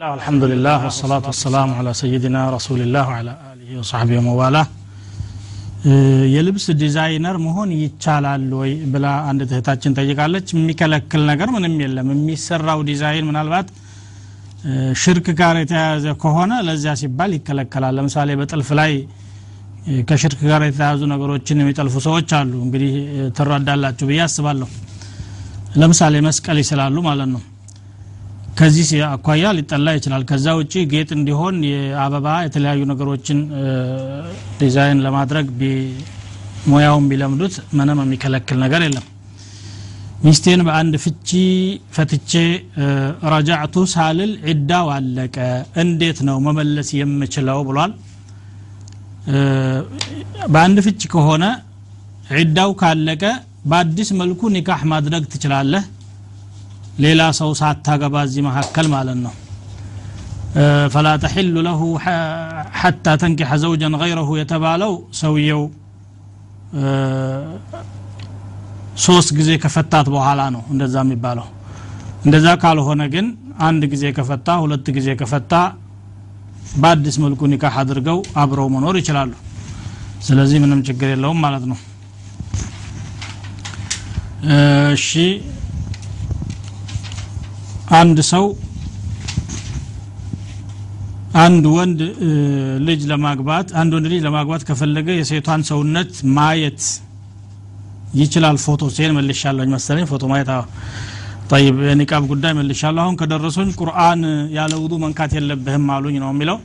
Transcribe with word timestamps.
الله 0.00 0.14
الحمد 0.20 0.44
لله 0.52 0.76
والصلاة 0.84 1.24
والسلام 1.30 1.68
على 1.78 1.90
سيدنا 2.02 2.40
رسول 2.56 2.80
الله 2.86 3.04
وعلى 3.10 3.32
آله 3.52 3.70
وصحبه 3.80 4.16
وموالاه 4.20 4.66
የልብስ 6.34 6.66
ዲዛይነር 6.82 7.36
መሆን 7.44 7.68
ይቻላል 7.82 8.42
ወይ 8.60 8.72
ብላ 8.92 9.06
አንድ 9.30 9.40
እህታችን 9.46 9.94
ጠይቃለች 9.98 10.46
የሚከለክል 10.54 11.22
ነገር 11.30 11.48
ምንም 11.56 11.74
የለም 11.84 12.08
የሚሰራው 12.14 12.80
ዲዛይን 12.90 13.26
ምናልባት 13.28 13.68
ሽርክ 15.02 15.28
ጋር 15.40 15.54
የተያያዘ 15.62 16.06
ከሆነ 16.24 16.52
ለዚያ 16.68 16.94
ሲባል 17.02 17.32
ይከለከላል 17.38 17.94
ለምሳሌ 17.98 18.36
በጥልፍ 18.40 18.70
ላይ 18.80 18.92
ከሽርክ 20.10 20.40
ጋር 20.50 20.64
የተያያዙ 20.68 21.02
ነገሮችን 21.14 21.62
የሚጠልፉ 21.64 21.94
ሰዎች 22.08 22.30
አሉ 22.40 22.52
እንግዲህ 22.66 22.92
ትረዳላችሁ 23.38 24.08
ብዬ 24.10 24.20
አስባለሁ 24.28 24.68
ለምሳሌ 25.82 26.14
መስቀል 26.28 26.60
ይስላሉ 26.64 26.98
ማለት 27.10 27.30
ነው 27.36 27.42
ከዚህ 28.55 28.89
አኳያ 29.07 29.45
ሊጠላ 29.57 29.87
ይችላል። 29.95 30.23
ከዛ 30.29 30.45
ውጭ 30.59 30.73
ጌጥ 30.91 31.09
እንዲሆን 31.17 31.55
የአበባ 31.69 32.27
የተለያዩ 32.45 32.81
ነገሮችን 32.91 33.39
ዲዛይን 34.61 35.01
ለማድረግ 35.05 35.47
ሙያውን 36.67 37.05
ቢለምዱት 37.09 37.55
ምንም 37.77 37.99
የሚከለክል 38.03 38.57
ነገር 38.63 38.83
የለም። 38.85 39.05
ሚስቴን 40.25 40.61
በአንድ 40.67 40.93
ፍቺ 41.03 41.29
ፈትቼ 41.95 42.31
ረጃዕቱ 43.33 43.83
ሳልል 43.93 44.31
ዒዳው 44.47 44.87
አለቀ 44.95 45.35
እንዴት 45.83 46.19
ነው 46.27 46.37
መመለስ 46.45 46.89
የምችለው 46.99 47.59
ብሏል። 47.67 47.91
በአንድ 50.53 50.79
ፍቺ 50.85 51.01
ከሆነ 51.13 51.43
ዒዳው 52.35 52.71
ካለቀ 52.81 53.23
በአዲስ 53.69 54.09
መልኩ 54.19 54.49
ኒካህ 54.55 54.81
ማድረግ 54.91 55.23
ትችላለህ 55.33 55.83
ሌላ 56.97 57.21
ሰው 57.39 57.49
ሳታገባ 57.59 58.15
እዚህ 58.27 58.41
መካከል 58.47 58.87
ማለት 58.93 59.17
ነው። 59.25 59.33
ፈላ 60.93 61.07
ተሕሉ 61.23 61.55
ለሁ 61.67 61.81
ሐታ 62.79 63.15
ተንኪሐ 63.21 63.51
ዘውጀን 63.63 63.95
ገይረሁ 64.01 64.29
የተባለው 64.39 64.91
ሰውየው 65.19 65.63
ሶስት 69.05 69.29
ጊዜ 69.37 69.49
ከፈታት 69.63 70.07
በኋላ 70.13 70.41
ነው 70.55 70.61
እንደዛ 70.73 70.95
የሚባለው። 71.05 71.47
እንደዛ 72.25 72.47
ካልሆነ 72.61 73.01
ግን 73.13 73.25
አንድ 73.67 73.81
ጊዜ 73.93 74.05
ከፈታ 74.17 74.47
ሁለት 74.63 74.87
ጊዜ 74.97 75.09
ከፈታ 75.19 75.53
በአዲስ 76.81 77.15
መልኩ 77.23 77.41
ኒካህ 77.51 77.75
አድርገው 77.81 78.17
አብረው 78.41 78.69
መኖር 78.75 78.95
ይችላሉ። 79.01 79.33
ስለዚህ 80.27 80.57
ምንም 80.63 80.79
ችግር 80.87 81.09
የለውም 81.13 81.39
ማለት 81.45 81.65
ነው። 81.71 81.77
እሺ 84.95 85.09
አንድ 87.93 88.19
ሰው 88.29 88.45
አንድ 91.37 91.65
ወንድ 91.75 91.99
ልጅ 92.87 93.01
ለማግባት 93.11 93.67
አንድ 93.79 93.91
ወንድ 93.95 94.07
ልጅ 94.11 94.21
ለማግባት 94.25 94.61
ከፈለገ 94.67 95.07
የሴቷን 95.17 95.61
ሰውነት 95.69 96.11
ማየት 96.37 96.81
ይችላል። 98.21 98.57
ፎቶ 98.65 98.83
ሲል 98.95 99.11
መልሻለሁ 99.17 99.65
መሰለኝ። 99.73 100.05
ፎቶ 100.11 100.23
ማየት 100.31 100.49
ጠይብ 101.51 101.75
የኒቃብ 101.87 102.23
ጉዳይ 102.31 102.53
መልሻለሁ። 102.59 103.01
አሁን 103.03 103.17
ከደረሱኝ 103.21 103.69
ቁርአን 103.81 104.21
ያለ 104.57 104.73
ውዱ 104.83 104.93
መንካት 105.03 105.33
የለብህም 105.37 105.85
አሉኝ 105.95 106.15
ነው 106.23 106.31
የሚለው። 106.33 106.57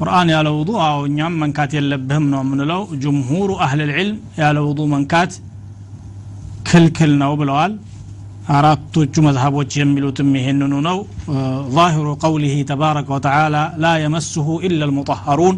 ቁርአን 0.00 0.28
ያለ 0.34 0.48
ውዱ 0.56 0.70
አዎ 0.86 0.98
እኛም 1.08 1.34
መንካት 1.42 1.72
የለብህም 1.78 2.26
ነው 2.32 2.40
የምንለው። 2.44 2.82
ጅምሁሩ 3.02 3.50
አህል 3.66 3.80
ልዕልም 3.90 4.18
ያለ 4.40 4.58
ውዱ 4.68 4.80
መንካት 4.94 5.32
ክልክል 6.70 7.12
ነው 7.22 7.32
ብለዋል 7.40 7.72
አራቶቹ 8.56 9.14
መዝሀቦች 9.26 9.70
የሚሉትም 9.80 10.28
ይሄንኑ 10.40 10.74
ነው 10.88 10.98
ظاهر 11.78 12.06
قوله 12.24 12.54
تبارك 12.72 13.06
وتعالى 13.14 13.62
لا 13.84 13.92
يمسه 14.04 14.48
إلا 14.66 14.84
المطهرون 14.88 15.56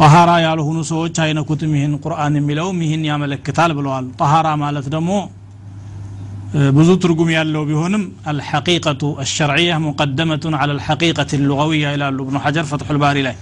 ጠሃራ 0.00 0.30
ያልሆኑ 0.46 0.78
ሰዎች 0.90 1.16
አይነኩትም 1.24 1.72
ይህን 1.76 1.94
ቁርአን 2.04 2.34
የሚለውም 2.38 2.78
ይህን 2.84 3.02
ያመለክታል 3.10 3.70
ብለዋል 3.78 4.06
ጠሃራ 4.20 4.46
ማለት 4.62 4.86
ደግሞ 4.94 5.10
ብዙ 6.76 6.88
ትርጉም 7.02 7.30
ያለው 7.38 7.62
ቢሆንም 7.70 8.04
አልሐቂቀቱ 8.30 9.02
አሸርዕያ 9.24 9.72
ሙቀደመቱን 9.86 10.54
አላ 10.60 10.70
አልሐቂቀት 10.76 11.32
ሉغዊያ 11.50 11.92
ይላሉ 11.96 12.18
እብኑ 12.24 12.38
ሐጀር 12.44 12.64
ፈትሑ 12.70 12.88
ልባሪ 12.96 13.18
ላይ 13.28 13.36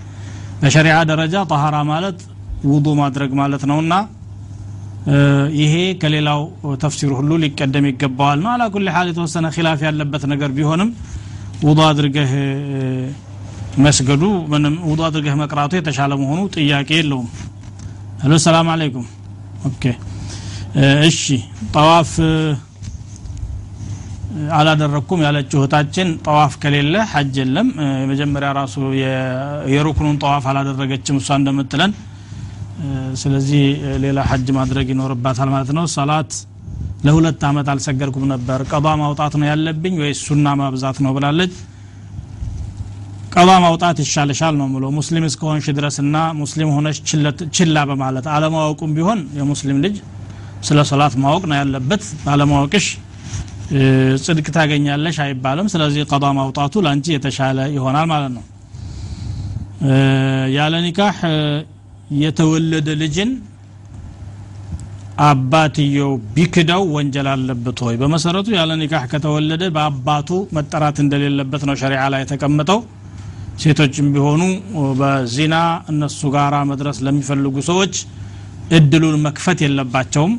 በሸሪዓ 0.62 0.96
ደረጃ 1.12 1.34
ጠሃራ 1.52 1.76
ማለት 1.92 2.18
ውዱ 2.72 2.86
ማድረግ 3.02 3.30
ማለት 3.42 3.62
ነውና 3.70 3.94
ይሄ 5.58 5.74
ከሌላው 6.00 6.40
ተፍሲር 6.82 7.10
ሁሉ 7.18 7.30
ሊቀደም 7.42 7.84
ይገባዋል 7.90 8.38
ነው። 8.42 8.50
على 8.54 8.75
كل 8.75 8.88
حال 8.94 9.06
የተወሰነ 9.10 9.46
ኪላፍ 9.54 9.80
ያለበት 9.86 10.24
ነገር 10.32 10.50
ቢሆንም 10.56 10.90
ውዱ 11.64 11.78
አድርገህ 11.86 12.32
መስገዱ 13.84 14.22
ምንም 14.52 14.74
ውዱ 14.88 15.00
አድርገህ 15.06 15.34
መቅራቱ 15.40 15.72
የተሻለ 15.78 16.12
መሆኑ 16.22 16.40
ጥያቄ 16.56 16.90
የለውም። 16.98 17.28
hello 18.22 18.34
السلام 18.46 18.68
عليكم። 18.72 19.06
okay። 19.68 19.82
እሺ። 21.08 21.22
ጠዋፍ 21.74 22.10
አላደረግኩም 24.56 25.20
ያለችው 25.26 25.58
እህታችን 25.60 26.08
ጠዋፍ 26.26 26.52
ከሌለ 26.62 26.94
ሐጅ 27.12 27.34
የለም። 27.40 27.68
የመጀመሪያ 28.02 28.48
ራሱ 28.58 28.74
የሩክኑን 29.72 30.18
ጠዋፍ 30.22 30.44
አላደረገችም 30.50 31.18
እሷ 31.20 31.38
እንደምትለን 31.40 31.92
ስለዚህ 33.20 33.62
ሌላ 34.04 34.18
ሐጅ 34.30 34.48
ማድረግ 34.56 34.86
ይኖርባታል 34.92 35.48
ማለት 35.54 35.70
ነው። 35.78 35.84
ሰላት 35.94 36.32
ለሁለት 37.06 37.42
ዓመት 37.48 37.66
አልሰገድኩም 37.72 38.24
ነበር። 38.32 38.60
ቀዷ 38.70 38.86
ማውጣት 39.00 39.34
ነው 39.40 39.46
ያለብኝ 39.50 39.94
ወይ 40.02 40.12
ሱና 40.22 40.54
ማብዛት 40.60 40.96
ነው 41.04 41.12
ብላለች። 41.16 41.54
ቀዷ 43.34 43.50
ማውጣት 43.64 43.96
ይሻልሻል 44.02 44.54
ነው 44.60 44.66
ምሎ 44.72 44.84
ሙስሊም 44.96 45.24
እስከሆንሽ 45.28 45.66
ድረስና 45.78 46.16
ሙስሊም 46.38 46.70
ሆነሽ 46.76 46.98
ችላ 47.56 47.78
በማለት 47.90 48.26
አለማወቁም 48.34 48.92
ቢሆን 48.96 49.20
የሙስሊም 49.38 49.78
ልጅ 49.84 49.96
ስለ 50.68 50.78
ሰላት 50.90 51.14
ማወቅ 51.22 51.42
ነው 51.50 51.56
ያለበት። 51.60 52.04
ባለማወቅሽ 52.24 52.86
ጽድቅ 54.24 54.46
ታገኛለሽ 54.56 55.16
አይባልም። 55.24 55.66
ስለዚህ 55.72 56.02
ቀዷ 56.10 56.26
ማውጣቱ 56.38 56.82
ለአንቺ 56.84 57.06
የተሻለ 57.14 57.58
ይሆናል 57.76 58.06
ማለት 58.12 58.32
ነው። 58.36 58.44
ያለ 60.56 60.74
ኒካህ 60.84 61.18
የተወለደ 62.18 62.88
ልጅን 63.00 63.30
አባትየው 65.24 66.10
ቢክደው 66.34 66.82
ወንጀል 66.94 67.28
አለበት 67.32 67.78
ወይ? 67.86 67.94
በመሰረቱ 68.02 68.48
ያለ 68.56 68.70
ኒካህ 68.80 69.04
ከተወለደ 69.12 69.62
በአባቱ 69.76 70.28
መጠራት 70.56 70.96
እንደሌለበት 71.04 71.62
ነው 71.68 71.76
ሸሪዓ 71.80 72.02
ላይ 72.12 72.20
የተቀመጠው። 72.24 72.80
ሴቶችም 73.62 74.08
ቢሆኑ 74.14 74.42
በዚና 75.00 75.54
እነሱ 75.92 76.20
ጋራ 76.34 76.56
መድረስ 76.70 76.98
ለሚፈልጉ 77.06 77.56
ሰዎች 77.70 77.94
እድሉን 78.78 79.16
መክፈት 79.26 79.58
የለባቸውም። 79.64 80.34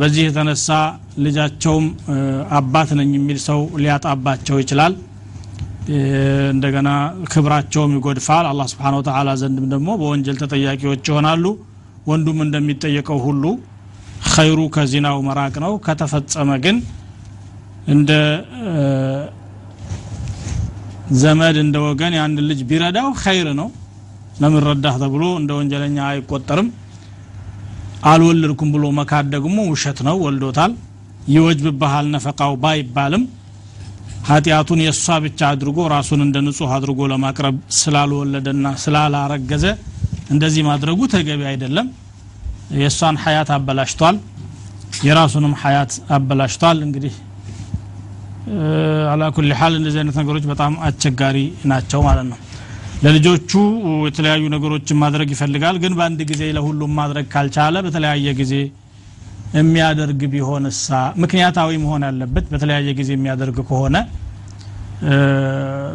በዚህ 0.00 0.22
የተነሳ 0.26 0.68
ልጃቸውም 1.24 1.86
አባት 2.58 2.90
ነኝ 2.98 3.10
የሚል 3.16 3.38
ሰው 3.48 3.60
ሊያጣባቸው 3.82 4.56
ይችላል 4.62 4.92
እንደገና 6.52 6.88
ክብራቸውም 7.32 7.92
ይጎድፋል። 7.96 8.46
አላህ 8.50 8.66
ስብሓን 8.72 8.96
ወተላ 8.98 9.30
ዘንድም 9.40 9.66
ደግሞ 9.72 9.88
በወንጀል 10.00 10.36
ተጠያቂዎች 10.42 11.04
ይሆናሉ። 11.10 11.44
ወንዱም 12.06 12.38
እንደሚጠየቀው 12.44 13.18
ሁሉ 13.26 13.44
ኸይሩ 14.32 14.60
ከዚናው 14.74 15.18
መራቅ 15.26 15.54
ነው። 15.64 15.72
ከተፈጸመ 15.86 16.50
ግን 16.64 16.76
እንደ 17.86 18.10
ዘመድ 21.20 21.56
እንደ 21.62 21.76
ወገን 21.86 22.12
የአንድ 22.16 22.38
ልጅ 22.50 22.60
ቢረዳው 22.68 23.08
ኸይር 23.22 23.48
ነው። 23.60 23.68
ለምን 24.40 24.62
ረዳህ 24.68 24.94
ተብሎ 25.02 25.24
እንደ 25.40 25.50
ወንጀለኛ 25.58 25.98
አይቆጠርም። 26.10 26.68
አልወለድኩም 28.04 28.70
ብሎ 28.74 28.84
መካድ 28.98 29.26
ደግሞ 29.34 29.58
ውሸት 29.72 29.98
ነው። 30.08 30.16
ወልዶታል። 30.24 30.72
ይወጅብብሃል 31.28 32.06
ነፈቃው 32.14 32.52
ባይባልም 32.62 33.24
ኃጢአቱን 34.28 34.80
የእሷ 34.84 35.16
ብቻ 35.24 35.40
አድርጎ 35.52 35.78
ራሱን 35.92 36.20
እንደ 36.26 36.36
ንጹህ 36.46 36.70
አድርጎ 36.76 37.00
ለማቅረብ 37.12 37.56
ስላልወለደና 37.78 38.66
ስላላረገዘ 38.82 39.64
እንደዚህ 40.30 40.62
ማድረጉ 40.68 41.00
ተገቢ 41.14 41.42
አይደለም። 41.50 41.86
የእሷን 42.80 43.16
ሀያት 43.22 43.50
አበላሽቷል። 43.56 44.16
የራሱንም 45.04 45.54
ሀያት 45.62 45.92
አበላሽቷል። 46.16 46.78
እንግዲህ 46.86 47.14
አላኩል 49.12 49.50
ሀል 49.58 49.74
እንደዚህ 49.78 50.00
አይነት 50.00 50.16
ነገሮች 50.20 50.44
በጣም 50.50 50.72
አስቸጋሪ 50.86 51.36
ናቸው 51.64 52.00
ማለት 52.06 52.26
ነው። 52.30 52.38
ለልጆቹ 53.04 53.52
የተለያዩ 54.06 54.44
ነገሮችን 54.54 55.00
ማድረግ 55.02 55.28
ይፈልጋል። 55.34 55.76
ግን 55.84 55.92
በአንድ 55.98 56.20
ጊዜ 56.30 56.42
ለሁሉም 56.56 56.92
ማድረግ 57.00 57.26
ካልቻለ 57.32 57.76
በተለያየ 57.86 58.34
ጊዜ 58.40 58.54
የሚያደርግ 59.52 60.20
ቢሆንሳ 60.32 60.88
ምክንያታዊ 61.22 61.70
መሆን 61.82 62.04
ያለበት 62.08 62.44
በተለያየ 62.52 62.90
ጊዜ 63.00 63.10
የሚያደርግ 63.16 63.58
ከሆነ 63.70 63.96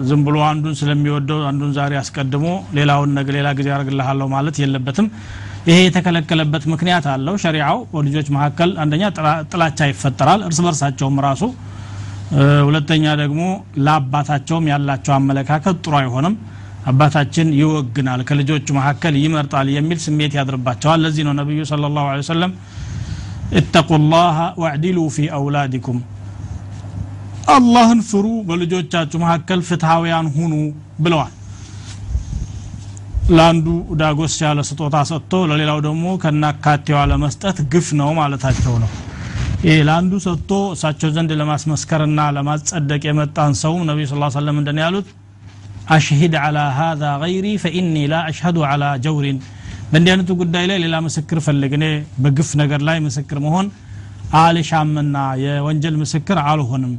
ዝም 0.07 0.21
ብሎ 0.25 0.37
አንዱን 0.47 0.73
ስለሚወደው 0.79 1.39
አንዱን 1.49 1.71
ዛሬ 1.77 1.93
አስቀድሞ 2.01 2.45
ሌላውን 2.77 3.11
ነገ 3.17 3.27
ሌላ 3.37 3.47
ጊዜ 3.59 3.67
ያደርግልሃለሁ 3.73 4.27
ማለት 4.33 4.55
የለበትም። 4.61 5.07
ይሄ 5.67 5.77
የተከለከለበት 5.85 6.63
ምክንያት 6.73 7.05
አለው። 7.13 7.35
ሸሪዓው 7.43 7.77
በልጆች 7.93 8.27
መካከል 8.35 8.69
አንደኛ 8.83 9.03
ጥላቻ 9.51 9.79
ይፈጠራል 9.91 10.41
እርስ 10.47 10.59
በርሳቸውም 10.65 11.17
ራሱ። 11.27 11.43
ሁለተኛ 12.67 13.05
ደግሞ 13.21 13.41
ለአባታቸውም 13.85 14.65
ያላቸው 14.71 15.13
አመለካከት 15.17 15.75
ጥሩ 15.85 15.93
አይሆንም። 16.01 16.35
አባታችን 16.91 17.47
ይወግናል 17.59 18.21
ከልጆቹ 18.27 18.67
መካከል 18.77 19.13
ይመርጣል 19.23 19.67
የሚል 19.75 19.99
ስሜት 20.05 20.33
ያድርባቸዋል። 20.39 20.99
ለዚህ 21.05 21.23
ነው 21.27 21.33
ነቢዩ 21.39 21.61
ስለ 21.71 21.87
ላሁ 21.95 22.05
ወሰለም 22.13 22.51
እተቁ 23.53 23.89
ላህ 24.11 24.37
ወዕዲሉ 24.61 24.99
ፊ 25.15 25.25
አውላዲኩም 25.37 25.99
አላህን 27.55 27.99
ፍሩ 28.09 28.25
በልጆቻችሁ 28.47 29.19
መካከል 29.23 29.59
ፍትሐውያን 29.67 30.27
ሁኑ 30.35 30.53
ብለዋል 31.03 31.33
ለአንዱ 33.29 33.67
ዳጎስ 34.01 34.35
ያለ 34.43 34.59
ስጦታ 34.69 34.97
ሰጥቶ 35.09 35.33
ለሌላው 35.49 35.79
ደግሞ 35.85 36.05
ከናካቴዋ 36.23 36.99
ለመስጠት 37.11 37.57
ግፍ 37.73 37.87
ነው 37.99 38.09
ማለታቸው 38.19 38.75
ነው 38.83 38.91
ይህ 39.65 39.79
ለአንዱ 39.87 40.13
ሰጥቶ 40.25 40.51
እሳቸው 40.73 41.09
ዘንድ 41.15 41.31
ለማስመስከርና 41.41 42.19
ለማጸደቅ 42.35 43.01
የመጣን 43.09 43.53
ሰው 43.63 43.73
ነቢዩ 43.89 44.05
ስ 44.11 44.33
ሰለም 44.37 44.57
እንደን 44.61 44.79
ያሉት 44.83 45.07
አሽሂድ 45.95 46.33
አላ 46.43 46.59
ሀዛ 46.77 47.03
ገይሪ 47.23 47.47
ፈኢኒ 47.63 47.97
ላ 48.11 48.17
አሽሀዱ 48.29 48.57
አላ 48.71 48.85
ጀውሪን 49.05 49.37
በእንዲህ 49.91 50.11
አይነቱ 50.13 50.31
ጉዳይ 50.39 50.65
ላይ 50.69 50.77
ሌላ 50.83 50.95
ምስክር 51.05 51.39
ፈልግ። 51.45 51.73
እኔ 51.77 51.85
በግፍ 52.23 52.49
ነገር 52.61 52.81
ላይ 52.87 52.97
ምስክር 53.05 53.37
መሆን 53.45 53.67
አልሻምና 54.39 55.17
የወንጀል 55.43 55.95
ምስክር 56.01 56.37
አልሆንም 56.49 56.93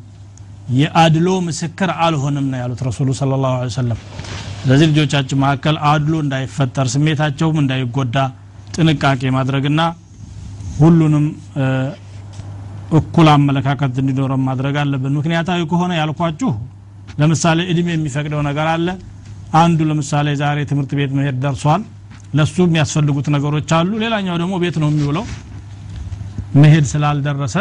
የአድሎ 0.79 1.29
ምስክር 1.47 1.91
አልሆንም 2.05 2.47
ነው 2.53 2.59
ያሉት 2.63 2.81
ረሱሉ 2.89 3.09
ስለ 3.19 3.37
ላሁ 3.45 3.69
ሰለም 3.77 3.99
ስለዚህ 4.61 4.87
ልጆቻችን 4.91 5.41
መካከል 5.43 5.77
አድሎ 5.91 6.15
እንዳይፈጠር 6.25 6.87
ስሜታቸውም 6.95 7.59
እንዳይጎዳ 7.63 8.17
ጥንቃቄ 8.75 9.23
ማድረግና 9.37 9.81
ሁሉንም 10.81 11.27
እኩል 12.99 13.29
አመለካከት 13.33 13.95
እንዲኖረን 14.03 14.43
ማድረግ 14.49 14.77
አለብን። 14.83 15.17
ምክንያታዊ 15.19 15.61
ከሆነ 15.71 15.93
ያልኳችሁ 16.01 16.51
ለምሳሌ 17.21 17.59
እድሜ 17.73 17.89
የሚፈቅደው 17.95 18.41
ነገር 18.49 18.67
አለ። 18.75 18.89
አንዱ 19.61 19.79
ለምሳሌ 19.91 20.29
ዛሬ 20.43 20.59
ትምህርት 20.71 20.93
ቤት 20.99 21.13
መሄድ 21.19 21.37
ደርሷል 21.45 21.83
ለሱ 22.38 22.56
የሚያስፈልጉት 22.66 23.28
ነገሮች 23.36 23.72
አሉ 23.78 23.92
ሌላኛው 24.04 24.36
ደግሞ 24.42 24.54
ቤት 24.64 24.76
ነው 24.84 24.90
የሚውለው 24.92 25.26
መሄድ 26.62 26.86
ስላልደረሰ 26.92 27.58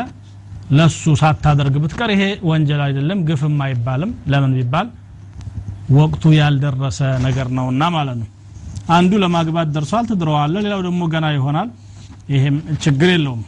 ለሱ 0.78 1.14
ሳታደርግ 1.22 1.74
ብትቀር 1.84 2.10
ይሄ 2.14 2.24
ወንጀል 2.50 2.82
አይደለም 2.86 3.18
ግፍም 3.28 3.56
አይባልም 3.66 4.12
ለምን 4.32 4.52
ቢባል 4.58 4.88
ወቅቱ 5.98 6.24
ያልደረሰ 6.40 7.00
ነገር 7.26 7.46
ነውና 7.58 7.82
ማለት 7.96 8.18
ነው 8.22 8.28
አንዱ 8.96 9.12
ለማግባት 9.24 9.68
ደርሷል 9.76 10.04
ትድረዋለ 10.10 10.54
ሌላው 10.66 10.80
ደግሞ 10.88 11.02
ገና 11.14 11.26
ይሆናል 11.38 11.68
ይሄም 12.34 12.56
ችግር 12.84 13.10
የለውም 13.14 13.42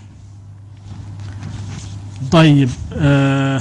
طيب 2.33 2.71
آه 3.01 3.61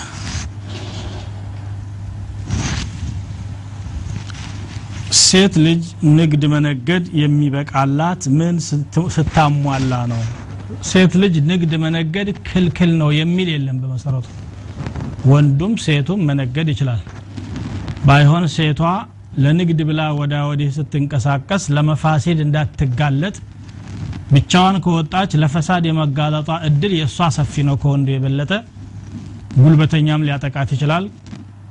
ሴት 5.28 5.54
ልጅ 5.64 5.82
ንግድ 6.18 6.42
መነገድ 6.52 7.04
የሚበቃላት 7.20 8.22
ምን 8.38 8.56
ስታሟላ 9.16 9.92
ነው? 10.12 10.20
ሴት 10.90 11.12
ልጅ 11.22 11.34
ንግድ 11.50 11.72
መነገድ 11.84 12.28
ክልክል 12.48 12.90
ነው 13.00 13.10
የሚል 13.18 13.48
የለም 13.54 13.76
በመሰረቱ። 13.82 14.26
ወንዱም 15.30 15.72
ሴቱም 15.84 16.20
መነገድ 16.28 16.68
ይችላል። 16.72 17.00
ባይሆን 18.06 18.44
ሴቷ 18.56 18.82
ለንግድ 19.44 19.80
ብላ 19.88 20.02
ወዳ 20.18 20.34
ወዲህ 20.48 20.70
ስትንቀሳቀስ 20.76 21.64
ለመፋሲድ 21.76 22.38
እንዳትጋለጥ 22.44 23.36
ብቻዋን 24.32 24.76
ከወጣች 24.84 25.32
ለፈሳድ 25.42 25.84
የመጋለጧ 25.88 26.50
እድል 26.68 26.92
የእሷ 26.98 27.28
ሰፊ 27.36 27.62
ነው 27.68 27.76
ከወንዱ 27.82 28.08
የበለጠ። 28.14 28.52
ጉልበተኛም 29.58 30.24
ሊያጠቃት 30.26 30.70
ይችላል 30.76 31.04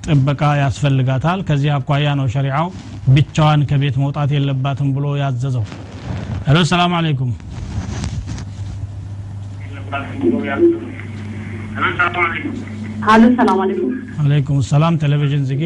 ጥበቃ 0.07 0.41
ያስፈልጋታል። 0.59 1.39
ከዚህ 1.47 1.71
አኳያ 1.75 2.07
ነው 2.19 2.27
ሸሪዓው 2.33 2.67
ብቻዋን 3.15 3.61
ከቤት 3.69 3.95
መውጣት 4.03 4.29
የለባትም 4.35 4.89
ብሎ 4.95 5.05
ያዘዘው። 5.21 5.65
ሄሎ 6.47 6.57
ሰላም 6.71 6.93
አለይኩም። 6.97 7.31
ሰላም 13.37 13.59
አለይኩም። 13.61 13.91
አለይኩም 14.21 14.59
ሰላም። 14.69 14.93
ቴሌቪዥን 15.01 15.43
ዝጌ 15.49 15.63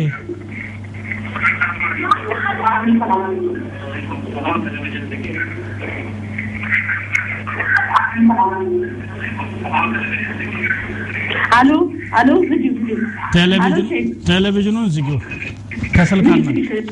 አሎ 11.58 11.72
አሎ 12.18 12.30
ዝጊው 12.50 12.71
ቴሌቪዥን 13.34 13.88
ቴሌቪዥኑን 14.28 14.88
ዝጊው 14.96 15.18
ከስልክ 15.96 16.28
ሼክ 16.70 16.90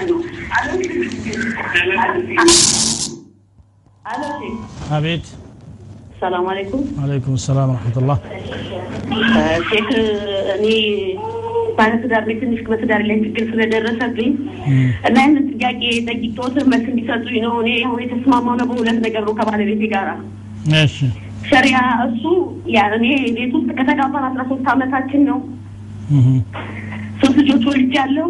አቤት። 4.92 5.26
ሰላም 6.22 6.46
አለይኩም። 6.52 6.82
አለይኩም 7.04 7.36
ሰላም 7.44 7.70
ረሕመቱላህ 7.76 8.18
ሼክ 9.70 9.90
እኔ 10.56 10.66
ባለትዳር 11.78 12.24
ላይ 12.28 12.36
ትንሽ 12.40 12.62
በትዳር 12.66 13.02
ላይ 13.10 13.18
ችግር 13.26 13.44
ስለደረሰብኝ 13.52 14.32
እና 15.08 15.16
ይህንን 15.20 15.46
ጥያቄ 15.54 15.82
ጠይቄዎት 16.10 16.56
መልስ 16.72 16.88
እንዲሰጡኝ 16.92 17.38
ነው። 17.46 17.54
እኔ 17.62 17.70
አሁን 17.86 18.02
የተስማማው 18.06 18.56
ነው 18.60 18.68
በሁለት 18.72 19.00
ነገር 19.06 19.24
ነው 19.28 19.36
ከባለቤቴ 19.40 19.84
ጋራ። 19.94 20.10
እሺ። 20.82 20.98
ሸሪያ 21.50 21.78
እሱ 22.06 22.24
ያ 22.70 22.82
እኔ 22.98 23.06
ቤት 23.38 23.54
ውስጥ 23.58 23.70
ከተጋባን 23.80 24.26
አስራ 24.30 24.42
ሶስት 24.52 24.68
አመታችን 24.74 25.24
ነው። 25.30 25.40
ሶስት 27.22 27.38
ልጆች 27.42 27.64
ወልጃለሁ። 27.70 28.28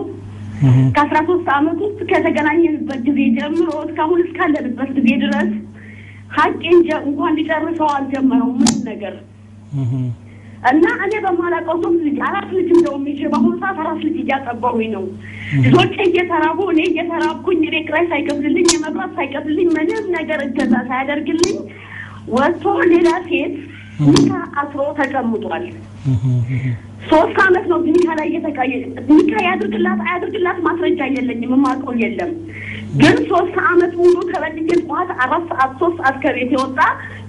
ከአስራ 0.96 1.18
ሶስት 1.28 1.48
አመት 1.56 1.80
ውስጥ 1.86 2.00
ከተገናኘንበት 2.10 3.02
ጊዜ 3.08 3.20
ጀምሮ 3.38 3.70
እስካሁን 3.86 4.22
እስካለንበት 4.26 4.90
ጊዜ 4.98 5.10
ድረስ 5.24 5.52
ሀቄን 6.38 6.80
እንኳን 7.02 7.36
ሊጨርሰው 7.38 7.90
አልጀመረው 7.94 8.50
ምንም 8.58 8.80
ነገር 8.90 9.16
እና 10.70 10.86
እኔ 11.06 11.14
በማላውቀው 11.26 11.78
ሶስት 11.84 12.00
ልጅ 12.08 12.18
አራት 12.28 12.50
ልጅ 12.56 12.70
እንደውም 12.76 13.04
ይዤ 13.10 13.22
በአሁኑ 13.32 13.54
ሰዓት 13.62 13.78
አራት 13.84 14.00
ልጅ 14.06 14.16
እያጠባሁኝ 14.24 14.90
ነው። 14.96 15.04
ልጆቼ 15.66 15.96
እየተራቡ 16.08 16.60
እኔ 16.74 16.80
እየተራብኩኝ 16.90 17.62
እኔ 17.64 17.78
ኪራይ 17.88 18.06
ሳይከፍልልኝ 18.12 18.68
የመብራት 18.74 19.14
ሳይከፍልልኝ 19.20 19.70
ምንም 19.78 20.08
ነገር 20.18 20.42
እገዛ 20.48 20.74
ሳያደርግልኝ 20.90 21.58
ወጥቶ 22.34 22.66
ሌላ 22.92 23.10
ሴት 23.30 23.56
ኒካ 24.10 24.32
አስሮ 24.62 24.82
ተቀምጧል። 25.00 25.64
ሶስት 27.10 27.38
አመት 27.44 27.66
ነው 27.72 27.80
ኒካ 27.88 28.08
ላይ 28.18 28.28
እየተቃየ 28.30 28.74
ኒካ 29.10 29.34
ያድርግላት 29.46 30.00
አያድርግላት 30.06 30.58
ማስረጃ 30.66 31.00
የለኝም፣ 31.16 31.54
የማውቀው 31.56 31.94
የለም። 32.02 32.32
ግን 33.00 33.16
ሶስት 33.32 33.56
አመት 33.70 33.94
ሙሉ 34.00 34.16
ከበልጄ 34.30 34.70
ጠዋት 34.82 35.10
አራት 35.24 35.44
ሰዓት 35.52 35.72
ሶስት 35.82 35.98
ሰዓት 36.02 36.16
ከቤት 36.24 36.52
የወጣ 36.56 36.80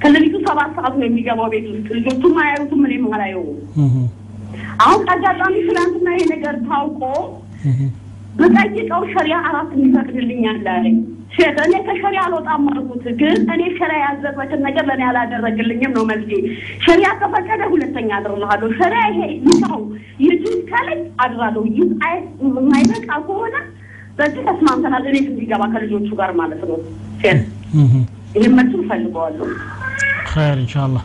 ከሌሊቱ 0.03 0.37
ሰባት 0.47 0.71
ሰዓት 0.79 0.95
ነው 0.99 1.07
የሚገባው 1.09 1.49
ቤት 1.55 1.67
ውስጥ 1.73 1.89
ልጆቹም 1.99 2.37
አያዩትም፣ 2.43 2.83
እኔም 2.89 3.07
አላየውም። 3.11 3.59
አሁን 4.85 5.01
ከአጋጣሚ 5.07 5.55
ትናንትና 5.69 6.09
ይሄ 6.15 6.25
ነገር 6.35 6.55
ታውቆ 6.69 7.03
ብጠይቀው 8.39 9.03
ሸሪያ 9.15 9.37
አራት 9.49 9.71
የሚፈቅድልኛል 9.77 10.61
አለኝ። 10.75 10.99
ሴት 11.33 11.59
እኔ 11.65 11.75
ከሸሪያ 11.87 12.21
አልወጣም 12.27 12.65
አልኩት፣ 12.71 13.05
ግን 13.21 13.37
እኔ 13.55 13.63
ሸሪያ 13.77 13.99
ያዘበትን 14.05 14.61
ነገር 14.67 14.85
ለእኔ 14.89 15.03
አላደረግልኝም 15.11 15.93
ነው 15.97 16.05
መልዜ። 16.11 16.31
ሸሪያ 16.87 17.09
ከፈቀደ 17.21 17.63
ሁለተኛ 17.73 18.11
አድርልሃለሁ። 18.19 18.69
ሸሪያ 18.81 19.03
ይሄ 19.11 19.21
ይሰው 19.47 19.81
ይጁዝ 20.25 20.59
ከላይ 20.71 20.99
አድራለሁ። 21.25 21.63
ይህ 21.71 21.89
የማይበቃ 22.57 23.09
ከሆነ 23.29 23.55
በዚህ 24.19 24.43
ተስማምተናል። 24.49 25.05
እኔ 25.11 25.17
እንዲገባ 25.25 25.63
ከልጆቹ 25.75 26.09
ጋር 26.21 26.33
ማለት 26.41 26.63
ነው። 26.71 26.79
ሴት 27.23 27.41
ይህን 28.35 28.53
መልሱ 28.59 28.75
እፈልገዋለሁ። 28.83 29.47
ኸይር 30.33 30.59
እንሻላ 30.61 30.97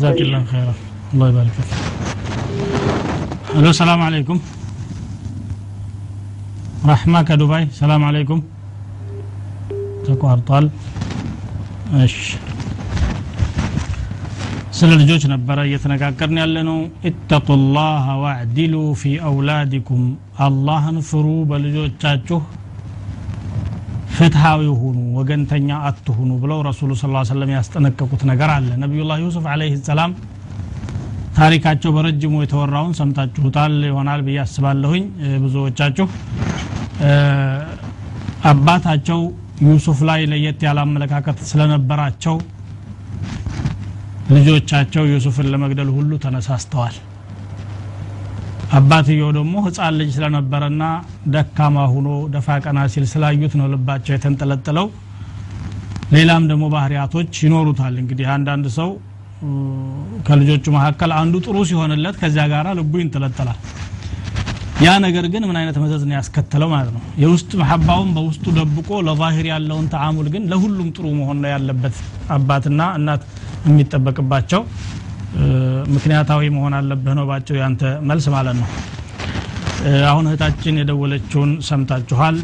ዛኪላ 0.00 0.36
ኸይራ 0.50 0.70
አላ 1.12 1.28
ይባሪከት። 1.30 1.70
አሎ 3.56 3.66
ሰላም 3.78 4.00
አለይኩም 4.06 4.40
ረሕማ 6.88 7.16
ከዱባይ 7.28 7.64
ሰላም 7.78 8.02
አለይኩም 8.08 8.40
ተቋርጧል 10.08 10.66
እሺ 12.04 12.16
ስለ 14.78 14.90
ልጆች 15.00 15.22
ነበረ 15.32 15.58
እየተነጋገርን 15.68 16.38
ያለ 16.40 16.56
ነው 16.68 16.76
ኢተቁላህ 17.10 18.04
ዋዕዲሉ 18.22 18.74
ፊ 19.00 19.12
አውላዲኩም 19.28 20.02
አላህን 20.46 20.98
ፍሩ 21.08 21.26
በልጆቻችሁ 21.50 22.38
ፍትሃዊ 24.16 24.62
ሁኑ 24.80 24.98
ወገንተኛ 25.18 25.70
አትሁኑ 25.88 26.30
ብለው 26.42 26.60
ረሱሉ 26.68 26.92
ስ 26.96 27.10
ሰለም 27.30 27.50
ያስጠነቀቁት 27.56 28.22
ነገር 28.30 28.50
አለ 28.54 28.68
ነቢዩላህ 28.84 29.18
ዩሱፍ 29.24 29.44
አለይህ 29.52 29.74
ሰላም 29.88 30.12
ታሪካቸው 31.38 31.90
በረጅሙ 31.96 32.34
የተወራውን 32.42 32.94
ሰምታችሁታል 33.00 33.74
ይሆናል 33.88 34.22
ብዬ 34.28 34.38
አስባለሁኝ 34.44 35.04
ብዙዎቻችሁ 35.44 36.06
አባታቸው 38.50 39.20
ዩሱፍ 39.66 39.98
ላይ 40.08 40.20
ለየት 40.30 40.60
ያለ 40.66 40.78
አመለካከት 40.86 41.38
ስለነበራቸው 41.50 42.36
ልጆቻቸው 44.34 45.04
ዩሱፍን 45.12 45.46
ለመግደል 45.52 45.90
ሁሉ 45.96 46.10
ተነሳስተዋል። 46.24 46.96
አባትየው 48.78 49.30
ደግሞ 49.36 49.54
ህፃን 49.66 49.94
ልጅ 50.00 50.08
ስለነበረና 50.16 50.82
ደካማ 51.34 51.86
ሁኖ 51.92 52.08
ደፋ 52.34 52.56
ቀና 52.64 52.80
ሲል 52.94 53.04
ስላዩት 53.12 53.54
ነው 53.60 53.68
ልባቸው 53.74 54.12
የተንጠለጠለው። 54.16 54.88
ሌላም 56.12 56.44
ደግሞ 56.50 56.64
ባህሪያቶች 56.74 57.32
ይኖሩታል። 57.46 57.94
እንግዲህ 58.02 58.26
አንዳንድ 58.34 58.66
ሰው 58.78 58.90
ከልጆቹ 60.28 60.64
መካከል 60.76 61.10
አንዱ 61.18 61.34
ጥሩ 61.46 61.56
ሲሆንለት 61.70 62.16
ከዚያ 62.20 62.44
ጋር 62.52 62.68
ልቡ 62.78 62.92
ይንጠለጠላል 63.02 63.58
ያ 64.78 64.90
ነገር 65.04 65.24
ግን 65.32 65.42
ምን 65.48 65.56
አይነት 65.60 65.76
መዘዝ 65.82 66.02
ነው 66.08 66.14
ያስከተለው 66.16 66.68
ማለት 66.72 66.90
ነው? 66.94 67.00
የውስጥ 67.22 67.50
መሐባውን 67.60 68.10
በውስጡ 68.16 68.44
ደብቆ 68.58 68.90
ለዛሂር 69.06 69.46
ያለውን 69.50 69.86
ተዓሙል 69.94 70.26
ግን 70.34 70.42
ለሁሉም 70.50 70.88
ጥሩ 70.96 71.06
መሆን 71.18 71.38
ነው 71.42 71.50
ያለበት 71.54 71.96
አባትና 72.36 72.82
እናት 72.98 73.22
የሚጠበቅባቸው 73.68 74.62
ምክንያታዊ 75.94 76.42
መሆን 76.56 76.74
አለብህ 76.78 77.16
ነው 77.18 77.26
ባቸው 77.30 77.56
ያንተ 77.62 77.82
መልስ 78.10 78.26
ማለት 78.36 78.56
ነው። 78.60 78.68
አሁን 80.08 80.24
እህታችን 80.28 80.78
የደወለችውን 80.80 81.50
ሰምታችኋል። 81.68 82.36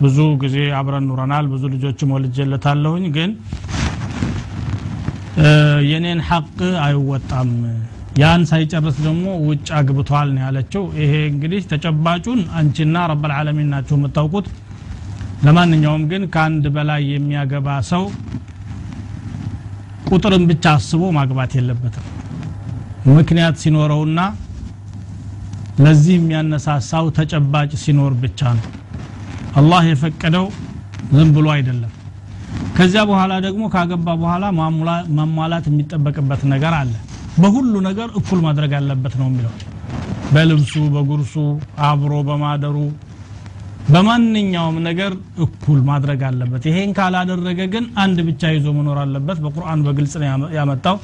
ብዙ 0.00 0.18
ጊዜ 0.42 0.56
አብረን 0.78 1.06
ኑረናል 1.10 1.46
ብዙ 1.52 1.64
ልጆችም 1.74 2.14
ወልጄለታለሁኝ 2.16 3.04
ግን 3.16 3.32
የኔን 5.90 6.20
ሐቅ 6.28 6.56
አይወጣም 6.86 7.50
ያን 8.16 8.42
ሳይጨርስ 8.50 8.96
ደግሞ 9.06 9.24
ውጭ 9.46 9.66
አግብቷል 9.78 10.28
ነው 10.34 10.42
ያለችው። 10.44 10.84
ይሄ 11.00 11.12
እንግዲህ 11.32 11.64
ተጨባጩን 11.72 12.40
አንቺና 12.58 13.02
ረብል 13.10 13.32
ዓለሚን 13.36 13.68
ናቸው 13.74 13.96
የምታውቁት። 13.98 14.46
ለማንኛውም 15.46 16.04
ግን 16.10 16.22
ከአንድ 16.34 16.64
በላይ 16.76 17.02
የሚያገባ 17.12 17.68
ሰው 17.90 18.04
ቁጥርን 20.10 20.44
ብቻ 20.50 20.64
አስቦ 20.76 21.02
ማግባት 21.16 21.52
የለበትም። 21.58 22.06
ምክንያት 23.10 23.56
ሲኖረውና 23.62 24.20
ለዚህ 25.80 26.14
የሚያነሳሳው 26.16 27.06
ተጨባጭ 27.16 27.70
ሲኖር 27.82 28.12
ብቻ 28.22 28.40
ነው። 28.58 28.66
አላህ 29.56 29.82
የፈቀደው 29.88 30.46
ዝም 31.12 31.30
ብሎ 31.36 31.46
አይደለም። 31.54 31.92
ከዚያ 32.76 33.02
በኋላ 33.10 33.32
ደግሞ 33.44 33.64
ካገባ 33.74 34.06
በኋላ 34.22 34.44
ማሟላት 35.18 35.66
የሚጠበቅበት 35.70 36.42
ነገር 36.52 36.74
አለ 36.80 36.92
በሁሉ 37.36 37.74
ነገር 37.86 38.08
እኩል 38.18 38.40
ማድረግ 38.44 38.72
አለበት 38.78 39.14
ነው 39.20 39.26
የሚለው። 39.30 39.52
በልብሱ 40.34 40.74
በጉርሱ 40.94 41.34
አብሮ 41.88 42.12
በማደሩ 42.28 42.76
በማንኛውም 43.90 44.76
ነገር 44.86 45.12
እኩል 45.44 45.80
ማድረግ 45.88 46.20
አለበት። 46.28 46.62
ይሄን 46.68 46.90
ካላደረገ 46.96 47.60
ግን 47.74 47.84
አንድ 48.02 48.18
ብቻ 48.28 48.42
ይዞ 48.54 48.66
መኖር 48.78 48.98
አለበት። 49.02 49.38
በቁርአን 49.44 49.82
በግልጽ 49.86 50.14
ነው 50.20 50.28
ያመ- 50.30 50.50
ያመጣው። 50.56 50.96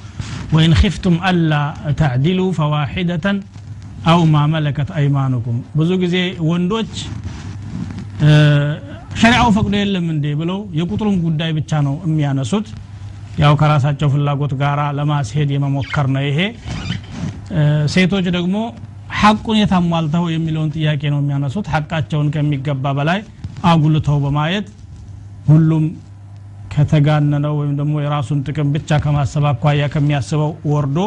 ወይን 0.55 0.73
ኺፍቱም 0.81 1.17
አላ 1.29 1.53
ተዕዲሉ 2.01 2.41
ፈዋሒደተን 2.57 3.37
አው 4.07 4.21
ማ 4.31 4.47
መለከት 4.55 4.89
አይማኑኩም። 4.99 5.59
ብዙ 5.79 5.91
ጊዜ 6.03 6.17
ወንዶች 6.49 6.95
ሸሪዓው 9.21 9.49
ፈቅዶ 9.57 9.75
የለም 9.79 10.07
እንዴ? 10.13 10.27
ብለው 10.41 10.59
የቁጥሩን 10.79 11.17
ጉዳይ 11.25 11.51
ብቻ 11.57 11.81
ነው 11.87 11.95
የሚያነሱት 12.07 12.67
ያው 13.41 13.53
ከራሳቸው 13.61 14.09
ፍላጎት 14.15 14.53
ጋራ 14.61 14.81
ለማስሄድ 14.99 15.51
የመሞከር 15.55 16.07
ነው 16.15 16.23
ይሄ። 16.27 16.39
ሴቶች 17.93 18.27
ደግሞ 18.37 18.57
ሐቁን 19.21 19.57
የታሟልተው 19.61 20.25
የሚለውን 20.33 20.71
ጥያቄ 20.77 21.03
ነው 21.13 21.19
የሚያነሱት። 21.23 21.67
ሐቃቸውን 21.75 22.29
ከሚገባ 22.35 22.85
በላይ 22.99 23.21
አጉልተው 23.71 24.17
በማየት 24.25 24.69
ሁሉም 25.49 25.85
ከተጋነነው 26.75 27.55
ወይም 27.59 27.75
ደግሞ 27.81 27.95
የራሱን 28.03 28.39
ጥቅም 28.47 28.69
ብቻ 28.75 28.99
ከማሰብ 29.05 29.45
አኳያ 29.51 29.87
ከሚያስበው 29.95 30.53
ወርዶ 30.73 30.99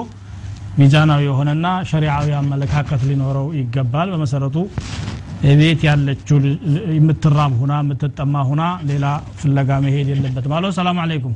ሚዛናዊ 0.80 1.24
የሆነና 1.28 1.68
ሸሪዓዊ 1.90 2.30
አመለካከት 2.40 3.02
ሊኖረው 3.10 3.48
ይገባል። 3.60 4.08
በመሰረቱ 4.14 4.58
ቤት 5.60 5.82
ያለችው 5.88 6.38
የምትራብ 6.98 7.52
ሁና 7.62 7.74
የምትጠማ 7.82 8.36
ሁና 8.50 8.62
ሌላ 8.90 9.06
ፍለጋ 9.40 9.80
መሄድ 9.84 10.08
የለበትም። 10.14 10.54
አሎ 10.58 10.72
ሰላም 10.78 11.00
አለይኩም 11.04 11.36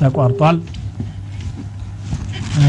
ተቋርጧል 0.00 0.56
እ፣ 2.60 2.66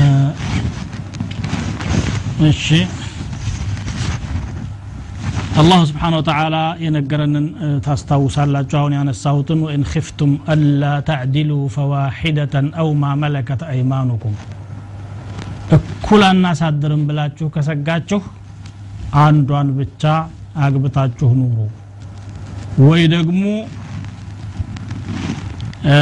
እሺ 2.50 2.66
አላሁ 5.60 5.80
ስብሓን 5.88 6.14
ወተዓላ 6.18 6.56
የነገረንን 6.84 7.46
እ፣ 7.60 7.70
ታስታውሳላችሁ 7.86 8.78
አሁን 8.80 8.94
ያነሳሁትን 8.98 9.60
ወኢን 9.66 9.84
ኽፍቱም 9.92 10.32
አላ 10.54 10.92
ተዕዲሉ 11.10 11.52
ፈዋሒደተን 11.74 12.68
አው 12.82 12.90
ማ 13.02 13.14
መለከት 13.24 13.62
አይማኑኩም 13.70 14.36
እኩል 15.78 16.22
አናሳድርም 16.28 17.02
ብላችሁ 17.10 17.48
ከሰጋችሁ 17.56 18.22
አንዷን 19.22 19.70
ብቻ 19.78 20.04
አግብታችሁ 20.60 21.30
ኑሩ። 21.40 21.58
ወይ 22.86 23.04
ደግሞ 23.14 23.44
እ፣ 25.88 25.96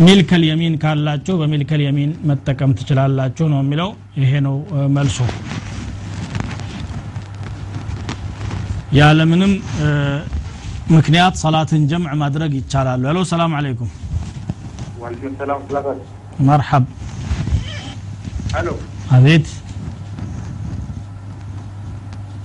ሚልከል 0.00 0.42
የሚን 0.46 0.74
ካላችሁ 0.80 1.34
በሚልከል 1.40 1.80
የሚን 1.84 2.10
መጠቀም 2.28 2.70
ትችላላችሁ 2.78 3.46
ነው 3.52 3.60
የሚለው። 3.62 3.90
ይሄ 4.22 4.32
ነው 4.46 4.56
እ፣ 4.72 4.86
መልሱ። 4.96 5.18
ያለምንም 8.96 9.52
ምክንያት 10.90 11.34
ሰላትን 11.42 11.82
ጀምዕ 11.90 12.12
ማድረግ 12.20 12.52
ይቻላሉ 12.58 13.02
ሄሎ 13.10 13.20
ሰላም 13.30 13.54
አለይኩም። 13.58 13.90
መርሐብ። 16.46 16.84
አሎ 18.56 18.68
አቤት። 19.16 19.46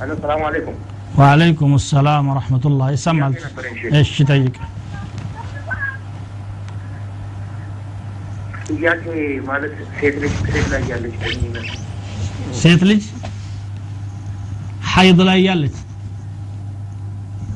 አሎ 0.01 0.11
ሰላም 0.23 0.41
አለይኩም። 0.47 0.77
ወአለይኩም 1.17 1.71
ሰላም 1.87 2.27
ወረሕመቱላህ። 2.31 2.87
ይሰማል? 2.95 3.33
እሺ 3.99 4.13
ጠይቅ 4.29 4.55
ጥያቄ 8.71 9.03
ማለት 9.47 9.73
ሴት 9.97 10.15
ልጅ 10.23 10.33
ሴት 10.45 10.67
ላይ 10.73 10.83
ያለች 10.91 11.15
ግንኙነት 11.23 11.67
ሴት 12.61 12.81
ልጅ 12.89 13.03
ሐይድ 14.91 15.19
ላይ 15.27 15.39
ያለች 15.47 15.75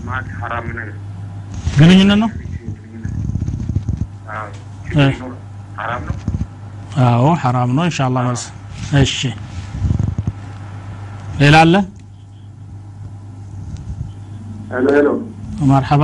ማለት 0.08 0.30
ሐራም 0.42 0.68
ነው 0.78 0.90
ግንኙነት 1.80 2.20
ነው 2.24 2.30
አዎ 4.32 4.46
እ። 4.48 4.88
ችግር 4.88 5.10
ይኖር 5.12 5.34
ሐራም 5.80 6.04
ነው 6.08 6.16
አዎ 7.08 7.26
ሐራም 7.44 7.72
ነው 7.78 7.86
ኢንሻአላህ 7.90 8.24
መልስ 8.28 8.44
እሺ 9.02 9.18
ሌላ 11.40 11.56
አለ 11.64 11.76
hello 14.72 14.88
hello 14.96 15.08
مرحبا 15.72 16.04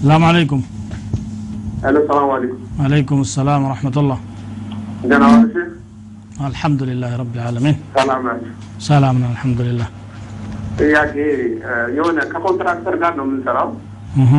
ሰላም 0.00 0.22
አለይኩም 1.82 2.00
hello 2.00 2.00
السلام 2.08 2.30
عليكم 2.32 2.60
وعليكم 2.78 3.20
السلام 3.32 3.62
ورحمة 3.66 3.99
الله 3.99 4.18
ደህና 5.02 5.24
ዋልሽ 5.32 5.56
الحمد 6.46 6.83
لله 6.83 7.10
رب 7.20 7.32
العالمين 7.38 7.76
ሰላም 7.96 8.20
ናችሁ 8.28 8.52
ሰላም 8.86 9.16
ነው 9.22 9.28
الحمد 9.30 9.63
لله 9.63 9.88
ጥያቄ 10.78 11.14
እ፣ 11.64 11.72
የሆነ 11.96 12.18
ከኮንትራክተር 12.32 12.94
ጋር 13.02 13.12
ነው 13.18 13.24
የምንሰራው 13.26 13.68
እሁ 14.22 14.32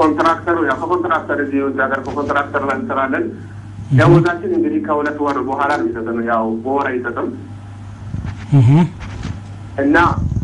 ኮንትራክተሩ 0.00 0.56
ያው 0.68 0.76
ከኮንትራክተር 0.82 1.38
እዚህ 1.44 1.60
ውጭ 1.66 1.76
ሀገር 1.84 2.00
ከኮንትራክተር 2.06 2.62
ላይ 2.68 2.76
እንሰራለን 2.80 3.26
ደሞዛችን 3.98 4.52
እንግዲህ 4.56 4.80
ከሁለት 4.86 5.18
ወር 5.24 5.38
በኋላ 5.48 5.70
ነው 5.78 5.84
የሚሰጠን 5.84 6.18
ያው 6.30 6.46
በወር 6.64 6.86
አይሰጥም 6.90 7.28
እሁ 8.58 8.70
እና 9.82 9.96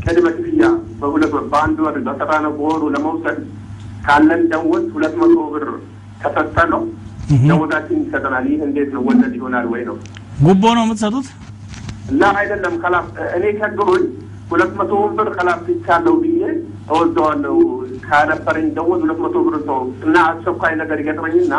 ቅድመ 0.05 0.27
ክፍያ 0.37 0.65
በሁለት 1.01 1.33
ወር 1.37 1.45
በአንድ 1.53 1.79
ወር 1.85 1.97
በሰራነው 2.07 2.53
በወሩ 2.59 2.83
ለመውሰድ 2.95 3.39
ካለን 4.05 4.43
ደሞዝ 4.53 4.85
ሁለት 4.95 5.15
መቶ 5.21 5.37
ብር 5.53 5.67
ከሰጠ 6.23 6.57
ነው 6.73 6.83
ደሞዛችን 7.45 8.01
ይሰጠናል። 8.03 8.45
ይህ 8.51 8.61
እንዴት 8.67 8.91
ነው 8.95 9.03
ወለድ 9.09 9.33
ይሆናል 9.39 9.67
ወይ 9.73 9.83
ነው? 9.89 9.97
ጉቦ 10.45 10.63
ነው 10.77 10.85
የምትሰጡት 10.87 11.29
እና 12.13 12.23
አይደለም 12.41 12.75
ከላፍ 12.83 13.07
እኔ 13.37 13.45
ቸግሮኝ 13.61 14.05
ሁለት 14.51 14.73
መቶ 14.79 14.91
ብር 15.13 15.29
ከላፍ 15.37 15.61
ትቻለሁ 15.69 16.15
ብዬ 16.23 16.41
እወስደዋለሁ 16.89 17.57
ካነበረኝ 18.07 18.67
ደሞዝ 18.77 19.01
ሁለት 19.05 19.21
መቶ 19.25 19.37
ብር 19.47 19.57
ሰው 19.69 19.79
እና 20.07 20.17
አስቸኳይ 20.31 20.75
ነገር 20.81 20.99
ይገጥመኝና 21.03 21.55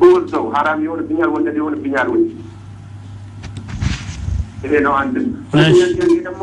በወስደው 0.00 0.44
ሀራም 0.54 0.80
ይሆንብኛል 0.86 1.30
ወለድ 1.34 1.56
ይሆንብኛል 1.60 2.08
ወይ? 2.14 2.22
ይሄ 4.64 4.74
ነው 4.86 4.94
አንድ። 5.00 5.16
ሁለተኛ 5.50 5.80
ጥያቄ 5.96 6.12
ደግሞ 6.28 6.42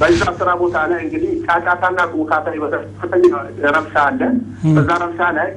በዛ 0.00 0.20
ስራ 0.38 0.50
ቦታ 0.60 0.76
ላይ 0.90 1.00
እንግዲህ 1.04 1.32
ጫጫታና 1.44 1.98
ቁካታ 2.14 2.46
ከፍተኛ 2.94 3.24
ረብሻ 3.76 3.94
አለ። 4.06 4.20
በዛ 4.76 4.88
ረብሻ 5.02 5.20
ላይ 5.36 5.48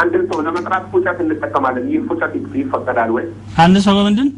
አንድን 0.00 0.22
ሰው 0.30 0.38
ለመጥራት 0.46 0.84
ፉጨት 0.92 1.18
እንጠቀማለን። 1.24 1.86
ይህ 1.92 2.02
ፉጨት 2.08 2.32
ይፈቀዳል 2.60 3.10
ወይ? 3.16 3.24
አንድ 3.64 3.76
ሰው 3.86 3.94
በምንድን 3.98 4.28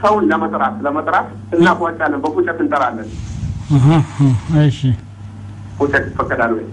ሰውን 0.00 0.24
ለመጥራት 0.30 0.74
ለመጥራት 0.86 1.28
እናፏጫለን፣ 1.56 2.20
በፉጨት 2.24 2.58
እንጠራለን። 2.64 3.08
እሺ 4.62 4.80
ፉጨት 5.78 6.04
ይፈቀዳል 6.10 6.52
ወይ? 6.56 6.66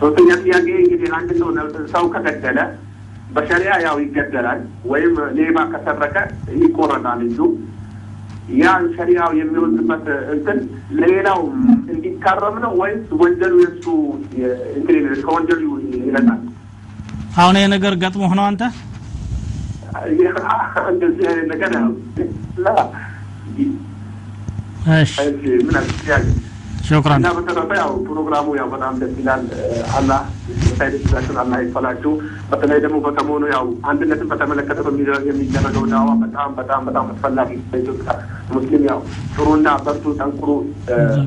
ሶስተኛ 0.00 0.30
ጥያቄ 0.44 0.66
እንግዲህ 0.82 1.08
አንድ 1.18 1.30
ሰው 1.40 1.48
ሰው 1.94 2.04
ከገደለ 2.14 2.58
በሸሪያ 3.34 3.72
ያው 3.84 3.96
ይገደላል 4.02 4.60
ወይም 4.92 5.14
ሌባ 5.36 5.58
ከሰረቀ 5.72 6.16
ይቆረጣል 6.60 7.20
እጁ። 7.26 7.38
ያን 8.58 8.84
ሸሪያው 8.94 9.30
የሚወዝበት 9.38 10.04
እንትን 10.34 10.58
ለሌላው 10.98 11.40
እንዲታረም 11.92 12.56
ነው 12.64 12.72
ወይስ 12.80 13.06
ወንጀሉ 13.20 13.54
የሱ 13.62 13.84
ከወንጀሉ 15.22 15.62
ይለናል? 15.98 16.40
አሁን 17.36 17.56
ይህ 17.60 17.68
ነገር 17.74 17.94
ገጥሞህ 18.02 18.32
ነው 18.38 18.44
አንተ? 18.50 18.62
እንደዚህ 20.90 21.24
አይነት 21.30 21.46
ነገር 21.52 21.70
ያው 21.76 21.88
እሺ 24.96 25.14
ምን 25.66 25.76
ሹክራን 26.88 27.20
እና 27.20 27.30
በተረፈ 27.36 27.70
ያው 27.80 27.90
ፕሮግራሙ 28.06 28.46
ያው 28.58 28.68
በጣም 28.72 28.94
ደስ 29.00 29.12
ይላል። 29.20 29.42
አላህ 29.98 30.20
ሳይደስላችሁን 30.72 31.38
አላህ 31.42 31.58
ይፈላችሁ። 31.64 32.12
በተለይ 32.50 32.78
ደግሞ 32.84 32.98
በሰሞኑ 33.04 33.42
ያው 33.52 33.64
አንድነትን 33.90 34.28
በተመለከተ 34.30 34.78
የሚደረገው 35.28 35.84
ዳዋ 35.92 36.08
በጣም 36.22 36.50
በጣም 36.60 36.80
በጣም 36.88 37.08
አስፈላጊ 37.12 37.50
በኢትዮጵያ 37.72 38.14
ሙስሊም 38.52 38.84
ያው 38.90 39.00
ጥሩና 39.34 39.68
በርቱ 39.86 40.14
ጠንክሩ 40.20 40.50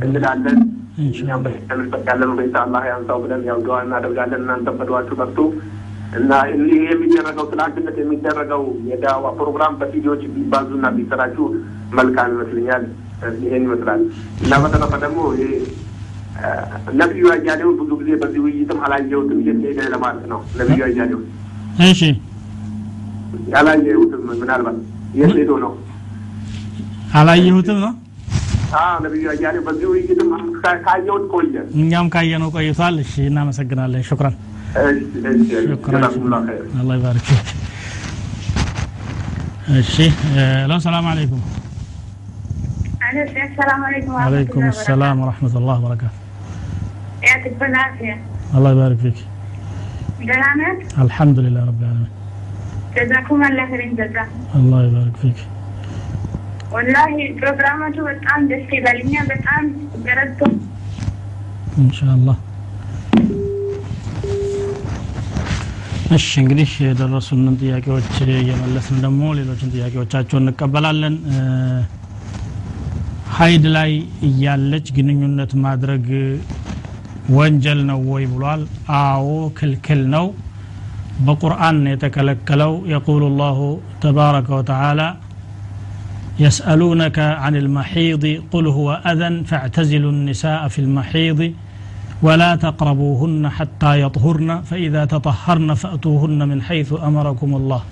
እንላለን። 0.05 0.59
እኛም 1.03 1.43
በተለበት 1.45 2.03
ያለን 2.09 2.31
ሁኔታ 2.33 2.55
አላህ 2.65 2.83
ያንሳው 2.89 3.21
ብለን 3.23 3.43
ያው 3.47 3.59
ዱዓ 3.65 3.77
እናደርጋለን። 3.85 4.43
እናንተም 4.43 4.75
በዱዓችሁ 4.81 5.15
በርቱ 5.21 5.39
እና 6.17 6.31
ይህ 6.49 6.83
የሚደረገው 6.89 7.45
ስለ 7.51 7.59
አንድነት 7.65 7.95
የሚደረገው 8.01 8.63
የዳዋ 8.89 9.31
ፕሮግራም 9.39 9.77
በቪዲዮዎች 9.79 10.23
ቢባዙና 10.33 10.85
ቢሰራጩ 10.97 11.37
መልካም 11.93 12.29
ይመስለኛል። 12.33 12.83
ይሄን 13.43 13.63
ይመስላል 13.67 14.01
እና 14.43 14.53
በተረፈ 14.63 14.93
ደግሞ 15.03 15.19
ይሄ 15.35 15.51
ነቢዩ 16.99 17.25
አያሌውን 17.33 17.75
ብዙ 17.81 17.91
ጊዜ 18.01 18.11
በዚህ 18.21 18.39
ውይይትም 18.45 18.79
አላየሁትም። 18.85 19.39
የት 19.47 19.59
ሄደ 19.67 19.79
ለማለት 19.93 20.25
ነው። 20.31 20.39
ነቢዩ 20.59 20.79
አያሌውን 20.87 21.25
እሺ 21.87 22.01
ያላየሁትም 23.53 24.21
ምናልባት 24.33 24.77
የት 25.19 25.33
ሄዶ 25.39 25.51
ነው? 25.63 25.71
አላየሁትም 27.19 27.77
ነው 27.83 27.93
ነቢዩ 29.03 29.25
አያሌው 29.33 29.63
በዚህ 29.67 29.87
ውይይትም 29.91 30.29
ካየሁት 30.85 31.25
ቆየ። 31.33 31.55
እኛም 31.79 32.07
ካየነው 32.13 32.49
ቆይቷል። 32.55 32.95
እሺ 33.03 33.13
እናመሰግናለን። 33.29 34.03
ሹክራን 34.07 34.35
አላህ 36.79 36.95
ይባርክ 36.97 37.27
እሺ 39.81 39.95
ለው 40.69 40.79
ሰላም 40.85 41.05
አለይኩም 41.11 41.41
السلام 43.12 43.84
عليكم 43.84 44.10
ورحمة 44.10 44.26
عليكم 44.26 44.58
الله 44.60 44.68
السلام 44.70 45.20
ورحمة 45.20 45.54
الله 45.56 45.76
وبركاته 45.76 45.86
وبركاته. 45.86 46.10
يعطيك 47.22 47.54
بالعافية 47.60 48.14
الله 48.54 48.70
يبارك 48.72 48.98
فيك 48.98 49.18
دلامات 50.22 50.78
الحمد 50.98 51.38
لله 51.38 51.62
رب 51.62 51.80
العالمين 51.82 52.10
جزاكم 52.96 53.38
الله 53.44 53.64
خير 53.68 53.82
جزاء 54.00 54.26
الله 54.54 54.78
يبارك 54.84 55.16
فيك 55.22 55.38
والله 56.72 57.10
ፕሮግራማቱ 57.38 57.96
በጣም 58.08 58.40
ደስ 58.50 58.66
ይበልኛል። 58.78 59.26
በጣም 59.32 59.62
ገረቶ 60.06 60.40
إن 61.78 61.90
شاء 61.98 62.12
الله 62.18 62.36
እሺ 66.16 66.28
እንግዲህ 66.42 66.70
የደረሱንን 66.84 67.54
ጥያቄዎች 67.62 68.10
እየመለስን 68.36 68.96
ደግሞ 69.04 69.22
ሌሎችን 69.38 69.72
ጥያቄዎቻቸውን 69.74 70.44
እንቀበላለን። 70.44 71.14
እ፣ 71.32 71.40
ሀይድ 73.36 73.64
ላይ 73.76 73.90
እያለች 74.28 74.86
ግንኙነት 74.96 75.52
ማድረግ 75.64 76.06
ወንጀል 77.36 77.80
ነው 77.90 78.00
ወይ 78.12 78.24
ብሏል። 78.32 78.62
አዎ 79.00 79.26
ክልክል 79.58 80.02
ነው። 80.14 80.26
በቁርአን 81.26 81.76
ነው 81.84 81.90
የተከለከለው። 81.94 82.74
የቁሉ 82.92 83.22
ላሁ 83.40 83.60
ተባረከ 84.04 84.48
ወተዓላ 84.58 85.00
يسألونك 86.38 87.18
عن 87.42 87.54
المحيض 87.56 88.24
قل 88.52 88.66
هو 88.68 88.88
أذى 89.06 89.44
فاعتزلوا 89.44 90.12
النساء 90.12 90.68
في 90.68 90.78
المحيض 90.78 91.40
ولا 92.22 92.50
تقربوهن 92.56 93.48
حتى 93.48 93.92
يطهرن 94.00 94.50
فإذا 94.62 95.02
تطهرن 95.04 95.70
فأتوهن 95.74 96.40
من 96.50 96.58
حيث 96.62 96.90
أمركم 97.08 97.50
الله 97.56 97.82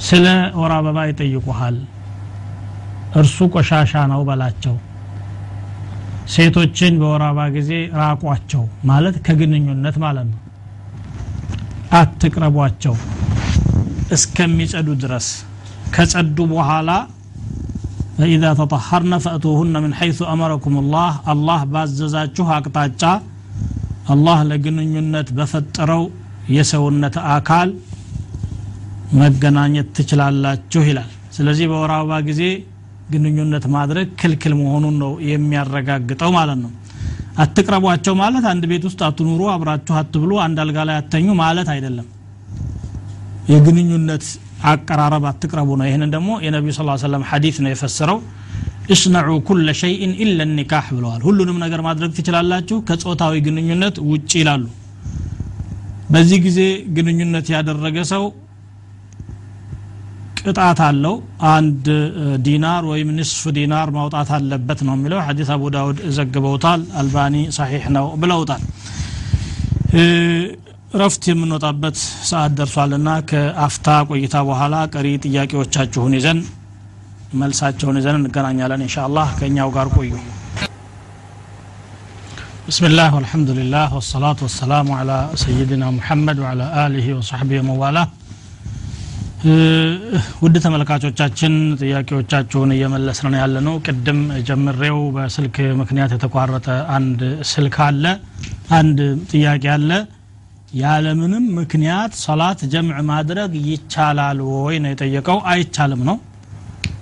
ስለ 0.00 0.26
ወር 0.60 0.72
አበባ 0.76 0.98
ይጠይቁሃል 1.08 1.76
እርሱ 3.17 3.37
ቆሻሻ 3.53 3.93
ነው 4.11 4.21
በላቸው። 4.27 4.75
ሴቶችን 6.33 6.93
በወር 7.01 7.23
አበባ 7.27 7.45
ጊዜ 7.55 7.71
ራቋቸው 7.99 8.61
ማለት 8.89 9.15
ከግንኙነት 9.25 9.95
ማለት 10.03 10.27
ነው። 10.31 10.39
አትቅረቧቸው 11.99 12.95
እስከሚጸዱ 14.15 14.89
ድረስ። 15.03 15.27
ከጸዱ 15.95 16.37
በኋላ 16.51 16.89
ፈኢዛ 18.17 18.45
ተጠሀርነ 18.59 19.13
ፈእቱሁነ 19.25 19.75
ምን 19.83 19.93
ሐይሱ 19.99 20.19
አመረኩም 20.31 20.75
ላህ 20.93 21.13
አላህ 21.33 21.59
ባዘዛችሁ 21.73 22.45
አቅጣጫ 22.55 23.03
አላህ 24.13 24.39
ለግንኙነት 24.49 25.27
በፈጠረው 25.37 26.03
የሰውነት 26.55 27.15
አካል 27.33 27.69
መገናኘት 29.19 29.87
ትችላላችሁ 29.97 30.81
ይላል። 30.89 31.09
ስለዚህ 31.35 31.65
በወር 31.71 31.91
አበባ 31.95 32.13
ጊዜ 32.27 32.41
ግንኙነት 33.09 33.65
ማድረግ 33.73 34.07
ክልክል 34.21 34.53
መሆኑን 34.59 34.95
ነው 35.03 35.11
የሚያረጋግጠው 35.29 36.31
ማለት 36.37 36.59
ነው። 36.63 36.71
አትቅረቧቸው 37.37 38.13
ማለት 38.21 38.45
አንድ 38.51 38.63
ቤት 38.71 38.83
ውስጥ 38.87 39.01
አትኑሩ 39.07 39.41
አብራችሁ 39.53 39.95
አትብሉ 39.99 40.31
አንድ 40.45 40.57
አልጋ 40.63 40.79
ላይ 40.89 40.95
አተኙ 41.01 41.27
ማለት 41.41 41.69
አይደለም። 41.73 42.07
የግንኙነት 43.51 44.25
አቀራረብ 44.63 45.23
አትቅረቡ 45.29 45.69
ነው። 45.79 45.85
ይህንን 45.89 46.09
ደግሞ 46.15 46.29
የነቢዩ 46.45 46.73
ስ 46.77 47.03
ሰለም 47.03 47.23
ሐዲስ 47.29 47.57
ነው 47.63 47.71
የፈሰረው። 47.73 48.17
እስነዑ 48.93 49.31
ኩለ 49.47 49.69
ሸይእን 49.79 50.13
ኢለ 50.23 50.39
ኒካህ 50.51 50.85
ብለዋል። 50.95 51.21
ሁሉንም 51.27 51.57
ነገር 51.63 51.81
ማድረግ 51.87 52.11
ትችላላችሁ 52.17 52.77
ከጾታዊ 52.87 53.35
ግንኙነት 53.47 53.95
ውጭ 54.11 54.31
ይላሉ። 54.41 54.63
በዚህ 56.13 56.37
ጊዜ 56.45 56.59
ግንኙነት 56.97 57.47
ያደረገ 57.55 57.97
ሰው 58.11 58.23
ቅጣት 60.40 60.80
አለው 60.86 61.14
አንድ 61.52 61.86
ዲናር 62.46 62.82
ወይም 62.92 63.08
ንስፍ 63.18 63.42
ዲናር 63.58 63.88
ማውጣት 63.96 64.30
አለበት 64.38 64.80
ነው 64.86 64.94
የሚለው 64.96 65.20
ሐዲስ 65.26 65.50
አቡ 65.54 65.70
ዳውድ 65.76 65.98
ዘግበውታል 66.16 66.82
አልባኒ 67.00 67.36
ሰሒሕ 67.58 67.84
ነው 67.96 68.06
ብለውታል 68.22 68.62
ረፍት 71.02 71.22
የምንወጣበት 71.30 71.96
ሰዓት 72.30 72.52
ደርሷልና 72.58 73.08
ከአፍታ 73.30 73.96
ቆይታ 74.10 74.36
በኋላ 74.50 74.74
ቀሪ 74.94 75.06
ጥያቄዎቻችሁን 75.24 76.14
ይዘን 76.18 76.40
መልሳቸውን 77.40 77.98
ይዘን 78.00 78.18
እንገናኛለን 78.20 78.82
እንሻ 78.86 78.96
አላህ 79.08 79.28
ከእኛው 79.40 79.70
ጋር 79.78 79.88
ቆዩ 79.98 80.12
بسم 82.70 82.84
الله 82.90 83.10
والحمد 83.16 83.50
لله 83.58 83.88
والصلاة 83.96 84.38
والسلام 84.46 84.86
على 84.98 85.18
سيدنا 85.44 85.86
محمد 85.98 86.36
وعلى 86.42 86.64
آله 86.86 87.06
وصحبه 87.18 87.56
وموالاه 87.60 88.08
ውድ 90.39 90.55
ተመልካቾቻችን 90.63 91.53
ጥያቄዎቻችሁን 91.79 92.71
እየመለስን 92.75 93.35
ያለ 93.39 93.55
ነው 93.67 93.75
ቅድም 93.85 94.17
ጀምሬው 94.47 94.97
በስልክ 95.15 95.57
ምክንያት 95.79 96.11
የተቋረጠ 96.15 96.67
አንድ 96.95 97.21
ስልክ 97.51 97.75
አለ። 97.85 98.03
አንድ 98.79 98.99
ጥያቄ 99.31 99.63
አለ። 99.75 99.91
ያለምንም 100.79 101.45
ምክንያት 101.59 102.13
ሰላት 102.23 102.59
ጀምዕ 102.73 102.97
ማድረግ 103.11 103.53
ይቻላል 103.69 104.39
ወይ 104.55 104.77
ነው 104.83 104.91
የጠየቀው። 104.93 105.39
አይቻልም 105.51 106.01
ነው። 106.09 106.17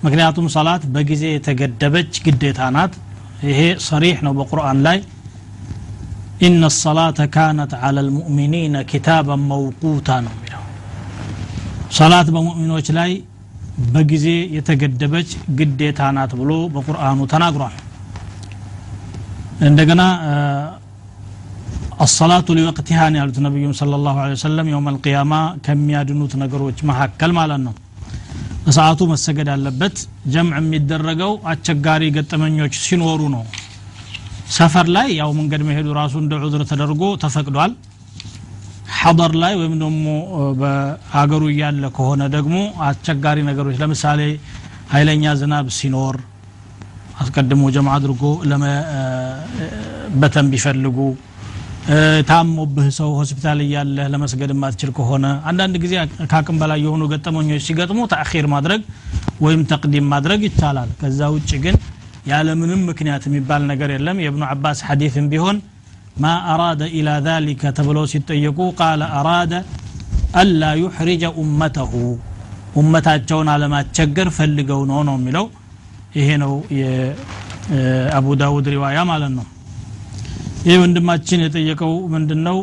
ምክንያቱም 0.03 0.47
ሰላት 0.55 0.83
በጊዜ 0.93 1.23
የተገደበች 1.33 2.15
ግዴታ 2.25 2.69
ናት። 2.75 2.93
ይሄ 3.47 3.59
ሰሪሕ 3.87 4.17
ነው 4.27 4.35
በቁርአን 4.37 4.79
ላይ። 4.87 4.99
ኢነ 6.43 6.63
ሰላተ 6.77 7.19
ካነት 7.33 7.71
አላ 7.81 7.97
ልሙእሚኒነ 8.07 8.77
ኪታበን 8.89 9.43
መውቁታ 9.51 10.09
ነው 10.25 10.33
ሰላት 11.95 12.27
በሙእሚኖች 12.35 12.87
ላይ 12.97 13.11
በጊዜ 13.93 14.25
የተገደበች 14.55 15.29
ግዴታ 15.57 16.09
ናት 16.15 16.31
ብሎ 16.39 16.51
በቁርአኑ 16.73 17.19
ተናግሯል። 17.33 17.75
እንደገና 19.67 20.01
አሰላቱ 22.05 22.47
ሊወቅቲሃ 22.57 22.99
ነው 23.13 23.19
ያሉት 23.21 23.37
ነቢዩም 23.45 23.73
ስለ 23.79 23.97
ላሁ 24.03 24.17
ወሰለም 24.25 24.67
የውም 24.71 24.87
አልቅያማ 24.91 25.33
ከሚያድኑት 25.65 26.33
ነገሮች 26.43 26.79
መካከል 26.89 27.31
ማለት 27.39 27.61
ነው። 27.67 27.73
በሰዓቱ 28.65 29.01
መሰገድ 29.11 29.49
አለበት። 29.53 29.95
ጀምዕ 30.33 30.57
የሚደረገው 30.59 31.33
አስቸጋሪ 31.51 32.03
ገጠመኞች 32.17 32.73
ሲኖሩ 32.85 33.21
ነው። 33.35 33.43
ሰፈር 34.57 34.87
ላይ 34.95 35.07
ያው 35.19 35.29
መንገድ 35.37 35.61
መሄዱ 35.69 35.87
ራሱ 35.99 36.13
እንደ 36.23 36.35
ዑዝር 36.41 36.61
ተደርጎ 36.69 37.03
ተፈቅዷል 37.23 37.71
ሐضር 39.07 39.31
ላይ 39.41 39.53
ወይም 39.59 39.75
ደግሞ 39.81 40.05
በአገሩ 40.59 41.43
እያለ 41.51 41.83
ከሆነ 41.97 42.23
ደግሞ 42.33 42.55
አስቸጋሪ 42.87 43.37
ነገሮች 43.49 43.75
ለምሳሌ 43.81 44.19
ኃይለኛ 44.93 45.33
ዝናብ 45.39 45.67
ሲኖር 45.77 46.15
አስቀድሞ 47.21 47.69
ጀማ 47.75 47.87
አድርጎ 47.97 48.23
ለመበተን 48.49 50.49
ቢፈልጉ 50.51 50.97
ታሞብህ 52.29 52.87
ሰው 52.97 53.09
ሆስፒታል 53.19 53.59
እያለህ 53.65 54.07
ለመስገድ 54.13 54.51
የማትችል 54.53 54.89
ከሆነ 54.97 55.25
አንዳንድ 55.49 55.75
ጊዜ 55.83 55.93
ከአቅም 56.31 56.57
በላይ 56.61 56.79
የሆኑ 56.85 57.03
ገጠመኞች 57.13 57.61
ሲገጥሙ 57.67 57.99
ተአኺር 58.13 58.47
ማድረግ 58.55 58.81
ወይም 59.45 59.61
ተቅዲም 59.71 60.05
ማድረግ 60.13 60.41
ይቻላል። 60.47 60.89
ከዛ 61.01 61.29
ውጭ 61.35 61.51
ግን 61.65 61.75
ያለምንም 62.31 62.81
ምክንያት 62.89 63.25
የሚባል 63.29 63.61
ነገር 63.71 63.91
የለም። 63.95 64.19
የእብኑ 64.23 64.43
አባስ 64.53 64.79
ሐዲትም 64.87 65.27
ቢሆን 65.33 65.57
ማ 66.16 66.32
አራደ 66.52 66.82
ኢላ 66.98 67.08
ذلك 67.28 67.62
ተብለው 67.78 68.04
ሲጠየቁ 68.12 68.58
ቃለ 68.80 69.02
አራደ 69.18 69.52
አላ 70.40 70.62
ዩሕሪጀ 70.82 71.24
ኡመተሁ 71.40 71.92
ኡመታቸውን 72.80 73.48
አለማስቸገር 73.54 74.28
ፈልገው 74.36 74.80
ነው 74.90 75.00
ነው 75.08 75.16
የሚለው 75.18 75.46
ይሄ 76.18 76.28
ነው 76.42 76.52
የአቡ 76.78 78.26
ዳውድ 78.42 78.66
ሪዋያ 78.74 78.98
ማለት 79.10 79.32
ነው 79.38 79.46
ይህ 80.68 80.76
ወንድማችን 80.82 81.42
የጠየቀው 81.44 81.92
ምንድን 82.14 82.40
ነው 82.48 82.58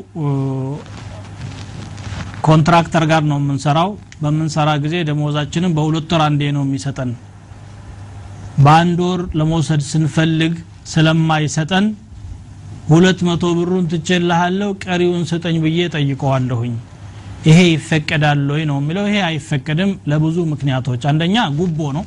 ኮንትራክተር 2.48 3.04
ጋር 3.12 3.24
ነው 3.32 3.38
የምንሰራው 3.42 3.90
በምንሰራ 4.22 4.70
ጊዜ 4.84 4.96
ደሞዛችንን 5.10 5.74
በሁለት 5.78 6.12
ወር 6.16 6.22
አንዴ 6.28 6.44
ነው 6.58 6.64
የሚሰጠን 6.66 7.12
በአንድ 8.66 9.00
ወር 9.08 9.22
ለመውሰድ 9.40 9.82
ስንፈልግ 9.92 10.54
ስለማይሰጠን 10.94 11.86
ሁለት 12.89 13.21
መቶ 13.27 13.45
ብሩን 13.59 13.85
ትችልሃለሁ 13.93 14.71
ቀሪውን 14.85 15.23
ስጠኝ 15.31 15.57
ብዬ 15.65 15.79
ጠይቀዋለሁኝ። 15.95 16.75
ይሄ 17.49 17.59
ይፈቀዳል 17.69 18.43
ወይ 18.53 18.63
ነው 18.71 18.77
የሚለው። 18.81 19.05
ይሄ 19.09 19.17
አይፈቀድም 19.29 19.91
ለብዙ 20.11 20.37
ምክንያቶች። 20.53 21.03
አንደኛ 21.11 21.37
ጉቦ 21.59 21.79
ነው። 21.97 22.05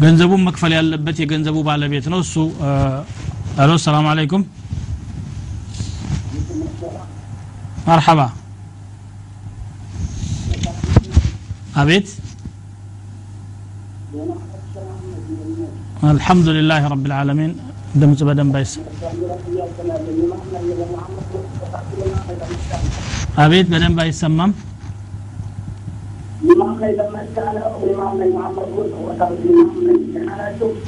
ገንዘቡን 0.00 0.42
መክፈል 0.46 0.72
ያለበት 0.76 1.16
የገንዘቡ 1.22 1.58
ባለቤት 1.68 2.06
ነው። 2.12 2.20
እሱ 2.24 2.34
አሎ 3.62 3.72
ሰላም 3.84 4.06
አለይኩም። 4.10 4.42
መርሐባ። 7.88 8.20
አቤት። 11.76 12.08
አልሐምዱሊላህ 16.08 16.84
ረብ 16.92 17.04
ልዓለሚን 17.10 17.52
ድምፅ 18.01 18.19
በደንብ 18.27 18.55
አይስ 18.59 18.73
አቤት 23.43 23.67
በደንብ 23.73 23.99
አይሰማም 24.05 24.53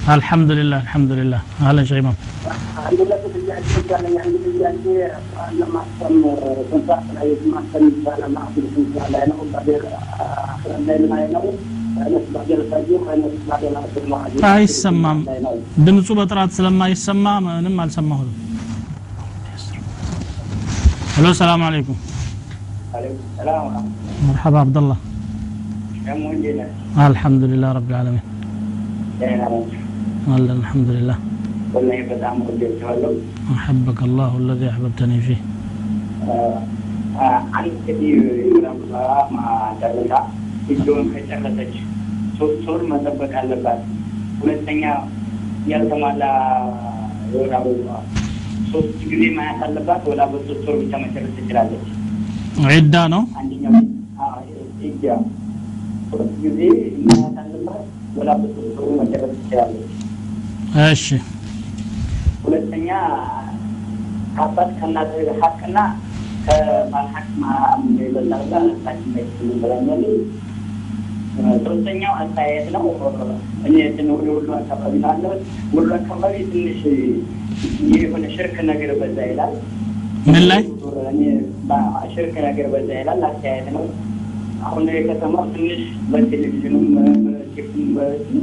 الحمد 0.10 0.51
لله 0.51 0.77
الحمد 0.77 1.12
لله 1.12 1.39
اهلا 1.62 1.84
شيخ 1.84 1.97
امام 1.97 2.15
አይሰማም 14.51 15.19
ድምፁ 15.88 16.08
በጥራት 16.19 16.51
ስለማይሰማ 16.58 17.25
ምንም 17.45 17.75
አልሰማሁትም 17.86 18.39
ሄሎ 21.17 21.27
ሰላም 21.41 21.63
አለይኩም 21.69 21.99
مرحبا 24.27 24.60
عبد 24.65 24.77
الله 24.82 24.97
الحمد 27.12 27.43
لله 27.51 27.69
رب 27.77 27.88
العالمين 27.91 28.25
والله 30.29 30.53
الحمد 30.62 30.89
لله 30.95 31.17
والله 31.73 31.97
በጣም 32.12 32.36
ወደድኳለሁ 32.47 33.12
أحبك 33.58 33.99
الله 34.08 34.32
الذي 34.43 34.67
أحببتني 34.73 35.17
فيه 35.27 35.39
አንድ 37.58 37.73
እንግዲህ 37.93 38.13
እጆን 40.70 41.07
ከጨረሰች 41.12 41.74
ሶስት 42.38 42.64
ወር 42.70 42.83
መጠበቅ 42.90 43.33
አለባት። 43.40 43.81
ሁለተኛ 44.40 44.83
ያልተሟላ 45.70 46.24
የወር 47.31 47.52
አበባ 47.59 47.88
ሶስት 48.72 48.98
ጊዜ 49.11 49.22
ማየት 49.37 49.61
አለባት። 49.66 50.02
ወላ 50.11 50.22
በሶስት 50.33 50.64
ወር 50.68 50.76
ብቻ 50.83 50.92
መጨረስ 51.04 51.33
ትችላለች። 51.38 51.87
ዒዳ 52.70 52.94
ነው? 53.14 53.22
አንደኛው 53.40 53.74
እጃ 54.88 55.04
ሶስት 56.11 56.35
ጊዜ 56.44 56.61
ማየት 57.07 57.38
አለባት። 57.42 57.85
ወላ 58.18 58.31
በሶስት 58.40 58.76
ወር 58.81 58.92
መጨረስ 59.00 59.33
ትችላለች። 59.38 59.90
እሺ። 60.87 61.07
ሁለተኛ 62.44 62.88
ከአባት 64.35 64.70
ከእናት 64.78 65.12
ሀቅና 65.40 65.78
ከባልሀቅ 66.44 67.26
ይበልጣል 68.00 68.42
እሳችን 68.70 69.11
ላይ 69.14 69.24
ብለኛል 69.62 70.02
ሶስተኛው 71.64 72.12
አስተያየት 72.18 72.68
ነው። 72.77 72.85
እኔ 73.66 73.77
ትን 73.96 74.09
ወደ 74.14 74.29
ወሎ 74.37 74.48
አካባቢ 74.59 74.94
ያለሁት 75.05 75.42
ወሎ 75.74 75.90
አካባቢ 75.98 76.35
ትንሽ 76.51 76.81
የሆነ 77.94 78.24
ሽርክ 78.35 78.57
ነገር 78.70 78.92
በዛ 79.01 79.18
ይላል። 79.31 79.55
ምን 80.27 80.44
ላይ? 80.51 80.62
ሽርክ 82.14 82.37
ነገር 82.46 82.66
በዛ 82.72 82.88
ይላል። 83.01 83.20
አስተያየት 83.29 83.68
ነው። 83.77 83.85
አሁን 84.68 84.87
የከተማው 84.90 85.44
ትንሽ 85.53 85.81
በቴሌቪዥንም 86.11 86.87
በቴክም 87.27 87.85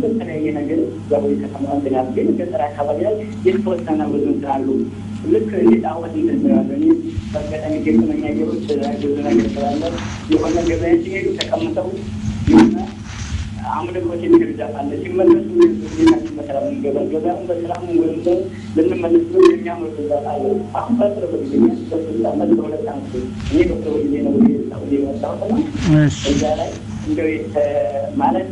በተለያየ 0.01 0.53
ነገር 0.57 0.79
ያው 1.13 1.23
የከተማ 1.31 1.65
እንትናል 1.75 2.07
ግን 2.15 2.27
ገጠር 2.39 2.61
አካባቢ 2.67 2.99
ላይ 3.07 3.15
የተወሰነ 3.47 4.01
ብዙ 4.13 4.23
እንትናሉ 4.33 4.67
ልክ 5.33 5.49
እንዴት 5.61 5.85
አወት 5.91 6.13
እንትንስላለ 6.21 6.69
እኔ 6.77 6.85
በአጋጣሚ 7.31 7.75
ገጠመኛ 7.85 8.23
ገሮች 8.37 8.65
ብዙ 9.03 9.15
ነገር 9.27 9.47
ስላለ 9.55 9.83
የሆነ 10.33 10.55
ገበያ 10.69 10.93
ሲሄዱ 11.03 11.27
ተቀምጠው 11.39 11.89
የሆነ 12.49 12.77
አምልኮት 13.75 14.21
የሚርዳት 14.25 14.73
አለ 14.79 14.91
ሲመለሱ 15.03 15.47
ቤታችን 15.93 16.33
በሰላም 16.37 16.65
እንገባ 16.71 16.97
ገበያም 17.11 17.41
በሰላም 17.49 17.83
ወይም 18.01 18.19
ልንመለስ 18.77 19.25
ነው 19.33 19.41
የሚያምር 19.47 19.95
አለ 20.33 20.43
አሁን 20.79 20.95
በቅርብ 20.99 21.33
ጊዜ 21.43 21.53
በሁለት 22.51 22.85
አመት 22.91 23.13
እኔ 23.47 23.59
በቅርብ 23.71 23.97
ጊዜ 24.03 24.15
ነው 24.25 24.35
የመጣሁት 24.95 25.41
ነው 25.51 25.61
እሺ 26.03 26.19
እዛ 26.33 26.53
ላይ 26.59 26.69
እንደው 27.07 27.29
ማለት 28.17 28.49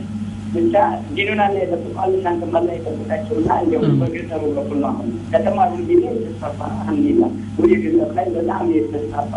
ብቻ 0.56 0.76
ዲኑናና 1.16 1.56
የጠብቋል 1.60 2.12
ሳንቅማላ 2.24 2.68
የጠብቃቸው 2.76 3.36
እና 3.40 3.52
እንዲሁም 3.64 3.96
በገጠሩ 4.02 4.44
በኩል 4.58 4.80
ነው። 4.86 4.96
ከተማ 5.34 5.58
ጊዜ 5.80 5.92
የተስፋፋ 6.08 6.60
አልሐምዱሊላህ 6.72 7.32
ወደ 7.60 7.72
ገጠር 7.86 8.12
ላይ 8.18 8.28
በጣም 8.38 8.66
የተስፋፋ 8.78 9.32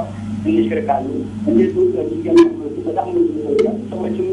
እንሽርካሉ 0.46 1.07
እንዴት 1.48 1.72
በጣም 2.87 3.09
ሰዎችም 3.90 4.26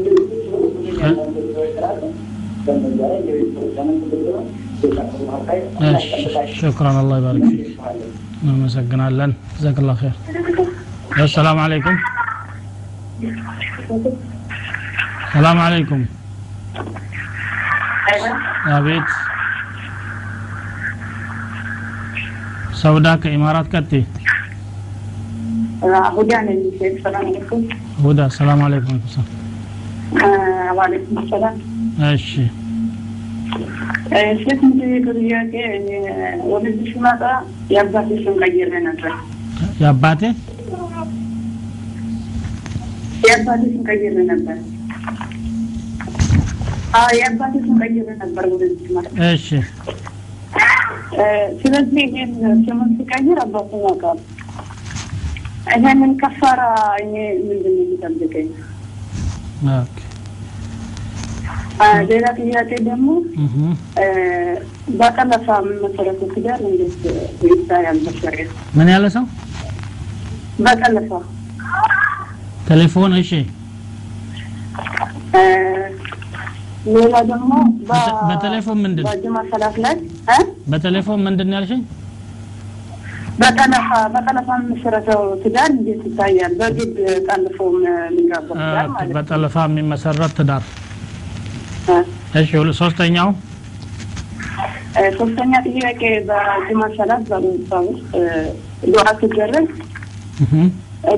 ሽክራን 6.54 6.96
አላህ 6.96 7.16
ይባርክ 7.20 7.44
ፊክ። 7.50 7.68
እናመሰግናለን። 8.42 9.30
ጀዛከላ 9.54 9.92
ኸይር። 10.00 10.16
አሰላሙ 11.22 11.58
አለይኩም 11.64 11.96
ሰላም 15.32 15.58
አለይኩም 15.64 16.02
አቤት። 18.74 19.08
ሰውዳ 22.80 23.08
ከኢማራት 23.22 23.66
ቀጤ 23.74 23.92
ሁዳ 26.16 26.32
ነኝ 26.46 26.60
ሰላም 27.04 27.22
አለይኩም። 27.22 27.62
ሁዳ 28.02 28.20
ሰላም 28.36 28.60
አለይኩም። 28.66 28.98
ዋሌኩም 30.78 31.18
ሰላም። 31.30 31.56
እሺ። 32.08 32.28
ሴት 34.42 34.62
ጥያቄ 35.18 35.54
ወደዚህ 36.52 36.86
ስመጣ 36.92 37.22
የአባቴ 37.74 38.08
ስም 38.24 38.34
ቀይሬ 38.42 38.72
ነበር። 38.86 39.12
የአባቴ? 39.82 40.22
የአባቴ 43.26 43.62
ስም 43.66 43.82
ቀይሬ 43.88 44.16
ነበር 44.32 44.56
አዎ 46.94 47.08
የአባቴ 47.18 47.54
ስም 47.62 47.76
ቀይሬ 47.82 47.96
ነበር 48.22 48.44
ወደዚህ 48.52 48.86
ስመጣ። 48.86 49.06
እሺ። 49.28 49.46
ስለዚህ 51.60 52.02
ይሄን 52.06 52.32
ስሙን 52.64 52.90
ሲቀይር 52.96 53.38
አባቱ 53.44 53.70
ያውቃል። 53.84 54.18
ይሄንን 55.74 56.12
ከፋራ 56.20 56.62
እኔ 57.02 57.14
ምንድን 57.40 57.74
ነው 57.76 57.82
የሚጠብቀኝ 57.82 58.48
ሌላ 62.10 62.26
ጥያቄ 62.38 62.70
ደግሞ 62.88 63.08
በጠለፋ 64.98 65.46
መሰረቱ 65.80 66.20
ትዳር 66.34 66.60
እንዴት 66.68 67.00
ይታያል 67.48 67.98
በሸሪያ 68.04 68.46
ምን 68.78 68.88
ያለ 68.92 69.06
ሰው? 69.16 69.24
በጠለፋ 70.58 71.10
ቴሌፎን 72.68 73.14
እሺ 73.20 73.30
ሌላ 76.86 77.14
ደግሞ 77.28 77.52
በቴሌፎን 78.28 78.78
ምንድን? 78.84 79.04
በጅማ 79.08 79.36
ሰላት 79.52 79.76
ላይ? 79.84 79.94
በቴሌፎን 80.72 81.20
ምንድን 81.26 81.48
ነው 81.50 81.56
ያልሽኝ 81.58 81.82
በጠለፋ 83.40 83.88
በጠለፋ 84.14 84.48
የሚመሰረተው 84.58 85.22
ትዳር 85.42 85.70
እንዴት 85.74 86.02
ይታያል? 86.08 86.52
በግድ 86.60 86.92
ጠልፎ 87.26 87.58
የሚጋባ 87.86 88.48
ትዳር 88.52 88.86
ማለት 88.88 89.08
ነው። 89.08 89.14
በጠለፋ 89.16 89.56
የሚመሰረት 89.68 90.34
ትዳር 90.38 90.64
እሺ 92.40 92.50
ሶስተኛው 92.80 93.30
ሶስተኛ 95.18 95.52
ጥያቄ 95.66 96.00
በጁማ 96.28 96.82
ሰላት 96.98 97.24
በምሳ 97.32 97.80
ውስጥ 97.88 98.10
ዱዓ 98.92 99.06
ሲደረግ 99.20 99.66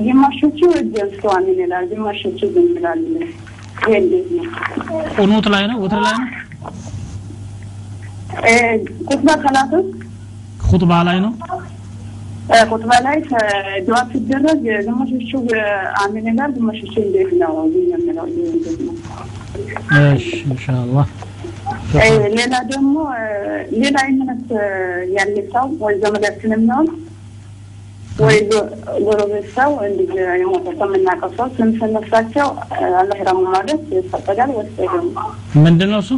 ግማሾቹ 0.05 0.59
እጅ 0.79 0.95
አንስተው 1.03 1.31
አሜን 1.35 1.59
ይላል፣ 1.63 1.85
ግማሾቹ 1.91 2.39
ዝም 2.55 2.65
ነው? 2.79 3.27
ቁኑት 5.17 5.45
ላይ 5.53 5.63
ነው 5.69 5.77
ውትር 5.83 6.01
ላይ 6.05 6.15
ነው 6.17 6.27
እ፣ 8.45 8.53
ቁጥባ 9.09 9.29
ሰላት 9.43 9.71
ውስጥ 9.77 9.93
ኹጥባ 10.67 10.91
ላይ 11.07 11.17
ነው 11.25 11.31
እ፣ 12.49 12.57
ቁጥባ 12.71 12.91
ላይ 13.05 13.17
ዱዓ 13.87 13.99
ሲደረግ 14.11 14.59
ግማሾቹ 14.85 15.29
እ፣ 15.53 15.63
አሜን 16.01 16.27
ይላል፣ 16.31 16.51
ግማሾቹ 16.57 16.93
እንዴት 17.03 17.31
ነው 17.41 17.53
ዝም 17.73 17.87
የሚለው? 17.93 18.27
ይሄ 18.31 18.45
እንዴት 18.51 18.79
ነው? 18.81 18.93
እሺ 20.11 20.27
ኢንሻአላህ 20.47 21.07
እ፣ 21.97 22.07
ሌላ 22.37 22.53
ደግሞ 22.71 22.95
እ፣ 23.15 23.25
ሌላ 23.81 23.97
እምነት 24.11 24.45
እ፣ 24.59 24.67
ያለ 25.15 25.35
ሰው 25.53 25.67
ወይ 25.81 25.95
ዘመዳችን 26.03 26.53
የሚሆን 26.55 26.87
ወይ 28.19 28.37
ጎ- 28.49 28.69
ጎረቤት 29.05 29.47
ሰው 29.55 29.71
እንዲህ 29.85 30.11
የሞተ 30.35 30.67
ሰው 30.77 30.87
የምናውቀው 30.89 31.31
ሰው 31.35 31.47
ስም 31.55 31.69
ስነሳቸው 31.79 32.47
አላህ 32.95 33.17
ይራሙ 33.21 33.41
ማለት 33.49 33.81
ይፈቀዳል 33.95 34.51
ወይስ 34.57 34.77
አይደለም? 34.83 35.11
ምንድን 35.63 35.89
ነው 35.93 36.01
እሱ 36.03 36.11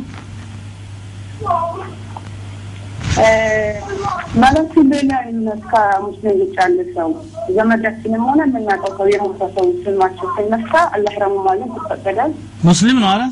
ማለት 4.41 4.71
ሌላ 4.91 5.11
እምነት 5.29 5.61
ከሙስሊም 5.71 6.35
ውጭ 6.41 6.55
ያለ 6.59 6.77
ሰው 6.95 7.09
ዘመዳችንም 7.55 8.23
ሆነ 8.27 8.39
የምናውቀው 8.47 8.91
ሰው 8.99 9.07
የሞተ 9.13 9.41
ሰው 9.55 9.65
ስማቸው 9.83 10.27
ሲነሳ 10.35 10.73
አላህ 10.95 11.11
ይራሙ 11.15 11.35
ማለት 11.47 11.71
ይፈቀዳል? 11.77 12.31
ሙስሊም 12.67 12.97
ነው 13.03 13.09
አለ 13.13 13.23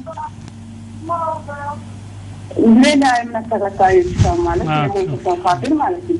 ሌላ 2.84 3.04
እምነት 3.22 3.46
ተከታዮች 3.52 4.10
ሰው 4.24 4.36
ማለት 4.46 4.68
የሞተ 4.98 5.24
ሰው 5.26 5.36
ካፊር 5.44 5.74
ማለት 5.82 6.06
ነው። 6.12 6.20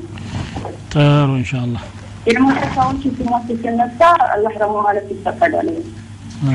ጥሩ 0.92 1.30
ኢንሻአላህ 1.38 1.84
የሞተ 2.28 2.60
ሰዎች 2.74 3.02
ስማቸው 3.18 3.56
ሲነሳ 3.62 4.00
አላህ 4.34 4.50
ይራሙ 4.56 4.74
ማለት 4.86 5.06
ይፈቀዳል? 5.12 5.68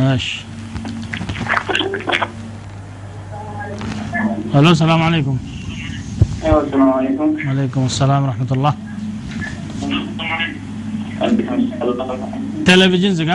እሺ 0.09 0.27
ሄሎ 4.53 4.67
ሰላም 4.81 5.01
አለይኩም 5.05 5.37
ሰላም 6.71 6.89
አለይኩም 6.91 7.31
ወአለይኩም 7.39 7.85
ሰላም 7.97 8.25
ረህመቱላህ 8.29 8.73
ቴሌቪዥን 12.67 13.15
ዝጋ 13.19 13.31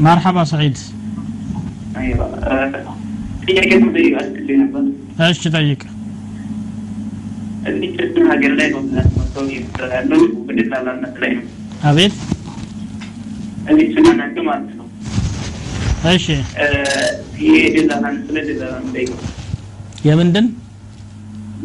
መርሐባ 0.00 0.38
ሰዒድ 0.50 0.76
ጥያቄ 3.46 3.70
አስችል 4.20 4.56
ነበር። 4.62 4.84
እሺ 5.26 5.42
ጠይቅ 5.54 5.80
እዚህ 7.68 7.88
ክርስትና 7.94 8.24
ሀገር 8.32 8.52
ላይ 8.58 8.68
በብዛት 8.74 9.08
ላይ 11.22 11.32
ነው። 11.36 11.44
አቤት 11.84 12.14
እዚህ 13.70 13.86
ሀገር 13.88 14.44
ማለት 14.48 14.70
ነው። 14.72 14.86
እሺ 16.12 16.26
ይሄ 17.40 17.54
ደላላን 17.76 18.16
ስለ 18.26 18.36
ደላላ 18.50 18.76
ጠይቀው 18.92 19.18
የምንድን 20.06 20.46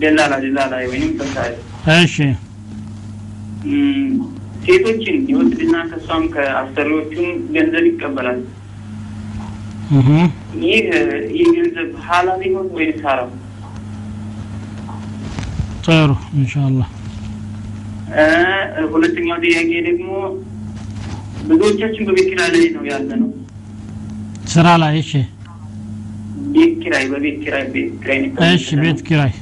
ደላላ 0.02 0.34
ደላላ 0.46 0.74
ወይም 0.92 1.12
ተሳይ 1.20 1.52
እሺ 1.98 2.16
ሴቶችን 4.66 5.16
ይወስድና 5.30 5.76
ከእሷም 5.90 6.24
ከአሰሪዎቹም 6.34 7.28
ገንዘብ 7.56 7.86
ይቀበላል። 7.90 8.40
ይህ 9.92 10.86
ይህ 11.36 11.48
ገንዘብ 11.56 11.90
ሀላል 12.06 12.42
ይሆን 12.48 12.68
ወይስ 12.76 13.00
ሀራም? 13.06 13.32
ጥሩ 15.86 16.10
ኢንሻአላህ 16.40 16.90
ሁለተኛው 18.92 19.38
ጥያቄ 19.44 19.70
ደግሞ 19.88 20.10
ብዙዎቻችን 21.50 22.04
በቤት 22.08 22.28
ኪራይ 22.32 22.50
ላይ 22.56 22.66
ነው 22.76 22.84
ያለ 22.92 23.10
ነው። 23.22 23.30
ስራ 24.48 24.68
ላይ 24.82 24.96
እሺ 25.02 25.12
ቤት 26.54 26.74
ኪራይ 26.84 27.06
በቤት 27.12 27.38
ኪራይ 27.44 27.64
ቤት 27.74 27.92
ኪራይ 28.02 28.20
ነው። 28.26 28.44
እሺ 28.52 28.68
ቤት 28.84 29.00
ኪራይ 29.08 29.34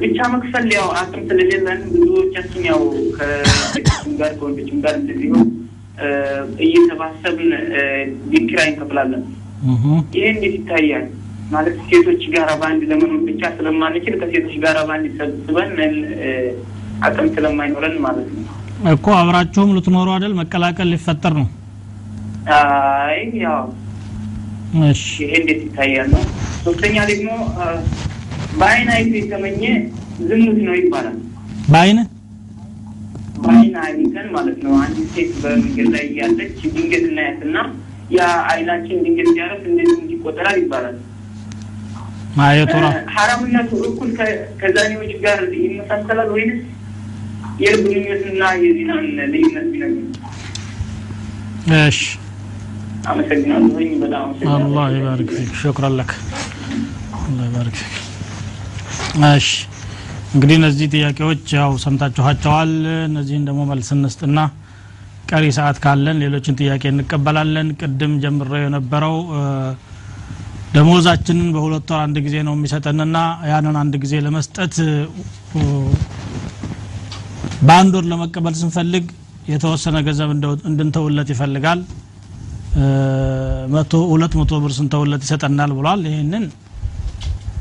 ብቻ 0.00 0.18
መክፈል 0.32 0.66
ያው 0.74 0.86
አቅም 0.98 1.22
ስለሌለን 1.28 1.80
ብዙዎቻችን 1.94 2.62
ያው 2.68 2.80
ከሴቶችም 3.16 4.12
ጋር 4.20 4.30
ከወንዶችም 4.38 4.78
ጋር 4.84 4.94
እንደዚሁ 5.00 5.32
እ 5.38 5.57
እየተባሰብን 6.64 7.50
ኪራይ 8.48 8.68
እንከፍላለን። 8.70 9.22
ይሄ 10.16 10.24
እንዴት 10.34 10.54
ይታያል? 10.58 11.06
ማለት 11.52 11.76
ሴቶች 11.88 12.22
ጋር 12.34 12.48
በአንድ 12.60 12.82
ለመኖር 12.90 13.20
ብቻ 13.28 13.42
ስለማንችል 13.56 14.14
ከሴቶች 14.20 14.54
ጋር 14.64 14.76
በአንድ 14.88 15.06
ሰብስበን 15.18 15.70
አቅም 17.06 17.28
ስለማይኖረን 17.34 17.96
ማለት 18.06 18.28
ነው። 18.34 18.44
እኮ 18.92 19.06
አብራችሁም 19.20 19.72
ልትኖሩ 19.76 20.08
አይደል 20.14 20.34
መቀላቀል 20.40 20.88
ሊፈጠር 20.94 21.34
ነው 21.40 21.46
አይ 22.56 23.16
ያው 23.42 23.62
እሺ 24.88 25.02
ይሄ 25.22 25.32
እንዴት 25.40 25.60
ይታያል 25.66 26.08
ነው። 26.14 26.22
ሶስተኛ 26.64 26.96
ደግሞ 27.10 27.30
በአይን 28.60 28.88
አይቶ 28.94 29.12
የተመኘ 29.20 29.62
ዝሙት 30.28 30.58
ነው 30.68 30.74
ይባላል። 30.80 31.16
በአይን 31.72 31.98
በአይን 33.40 33.74
አይተን 33.82 34.26
ማለት 34.34 34.58
ነው። 34.64 34.72
አንድ 34.82 34.98
ሴት 35.12 35.32
በመንገድ 35.42 35.88
ላይ 35.94 36.04
እያለች 36.08 36.56
ድንገት 36.68 37.04
እናያትና 37.10 37.56
ያ 38.16 38.20
አይናችን 38.50 39.02
ድንገት 39.04 39.28
ሲያረፍ 39.32 39.62
እንደዚህ 39.70 40.04
ይቆጠራል 40.12 40.58
ይባላል። 40.62 40.96
ማየቱ 42.38 42.72
ራ 42.76 42.88
እ 42.92 43.04
ሐራምነቱ 43.14 43.70
እኩል 43.88 44.10
ከዛኔዎች 44.60 45.12
ጋር 45.24 45.38
ይመሳሰላል 45.62 46.30
ወይንስ 46.34 46.60
የልብ 47.62 47.84
ግንኙነትና 47.86 48.42
የዚናን 48.62 49.04
ልዩነት 49.32 49.66
ቢነግሩ። 49.72 50.04
እሺ 51.80 52.00
በጣም 53.00 53.10
አመሰግናለሁ። 53.10 54.52
الله 54.56 54.86
يبارك 54.94 55.30
فيك 55.36 55.50
شكرا 55.60 55.94
لك 55.98 56.12
الله 57.20 57.44
يبارك 57.48 57.76
فيك 57.82 57.94
እሺ 59.32 59.48
እንግዲህ 60.32 60.56
እነዚህ 60.60 60.86
ጥያቄዎች 60.94 61.44
ያው 61.58 61.70
ሰምታችኋቸዋል። 61.84 62.72
እነዚህን 63.08 63.44
ደግሞ 63.48 63.60
መልስ 63.70 63.88
እንስጥና 63.94 64.38
ቀሪ 65.30 65.44
ሰዓት 65.56 65.76
ካለን 65.84 66.18
ሌሎችን 66.24 66.58
ጥያቄ 66.60 66.82
እንቀበላለን። 66.92 67.68
ቅድም 67.80 68.12
ጀምረው 68.22 68.60
የነበረው 68.64 69.16
ደሞዛችንን 70.74 71.48
በሁለት 71.54 71.88
ወር 71.92 72.00
አንድ 72.04 72.16
ጊዜ 72.26 72.36
ነው 72.46 72.54
የሚሰጠንና 72.56 73.18
ያንን 73.50 73.76
አንድ 73.82 73.94
ጊዜ 74.02 74.14
ለመስጠት 74.26 74.74
በአንድ 77.68 77.94
ወር 77.98 78.06
ለመቀበል 78.12 78.54
ስንፈልግ 78.60 79.06
የተወሰነ 79.52 79.96
ገንዘብ 80.06 80.30
እንድንተውለት 80.70 81.28
ይፈልጋል። 81.34 81.80
ሁለት 84.10 84.32
መቶ 84.38 84.52
ብር 84.62 84.72
ስንተውለት 84.78 85.22
ይሰጠናል 85.26 85.70
ብሏል። 85.78 86.02
ይህንን 86.10 86.44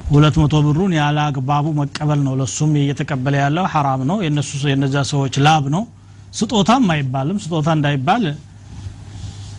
ሁለት 0.07 0.35
መቶ 0.41 0.55
ብሩን 0.65 0.93
ያለ 0.97 1.17
አግባቡ 1.27 1.65
መቀበል 1.79 2.19
ነው። 2.27 2.33
ለሱም 2.39 2.71
እየተቀበለ 2.81 3.35
ያለው 3.41 3.65
ሐራም 3.73 4.01
ነው። 4.09 4.17
የነሱ 4.25 4.59
የነዛ 4.71 4.97
ሰዎች 5.11 5.35
ላብ 5.45 5.65
ነው። 5.75 5.83
ስጦታም 6.33 6.85
አይባልም። 6.93 7.37
ስጦታ 7.43 7.67
እንዳይባል 7.77 8.23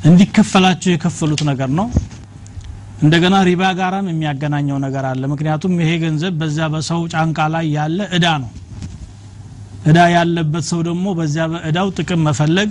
እንዲከፈላቸው 0.08 0.90
የከፈሉት 0.92 1.42
ነገር 1.50 1.70
ነው። 1.78 1.86
እንደገና 3.02 3.36
ሪባ 3.48 3.62
ጋራም 3.78 4.06
የሚያገናኘው 4.10 4.78
ነገር 4.84 5.04
አለ። 5.10 5.22
ምክንያቱም 5.32 5.74
ይሄ 5.82 5.90
ገንዘብ 6.04 6.34
በዛ 6.40 6.58
በሰው 6.72 7.02
ጫንቃ 7.12 7.38
ላይ 7.54 7.66
ያለ 7.76 7.98
እዳ 8.16 8.26
ነው። 8.42 8.50
እዳ 9.86 9.98
ያለበት 10.14 10.64
ሰው 10.70 10.80
ደግሞ 10.88 11.06
በዚያ 11.18 11.44
በእዳው 11.52 11.88
ጥቅም 11.96 12.22
መፈለግ 12.28 12.70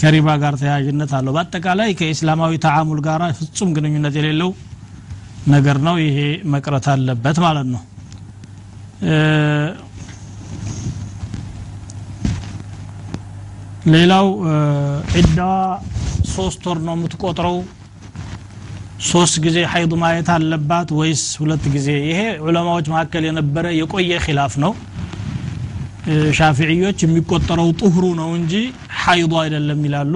ከሪባ 0.00 0.28
ጋር 0.42 0.54
ተያያዥነት 0.60 1.12
አለው። 1.18 1.32
በአጠቃላይ 1.36 1.90
ከኢስላማዊ 1.98 2.54
ተዓሙል 2.64 3.00
ጋር 3.06 3.22
ፍጹም 3.38 3.70
ግንኙነት 3.76 4.14
የሌለው 4.20 4.50
ነገር 5.52 5.76
ነው 5.86 5.96
ይሄ 6.00 6.18
መቅረት 6.52 6.86
አለበት 6.92 7.36
ማለት 7.44 7.66
ነው። 7.74 7.82
ሌላው 13.94 14.26
ዒዳዋ 15.16 15.54
ሶስት 16.34 16.62
ወር 16.68 16.78
ነው 16.86 16.94
የምትቆጥረው? 16.96 17.56
ሶስት 19.08 19.34
ጊዜ 19.44 19.56
ሀይድ 19.72 19.92
ማየት 20.02 20.28
አለባት 20.34 20.88
ወይስ 20.98 21.22
ሁለት 21.40 21.64
ጊዜ? 21.74 21.88
ይሄ 22.10 22.20
ዑለማዎች 22.46 22.86
መካከል 22.92 23.22
የነበረ 23.28 23.64
የቆየ 23.80 24.12
ኪላፍ 24.26 24.54
ነው። 24.64 24.72
ሻፊዕዮች 26.38 26.98
የሚቆጠረው 27.04 27.68
ጡህሩ 27.80 28.04
ነው 28.20 28.30
እንጂ 28.38 28.54
ሀይዱ 29.02 29.32
አይደለም 29.42 29.80
ይላሉ። 29.86 30.14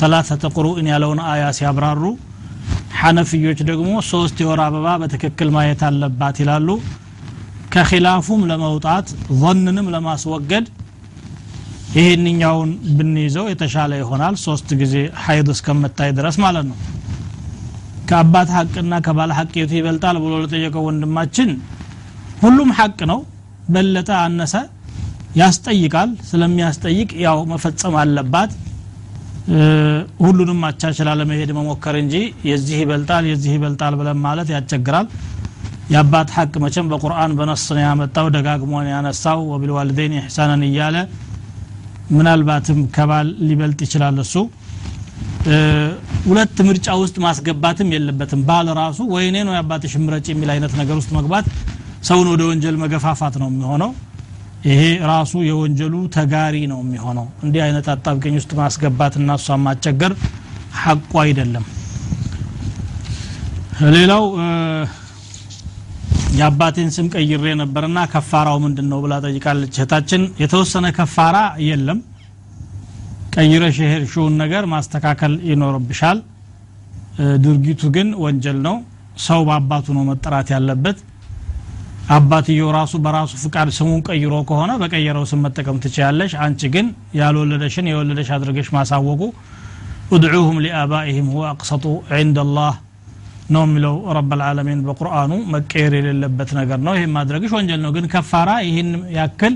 ثلاثة 0.00 0.44
قروء 0.56 0.86
ያለውን 0.92 1.20
አያ 1.32 1.42
ሲያብራሩ 1.58 2.02
ሐነፍዮች 3.04 3.58
ደግሞ 3.68 3.90
ሶስት 4.10 4.36
የወር 4.42 4.60
አበባ 4.64 4.88
በትክክል 5.02 5.48
ማየት 5.56 5.80
አለባት 5.88 6.36
ይላሉ። 6.42 6.68
ከኺላፉም 7.74 8.42
ለመውጣት 8.50 9.06
ظንንም 9.40 9.86
ለማስወገድ 9.94 10.66
ይሄንኛውን 11.96 12.70
ብንይዘው 12.96 13.46
የተሻለ 13.50 13.92
ይሆናል። 14.00 14.34
ሶስት 14.44 14.68
ጊዜ 14.80 14.94
ሀይድ 15.24 15.48
እስከምታይ 15.54 16.10
ድረስ 16.18 16.36
ማለት 16.44 16.66
ነው። 16.70 16.78
ከአባት 18.08 18.48
ሐቅና 18.56 18.94
ከባለ 19.06 19.30
ሐቅ 19.38 19.52
የቱ 19.60 19.72
ይበልጣል 19.78 20.16
ብሎ 20.24 20.32
ለጠየቀው 20.42 20.82
ወንድማችን 20.88 21.50
ሁሉም 22.42 22.70
ሐቅ 22.78 22.98
ነው። 23.12 23.20
በለጠ 23.68 24.10
አነሰ 24.24 24.54
ያስጠይቃል። 25.38 26.10
ስለሚያስጠይቅ 26.28 27.10
ያው 27.24 27.38
መፈጸም 27.52 27.94
አለባት 28.00 28.50
ሁሉንም 30.22 30.60
አቻችላ 30.68 31.10
ለመሄድ 31.18 31.50
መሞከር 31.56 31.96
እንጂ 32.00 32.14
የዚህ 32.48 32.76
ይበልጣል 32.82 33.24
የዚህ 33.30 33.52
ይበልጣል 33.56 33.94
ብለን 34.00 34.18
ማለት 34.26 34.48
ያስቸግራል። 34.54 35.06
የአባት 35.92 36.28
ሐቅ 36.36 36.52
መቼም 36.64 36.86
በቁርአን 36.92 37.32
በነስ 37.38 37.64
ነው 37.74 37.82
ያመጣው 37.84 38.26
ደጋግሞን 38.36 38.86
ያነሳው። 38.92 39.40
ወቢልዋልደይን 39.50 40.14
ኢሕሳንን 40.18 40.62
እያለ 40.68 40.96
ምናልባትም 42.14 42.78
ከባል 42.94 43.28
ሊበልጥ 43.48 43.78
ይችላል 43.86 44.16
እሱ። 44.24 44.34
ሁለት 46.26 46.58
ምርጫ 46.68 46.88
ውስጥ 47.02 47.16
ማስገባትም 47.24 47.88
የለበትም። 47.94 48.42
ባል 48.48 48.68
ራሱ 48.80 48.98
ወይኔ 49.14 49.36
ነው 49.48 49.54
የአባትሽ 49.56 49.94
ምረጭ 50.04 50.26
የሚል 50.32 50.50
አይነት 50.54 50.72
ነገር 50.80 50.96
ውስጥ 51.00 51.10
መግባት 51.18 51.46
ሰውን 52.08 52.28
ወደ 52.32 52.42
ወንጀል 52.48 52.76
መገፋፋት 52.82 53.34
ነው 53.42 53.48
የሚሆነው 53.50 53.90
ይሄ 54.64 54.82
ራሱ 55.10 55.32
የወንጀሉ 55.46 55.94
ተጋሪ 56.14 56.56
ነው 56.70 56.78
የሚሆነው። 56.84 57.26
እንዲህ 57.44 57.60
አይነት 57.64 57.86
አጣብቀኝ 57.94 58.34
ውስጥ 58.38 58.52
ማስገባት 58.60 59.14
እና 59.20 59.34
እሷን 59.38 59.60
ማስቸገር 59.66 60.12
ሐቁ 60.82 61.12
አይደለም። 61.24 61.64
ሌላው 63.94 64.24
የአባቴን 66.38 66.90
ስም 66.94 67.06
ቀይሬ 67.14 67.44
ነበርና 67.60 67.98
ከፋራው 68.12 68.56
ምንድን 68.64 68.86
ነው 68.92 68.98
ብላ 69.04 69.14
ጠይቃለች። 69.26 69.74
እህታችን 69.78 70.22
የተወሰነ 70.42 70.86
ከፋራ 70.96 71.36
የለም። 71.68 71.98
ቀይረሽ 73.34 73.76
የሄድሽውን 73.82 74.34
ነገር 74.42 74.64
ማስተካከል 74.72 75.32
ይኖርብሻል። 75.50 76.18
ድርጊቱ 77.44 77.82
ግን 77.96 78.08
ወንጀል 78.24 78.58
ነው። 78.66 78.76
ሰው 79.24 79.40
በአባቱ 79.48 79.86
ነው 79.96 80.04
መጠራት 80.08 80.48
ያለበት 80.54 80.98
አባትየው 82.15 82.69
ራሱ 82.77 82.93
በራሱ 83.05 83.31
ፍቃድ 83.43 83.69
ስሙን 83.77 83.99
ቀይሮ 84.07 84.35
ከሆነ 84.49 84.71
በቀየረው 84.81 85.25
ስም 85.31 85.41
መጠቀም 85.45 85.79
ትችያለሽ 85.83 86.31
አንቺ 86.45 86.61
ግን 86.75 86.87
ያልወለደሽን 87.19 87.89
የወለደሽ 87.91 88.29
አድርገሽ 88.37 88.69
ማሳወቁ 88.77 89.21
ادعوهم 90.15 90.57
لآبائهم 90.65 91.25
هو 91.33 91.41
أقسط 91.53 91.85
عند 92.17 92.37
الله 92.45 92.73
ነው 93.53 93.63
የሚለው 93.67 93.95
ረብ 94.17 94.31
ልዓለሚን 94.39 94.79
በቁርአኑ 94.87 95.31
መቀየር 95.53 95.93
የሌለበት 95.97 96.49
ነገር 96.59 96.79
ነው 96.87 96.93
ይህም 96.97 97.11
ማድረግሽ 97.17 97.51
ወንጀል 97.57 97.79
ነው 97.85 97.91
ግን 97.95 98.05
ከፋራ 98.13 98.49
ይህን 98.67 98.89
ያክል 99.17 99.53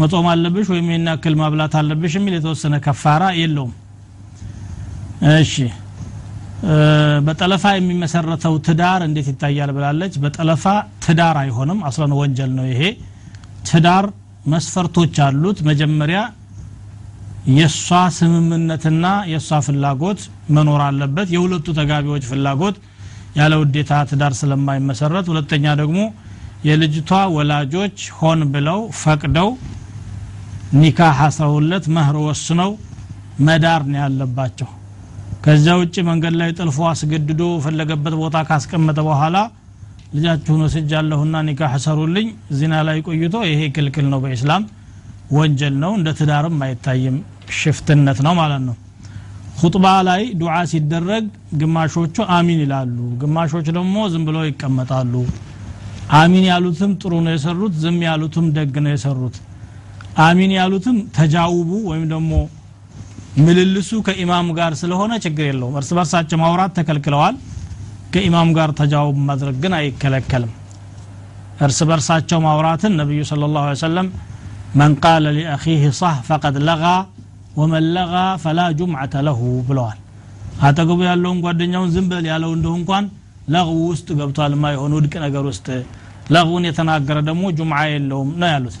መጾም 0.00 0.26
አለብሽ 0.32 0.66
ወይም 0.72 0.86
ይህን 0.92 1.06
ያክል 1.10 1.34
ማብላት 1.40 1.74
አለብሽ 1.80 2.12
የሚል 2.18 2.34
የተወሰነ 2.38 2.74
ከፋራ 2.86 3.22
የለውም 3.40 3.72
እሺ 5.34 5.54
በጠለፋ 7.25 7.63
የሚመሰረተው 7.75 8.53
ትዳር 8.67 9.01
እንዴት 9.07 9.27
ይታያል 9.31 9.71
ብላለች? 9.75 10.13
በጠለፋ 10.23 10.63
ትዳር 11.05 11.35
አይሆንም 11.43 11.79
አስለን 11.87 12.13
ወንጀል 12.19 12.51
ነው 12.57 12.65
ይሄ። 12.71 12.81
ትዳር 13.69 14.05
መስፈርቶች 14.47 15.15
አሉት። 15.25 15.59
መጀመሪያ 15.69 16.19
የእሷ 17.57 17.87
ስምምነትና 18.17 19.05
የእሷ 19.31 19.59
ፍላጎት 19.67 20.21
መኖር 20.55 20.81
አለበት። 20.87 21.27
የሁለቱ 21.35 21.75
ተጋቢዎች 21.79 22.23
ፍላጎት 22.31 22.77
ያለ 23.37 23.53
ውዴታ 23.61 23.91
ትዳር 24.11 24.33
ስለማይመሰረት። 24.39 25.27
ሁለተኛ 25.33 25.75
ደግሞ 25.81 25.99
የልጅቷ 26.67 27.11
ወላጆች 27.35 27.97
ሆን 28.19 28.39
ብለው 28.53 28.79
ፈቅደው 29.01 29.49
ኒካህ 30.75 31.19
አስረውለት 31.27 31.85
መህር 31.95 32.17
ወስነው 32.25 32.71
መዳር 33.47 33.81
ነው 33.91 33.99
ያለባቸው 34.03 34.69
ከዚያ 35.47 35.73
ውጭ 35.79 35.95
መንገድ 36.07 36.33
ላይ 36.39 36.49
ጥልፎ 36.57 36.77
አስገድዶ 36.89 37.41
ፈለገበት 37.63 38.15
ቦታ 38.21 38.37
ካስቀመጠ 38.47 38.97
በኋላ 39.07 39.37
ልጃችሁን 40.15 40.63
ወስጃለሁና 40.65 41.35
ኒካህ 41.47 41.73
ሰሩልኝ 41.85 42.27
ዚና 42.57 42.73
ላይ 42.87 42.97
ቆይቶ 43.07 43.35
ይሄ 43.49 43.61
ክልክል 43.75 44.05
ነው 44.11 44.19
በኢስላም 44.23 44.63
ወንጀል 45.37 45.75
ነው 45.83 45.93
እንደ 45.97 46.11
ትዳርም 46.19 46.57
አይታይም 46.67 47.15
ሽፍትነት 47.59 48.19
ነው 48.27 48.35
ማለት 48.39 48.61
ነው። 48.67 48.75
ሁጥባ 49.61 49.85
ላይ 50.09 50.23
ዱዓ 50.41 50.57
ሲደረግ 50.71 51.23
ግማሾቹ 51.61 52.27
አሚን 52.37 52.59
ይላሉ 52.65 52.97
ግማሾች 53.23 53.69
ደግሞ 53.77 53.95
ዝም 54.13 54.25
ብለው 54.29 54.45
ይቀመጣሉ። 54.49 55.13
አሚን 56.19 56.45
ያሉትም 56.51 56.91
ጥሩ 57.01 57.13
ነው 57.25 57.33
የሰሩት 57.35 57.73
ዝም 57.83 57.99
ያሉትም 58.07 58.47
ደግ 58.57 58.75
ነው 58.83 58.93
የሰሩት። 58.95 59.37
አሚን 60.27 60.53
ያሉትም 60.59 60.99
ተጃውቡ 61.17 61.71
ወይም 61.89 62.05
ደግሞ 62.13 62.31
ምልልሱ 63.37 63.89
ከኢማም 64.05 64.47
ጋር 64.57 64.71
ስለሆነ 64.79 65.11
ችግር 65.25 65.45
የለውም። 65.49 65.75
እርስ 65.79 65.89
በርሳቸው 65.97 66.37
ማውራት 66.41 66.71
ተከልክለዋል። 66.77 67.35
ከኢማም 68.13 68.49
ጋር 68.57 68.69
ተጃውብ 68.79 69.17
ማድረግ 69.27 69.55
ግን 69.63 69.73
አይከለከልም። 69.79 70.51
እርስ 71.61 71.79
በርሳቸው 71.89 72.39
ማውራትን 72.45 72.93
ነቢዩ 72.99 73.21
ስለ 73.29 73.49
ላሁ 73.53 73.67
ሰለም 73.83 74.07
መን 74.79 74.93
ቃለ 75.03 75.25
ሊአኺህ 75.37 75.83
ሳህ 75.99 76.17
ፈቀድ 76.27 76.57
ለጋ 76.67 76.83
ወመን 77.57 77.85
ለጋ 77.95 78.13
ፈላ 78.43 78.59
ጁምዓተ 78.79 79.13
ለሁ 79.27 79.39
ብለዋል። 79.69 79.99
አጠገቡ 80.61 80.99
ያለውን 81.09 81.39
ጓደኛውን 81.45 81.89
ዝም 81.95 82.05
በል 82.11 82.25
ያለው 82.31 82.51
እንደሁ 82.57 82.73
እንኳን 82.79 83.05
ለغው 83.49 83.79
ውስጥ 83.91 84.07
ገብቷል። 84.19 84.53
ማይሆን 84.63 84.93
ውድቅ 84.97 85.13
ነገር 85.25 85.43
ውስጥ 85.51 85.67
ለغውን 86.31 86.63
የተናገረ 86.69 87.17
ደግሞ 87.27 87.43
ጁምዓ 87.57 87.81
የለውም 87.91 88.29
ነው 88.41 88.49
ያሉት 88.53 88.77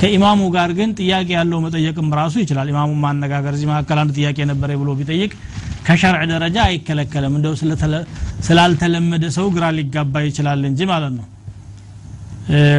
ከኢማሙ 0.00 0.40
ጋር 0.54 0.70
ግን 0.78 0.90
ጥያቄ 0.98 1.28
ያለው 1.36 1.58
መጠየቅም 1.64 2.08
ራሱ 2.18 2.34
ይችላል። 2.42 2.68
ኢማሙ 2.72 2.90
ማነጋገር 3.04 3.52
እዚህ 3.56 3.68
መካከል 3.70 3.98
አንድ 4.02 4.12
ጥያቄ 4.18 4.38
ነበረ 4.50 4.70
ብሎ 4.80 4.90
ቢጠይቅ 5.00 5.32
ከሸርዕ 5.86 6.22
ደረጃ 6.32 6.56
አይከለከልም። 6.68 7.34
እንደው 7.38 7.54
ስላልተለመደ 8.48 9.24
ሰው 9.36 9.46
ግራ 9.56 9.64
ሊጋባ 9.78 10.24
ይችላል 10.28 10.62
እንጂ 10.70 10.80
ማለት 10.92 11.14
ነው። 11.18 11.26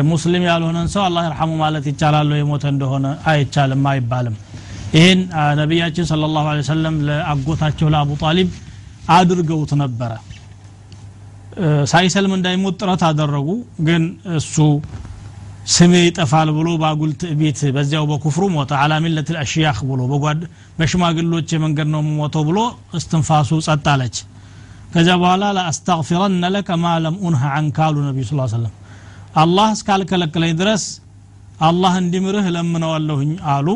ሙስሊም 0.10 0.44
ያልሆነን 0.48 0.88
ሰው 0.94 1.02
አላህ 1.06 1.24
ይርሐሙ 1.28 1.52
ማለት 1.62 1.86
ይቻላል 1.92 2.30
የሞተ 2.40 2.66
እንደሆነ 2.74 3.06
አይቻልም 3.32 3.84
አይባልም። 3.92 4.36
ይህን 4.96 5.20
ነቢያችን 5.60 6.06
ስለ 6.10 6.24
ላሁ 6.34 6.48
ሰለም 6.70 6.96
ለአጎታቸው 7.08 7.88
ለአቡ 7.94 8.12
ጣሊብ 8.24 8.50
አድርገውት 9.12 9.72
ነበረ። 9.82 10.12
ሳይሰልም 11.92 12.34
እንዳይሞት 12.38 12.76
ጥረት 12.82 13.02
አደረጉ። 13.08 13.48
ግን 13.88 14.04
እሱ 14.38 14.56
ስሜ 15.66 15.94
ይጠፋል 16.02 16.50
ብሎ 16.56 16.70
በአጉል 16.82 17.12
ትዕቢት 17.22 17.60
በዚያው 17.76 18.06
በኩፍሩ 18.10 18.44
ሞተ። 18.56 18.72
አላ 18.80 18.94
ሚለት 19.04 19.30
ልአሽያክ 19.36 19.78
ብሎ 19.90 20.02
በሽማግሎች 20.80 21.48
የመንገድ 21.56 21.90
ነው 21.94 22.02
ሞተው 22.12 22.44
ብሎ 22.50 22.60
እስትንፋሱ 23.00 23.60
ጸጥ 23.68 23.86
አለች። 23.94 24.18
ከዚያ 24.94 25.16
በኋላ 25.22 25.44
ለአስተግፊረነ 25.58 26.50
ለከ 26.56 26.76
ማ 26.82 26.92
ለም 27.04 27.16
ኡንሃ 27.26 27.44
አንካሉ 27.60 27.96
ነቢዩ 28.08 28.26
ስ 28.28 28.36
ሰለም 28.52 28.74
አላህ 29.36 29.68
እስካልከለከለኝ 29.76 30.54
ድረስ 30.60 30.84
አላህ 31.68 31.94
እንዲምርህ 32.02 32.46
ለምነዋለሁኝ 32.56 33.32
አሉ። 33.54 33.68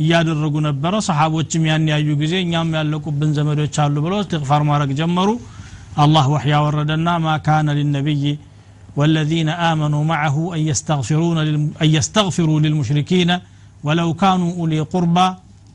እያደረጉ 0.00 0.54
ነበረ። 0.66 0.94
ሰሓቦችም 1.06 1.62
ያን 1.68 1.86
ያዩ 1.92 2.08
ጊዜ 2.20 2.34
እኛም 2.44 2.68
ያለቁብን 2.78 3.30
ዘመዶች 3.38 3.76
አሉ 3.84 3.96
ብለው 4.04 4.18
እስትግፋር 4.24 4.62
ማድረግ 4.68 4.90
ጀመሩ። 5.00 5.28
አላህ 5.98 6.24
ወሕይ 6.32 6.52
ያወረደና 6.54 7.08
ማ 7.24 7.34
ካነ 7.46 7.68
ሊነቢይ 7.78 8.22
والذين 8.97 9.49
آمنوا 9.71 10.03
معه 10.13 10.35
أن 10.55 10.61
يستغفرون 10.69 11.37
أن 11.83 11.89
يستغفروا 11.97 12.59
للمشركين 12.63 13.29
ولو 13.83 14.09
كانوا 14.13 14.51
أولي 14.59 14.79
قربى 14.93 15.27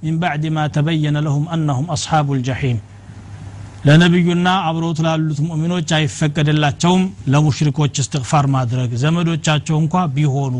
من 0.02 0.14
بعد 0.24 0.42
ما 0.56 0.64
تبين 0.76 1.16
لهم 1.26 1.44
أنهم 1.54 1.84
أصحاب 1.96 2.26
الجحيم 2.36 2.78
ለነቢዩና 3.86 4.48
አብሮት 4.68 4.98
ላሉት 5.06 5.38
ሙእሚኖች 5.48 5.88
አይፈቀድላቸውም 5.98 7.02
ለሙሽሪኮች 7.32 7.94
እስትግፋር 8.02 8.44
ማድረግ 8.54 8.90
ዘመዶቻቸው 9.02 9.76
እንኳ 9.82 9.94
ቢሆኑ 10.16 10.54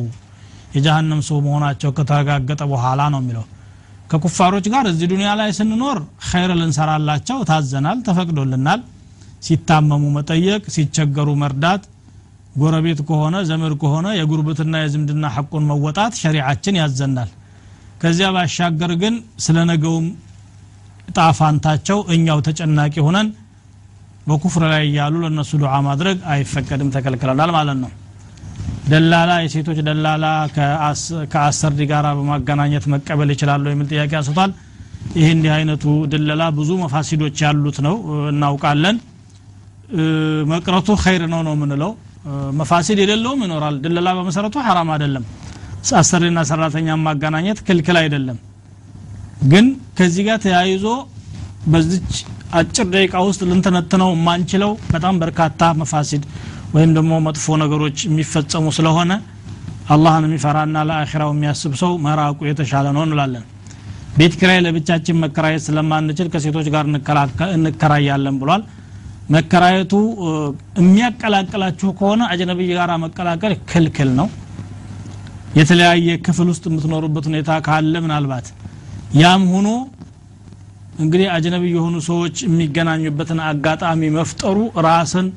የጀሃነም 0.76 1.20
ሰው 1.28 1.38
መሆናቸው 1.46 1.90
ከተረጋገጠ 1.98 2.62
በኋላ 2.72 3.00
ነው 3.14 3.20
የሚለው 3.22 3.44
ከኩፋሮች 4.12 4.66
ጋር 4.74 4.84
እዚህ 4.92 5.06
ዱኒያ 5.12 5.30
ላይ 5.40 5.50
ስንኖር 5.58 5.98
ኸይር 6.28 6.52
ልንሰራላቸው 6.60 7.38
ታዘናል 7.50 7.98
ተፈቅዶልናል 8.08 8.80
ሲታመሙ 9.46 10.04
መጠየቅ 10.18 10.62
ሲቸገሩ 10.76 11.28
መርዳት 11.42 11.82
ጎረቤት 12.55 12.99
ከሆነ 13.07 13.35
ዘመድ 13.49 13.73
ከሆነ 13.81 14.07
የጉርብትና 14.17 14.81
የዝምድና 14.81 15.31
ሐቁን 15.35 15.63
መወጣት 15.69 16.13
ሸሪዓችን 16.21 16.75
ያዘናል። 16.81 17.29
ከዚያ 18.01 18.27
ባሻገር 18.35 18.91
ግን 19.01 19.15
ስለ 19.45 19.57
ነገውም 19.69 20.05
ጣፋንታቸው 21.17 21.99
እኛው 22.15 22.39
ተጨናቂ 22.47 22.95
ሆነን 23.07 23.27
በኩፍር 24.27 24.63
ላይ 24.71 24.83
እያሉ 24.87 25.13
ለእነሱ 25.23 25.51
ዱዓ 25.61 25.73
ማድረግ 25.87 26.17
አይፈቀድም 26.33 26.91
ተከልክለናል 26.95 27.51
ማለት 27.57 27.77
ነው። 27.83 27.91
ደላላ 28.89 29.31
የሴቶች 29.43 29.79
ደላላ 29.87 30.25
ከአሰሪ 31.33 31.79
ጋር 31.91 32.05
በማገናኘት 32.19 32.85
መቀበል 32.93 33.29
ይችላሉ 33.35 33.65
የሚል 33.71 33.87
ጥያቄ 33.91 34.11
አንስቷል። 34.19 34.51
ይህ 35.17 35.29
እንዲህ 35.35 35.51
አይነቱ 35.55 35.83
ድለላ 36.11 36.43
ብዙ 36.57 36.71
መፋሲዶች 36.83 37.37
ያሉት 37.45 37.77
ነው። 37.87 37.95
እናውቃለን። 38.31 38.97
መቅረቱ 40.51 40.89
ኸይር 41.03 41.23
ነው 41.33 41.41
ነው 41.47 41.53
የምንለው 41.57 41.91
መፋሲድ 42.59 42.99
የሌለውም 43.03 43.41
ይኖራል። 43.45 43.75
ድለላ 43.83 44.09
በመሰረቱ 44.17 44.55
ሐራም 44.67 44.89
አይደለም። 44.95 45.23
አሰሪና 45.99 46.39
ሰራተኛ 46.49 46.95
ማገናኘት 47.05 47.59
ክልክል 47.67 47.97
አይደለም። 48.01 48.37
ግን 49.51 49.65
ከዚህ 49.97 50.23
ጋር 50.27 50.37
ተያይዞ 50.45 50.85
በዚች 51.73 52.13
አጭር 52.57 52.87
ደቂቃ 52.93 53.15
ውስጥ 53.27 53.41
ልንተነትነው 53.49 54.09
የማንችለው 54.15 54.71
በጣም 54.93 55.15
በርካታ 55.21 55.71
መፋሲድ 55.81 56.23
ወይም 56.75 56.91
ደግሞ 56.97 57.13
መጥፎ 57.27 57.55
ነገሮች 57.63 57.97
የሚፈጸሙ 58.07 58.65
ስለሆነ 58.77 59.11
አላህን 59.93 60.25
የሚፈራና 60.27 60.77
ለአኺራው 60.89 61.31
የሚያስብ 61.33 61.73
ሰው 61.81 61.91
መራቁ 62.05 62.39
የተሻለ 62.49 62.87
ነው 62.95 63.03
እንላለን። 63.07 63.43
ቤት 64.17 64.33
ኪራይ 64.39 64.59
ለብቻችን 64.65 65.19
መከራየት 65.23 65.63
ስለማንችል 65.67 66.27
ከሴቶች 66.33 66.67
ጋር 66.73 66.85
እንከራያለን 67.57 68.35
ብሏል 68.41 68.63
መከራየቱ 69.29 69.93
የሚያቀላቅላችሁ 70.79 71.89
ከሆነ 71.99 72.21
አጅነብይ 72.31 72.69
ጋር 72.71 72.91
መቀላቀል 73.03 73.53
ክልክል 73.71 74.09
ነው። 74.19 74.27
የተለያየ 75.57 76.09
ክፍል 76.25 76.47
ውስጥ 76.51 76.63
የምትኖሩበት 76.69 77.25
ሁኔታ 77.29 77.49
ካለ 77.65 77.95
ምናልባት 78.05 78.47
ያም 79.19 79.43
ሆኖ 79.53 79.69
እንግዲህ 80.99 81.27
አጅነቢ 81.35 81.63
የሆኑ 81.73 81.95
ሰዎች 82.07 82.35
የሚገናኙበትን 82.45 83.39
አጋጣሚ 83.47 84.01
መፍጠሩ 84.17 84.57
ራስን 84.85 85.27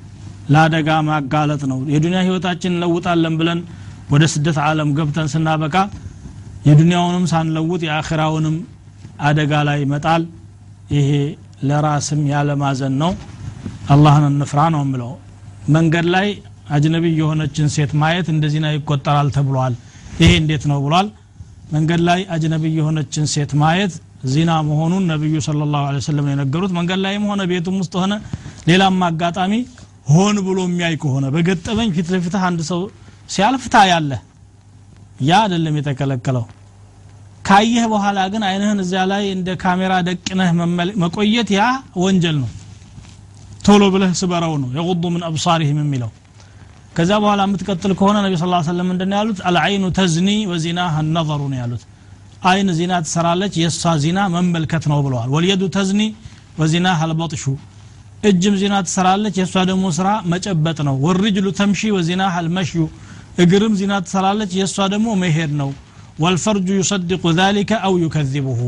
ለአደጋ 0.50 0.88
ማጋለጥ 1.08 1.62
ነው። 1.70 1.78
የዱንያ 1.94 2.18
ህይወታችን 2.26 2.72
እንለውጣለን 2.72 3.34
ብለን 3.40 3.60
ወደ 4.12 4.24
ስደት 4.32 4.58
ዓለም 4.64 4.90
ገብተን 4.98 5.28
ስናበቃ 5.32 5.76
የዱንያውንም 6.68 7.24
ሳንለውጥ 7.32 7.80
የአኺራውንም 7.86 8.56
አደጋ 9.28 9.52
ላይ 9.68 9.80
መጣል 9.92 10.22
ይሄ 10.96 11.10
ለራስም 11.68 12.20
ያለማዘን 12.32 12.94
ነው 13.02 13.12
አላህን 13.92 14.24
እንፍራ 14.30 14.60
ነው 14.74 14.82
ምለው 14.90 15.10
መንገድ 15.74 16.06
ላይ 16.14 16.28
አጅነቢ 16.76 17.04
የሆነችን 17.18 17.66
ሴት 17.74 17.92
ማየት 18.00 18.26
እንደዚህ 18.32 18.60
ነው 18.64 18.72
ይቆጠራል 18.76 19.28
ተብሏል። 19.36 19.74
ይሄ 20.20 20.30
እንዴት 20.40 20.64
ነው 20.70 20.78
ብሏል? 20.84 21.08
መንገድ 21.74 22.00
ላይ 22.08 22.20
አጅነቢ 22.34 22.64
የሆነችን 22.78 23.24
ሴት 23.32 23.52
ማየት 23.62 23.92
ዚና 24.32 24.50
መሆኑን 24.68 25.04
ነቢዩ 25.12 25.34
ስለ 25.46 25.62
ላሁ 25.72 25.84
ሰለም 26.06 26.26
የነገሩት። 26.32 26.72
መንገድ 26.78 27.00
ላይም 27.04 27.24
ሆነ 27.30 27.42
ቤቱም 27.50 27.76
ውስጥ 27.82 27.94
ሆነ 28.02 28.14
ሌላም 28.68 28.98
አጋጣሚ 29.08 29.52
ሆን 30.12 30.36
ብሎ 30.46 30.58
የሚያይ 30.66 30.94
ከሆነ 31.02 31.26
በገጠመኝ 31.34 31.88
ፊት 31.96 32.08
ለፊትህ 32.14 32.42
አንድ 32.48 32.60
ሰው 32.70 32.80
ሲያልፍ 33.28 33.64
ታያለህ። 33.74 34.20
ያ 35.28 35.40
አይደለም 35.44 35.74
የተከለከለው። 35.80 36.44
ካየህ 37.44 37.84
በኋላ 37.92 38.18
ግን 38.32 38.42
አይንህን 38.46 38.78
እዚያ 38.84 39.02
ላይ 39.10 39.24
እንደ 39.34 39.48
ካሜራ 39.62 39.92
ደቅነህ 40.08 40.50
መቆየት 41.02 41.50
ያ 41.56 41.64
ወንጀል 42.04 42.36
ነው 42.42 42.50
ቶሎ 43.66 43.82
ብለህ 43.94 44.10
ስበረው 44.20 44.54
ነው 44.62 44.68
የغض 44.76 45.04
ምን 45.14 45.22
አብሳሪህም 45.28 45.78
የሚለው 45.82 46.10
ከዛ 46.96 47.10
በኋላ 47.22 47.40
የምትቀጥል 47.46 47.92
ከሆነ 47.98 48.16
ነቢ 48.24 48.34
ስ 48.40 48.46
ሰለም 48.68 48.86
ምንድን 48.90 49.10
ያሉት 49.18 49.38
አልአይኑ 49.48 49.84
ተዝኒ 49.98 50.28
ወዚና 50.50 50.80
ነظሩ 51.16 51.40
ነው 51.52 51.58
ያሉት 51.62 51.82
አይን 52.50 52.68
ዚና 52.78 52.92
ትሰራለች 53.06 53.54
የእሷ 53.62 53.92
ዚና 54.04 54.18
መመልከት 54.34 54.84
ነው 54.92 54.98
ብለዋል 55.06 55.28
ወልየዱ 55.34 55.64
ተዝኒ 55.76 56.02
ወዚና 56.60 56.88
አልበጥሹ 57.04 57.44
እጅም 58.30 58.54
ዚና 58.60 58.74
ትሰራለች 58.86 59.34
የእሷ 59.40 59.64
ደግሞ 59.70 59.86
ስራ 59.98 60.08
መጨበጥ 60.32 60.78
ነው 60.88 60.94
ወርጅሉ 61.06 61.48
ተምሺ 61.58 61.90
ወዚና 61.96 62.22
አልመሽዩ 62.38 62.84
እግርም 63.44 63.74
ዚና 63.80 63.94
ትሰራለች 64.06 64.52
የእሷ 64.58 64.86
ደግሞ 64.94 65.08
መሄድ 65.22 65.52
ነው 65.62 65.70
ወልፈርጁ 66.24 66.68
ዩሰድቁ 66.80 67.22
ذلك 67.40 67.70
አው 67.86 67.94
ዩከذبሁ 68.04 68.60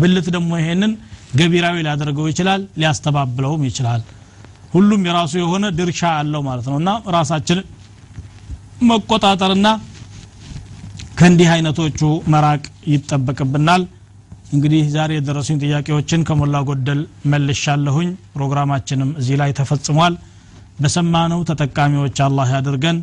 ብልት 0.00 0.26
ደግሞ 0.36 0.50
ይሄንን 0.60 0.92
ገቢራዊ 1.40 1.76
ሊያደርገው 1.86 2.26
ይችላል 2.32 2.60
ሊያስተባብለውም 2.80 3.62
ይችላል 3.70 4.02
ሁሉም 4.75 5.01
የራሱ 5.07 5.33
የሆነ 5.41 5.65
ድርሻ 5.79 6.01
አለው 6.21 6.41
ማለት 6.47 6.65
ነው 6.71 6.77
እና 6.81 6.89
ራሳችንን 7.15 7.65
መቆጣጠርና 8.89 9.67
ከእንዲህ 11.19 11.49
አይነቶቹ 11.53 11.99
መራቅ 12.33 12.63
ይጠበቅብናል 12.93 13.83
እንግዲህ 14.55 14.81
ዛሬ 14.95 15.11
የደረሱኝ 15.15 15.57
ጥያቄዎችን 15.63 16.25
ከሞላ 16.27 16.57
ጎደል 16.67 16.99
መልሻለሁኝ 17.31 18.09
ፕሮግራማችንም 18.35 19.09
እዚህ 19.21 19.35
ላይ 19.41 19.51
ተፈጽሟል 19.59 20.13
በሰማነው 20.81 21.39
ተጠቃሚዎች 21.51 22.17
አላህ 22.29 22.49
ያድርገን 22.57 22.99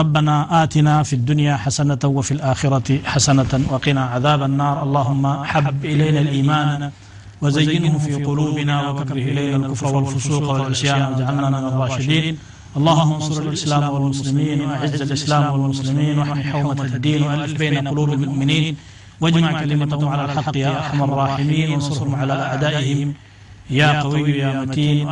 ربنا 0.00 0.34
آتنا 0.62 0.94
في 1.08 1.14
الدنيا 1.20 1.54
حسنة 1.64 2.02
وفي 2.16 2.32
الآخرة 2.36 2.88
حسنة 3.12 3.52
وقنا 3.72 4.02
عذاب 4.14 4.40
النار 4.50 4.76
اللهم 4.86 5.24
حب 5.50 5.80
إلينا 5.92 6.20
الإيمان 6.24 6.80
وزينه 7.41 7.97
في 7.97 8.13
قلوبنا 8.23 8.89
وكره 8.89 9.13
إلينا 9.13 9.57
الكفر 9.57 9.95
والفسوق 9.95 10.43
والعصيان 10.51 11.01
واجعلنا 11.01 11.47
من 11.49 11.63
الراشدين. 11.67 12.37
اللهم 12.77 13.13
انصر 13.13 13.41
الإسلام 13.41 13.83
والمسلمين 13.93 14.61
وأعز 14.61 15.01
الإسلام 15.01 15.43
والمسلمين 15.53 16.19
واحمي 16.19 16.43
حومة 16.43 16.81
الدين 16.81 17.23
وألف 17.23 17.53
بين 17.57 17.87
قلوب 17.87 18.09
المؤمنين. 18.13 18.75
واجمع 19.21 19.61
كلمتهم 19.61 20.07
على 20.07 20.23
الحق 20.25 20.57
يا 20.57 20.71
أرحم 20.77 21.03
الراحمين. 21.03 21.71
وانصرهم 21.71 22.15
على 22.15 22.33
أعدائهم. 22.33 23.13
يا 23.69 24.01
قوي 24.01 24.31
يا 24.31 24.61
متين. 24.61 25.09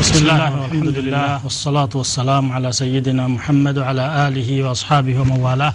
بسم 0.00 0.16
الله 0.22 0.60
والحمد 0.60 0.88
لله. 0.98 1.44
والصلاة 1.44 1.92
والسلام 1.94 2.52
على 2.52 2.72
سيدنا 2.72 3.28
محمد 3.28 3.78
وعلى 3.78 4.04
آله 4.28 4.48
وأصحابه 4.62 5.14
ومن 5.20 5.38
والاه 5.40 5.74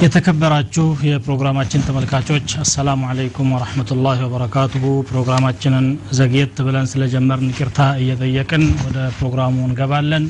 የተከበራችሁ 0.00 0.84
የፕሮግራማችን 1.06 1.82
ተመልካቾች 1.86 2.46
አሰላሙ 2.62 3.00
አለይኩም 3.08 3.48
ወረህመቱላህ 3.54 4.22
ወበረካቱሁ። 4.24 4.84
ፕሮግራማችንን 5.08 5.86
ዘግየት 6.18 6.56
ብለን 6.66 6.86
ስለጀመርን 6.92 7.50
ይቅርታ 7.50 7.88
እየጠየቅን 8.02 8.64
ወደ 8.84 8.98
ፕሮግራሙ 9.18 9.54
እንገባለን። 9.66 10.24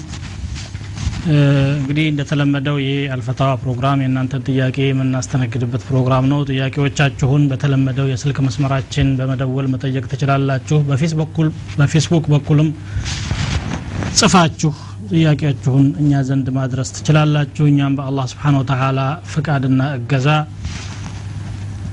እንግዲህ 1.79 2.05
እንደተለመደው 2.11 2.77
ይህ 2.83 2.99
አልፈታዋ 3.15 3.53
ፕሮግራም 3.63 4.03
የእናንተን 4.03 4.45
ጥያቄ 4.49 4.77
የምናስተነግድበት 4.87 5.83
ፕሮግራም 5.89 6.27
ነው። 6.33 6.41
ጥያቄዎቻችሁን 6.51 7.43
በተለመደው 7.51 8.09
የስልክ 8.13 8.41
መስመራችን 8.47 9.11
በመደወል 9.19 9.69
መጠየቅ 9.75 10.05
ትችላላችሁ። 10.13 10.79
በፌስቡክ 11.81 12.27
በኩልም 12.33 12.71
ጽፋችሁ 14.17 14.73
ጥያቄያችሁን 15.11 15.87
እኛ 16.01 16.21
ዘንድ 16.29 16.47
ማድረስ 16.57 16.89
ትችላላችሁ። 16.97 17.65
እኛም 17.71 17.95
በአላህ 17.99 18.27
ስብሓን 18.33 18.57
ወተላ 18.61 19.01
ፍቃድና 19.33 19.83
እገዛ 19.97 20.29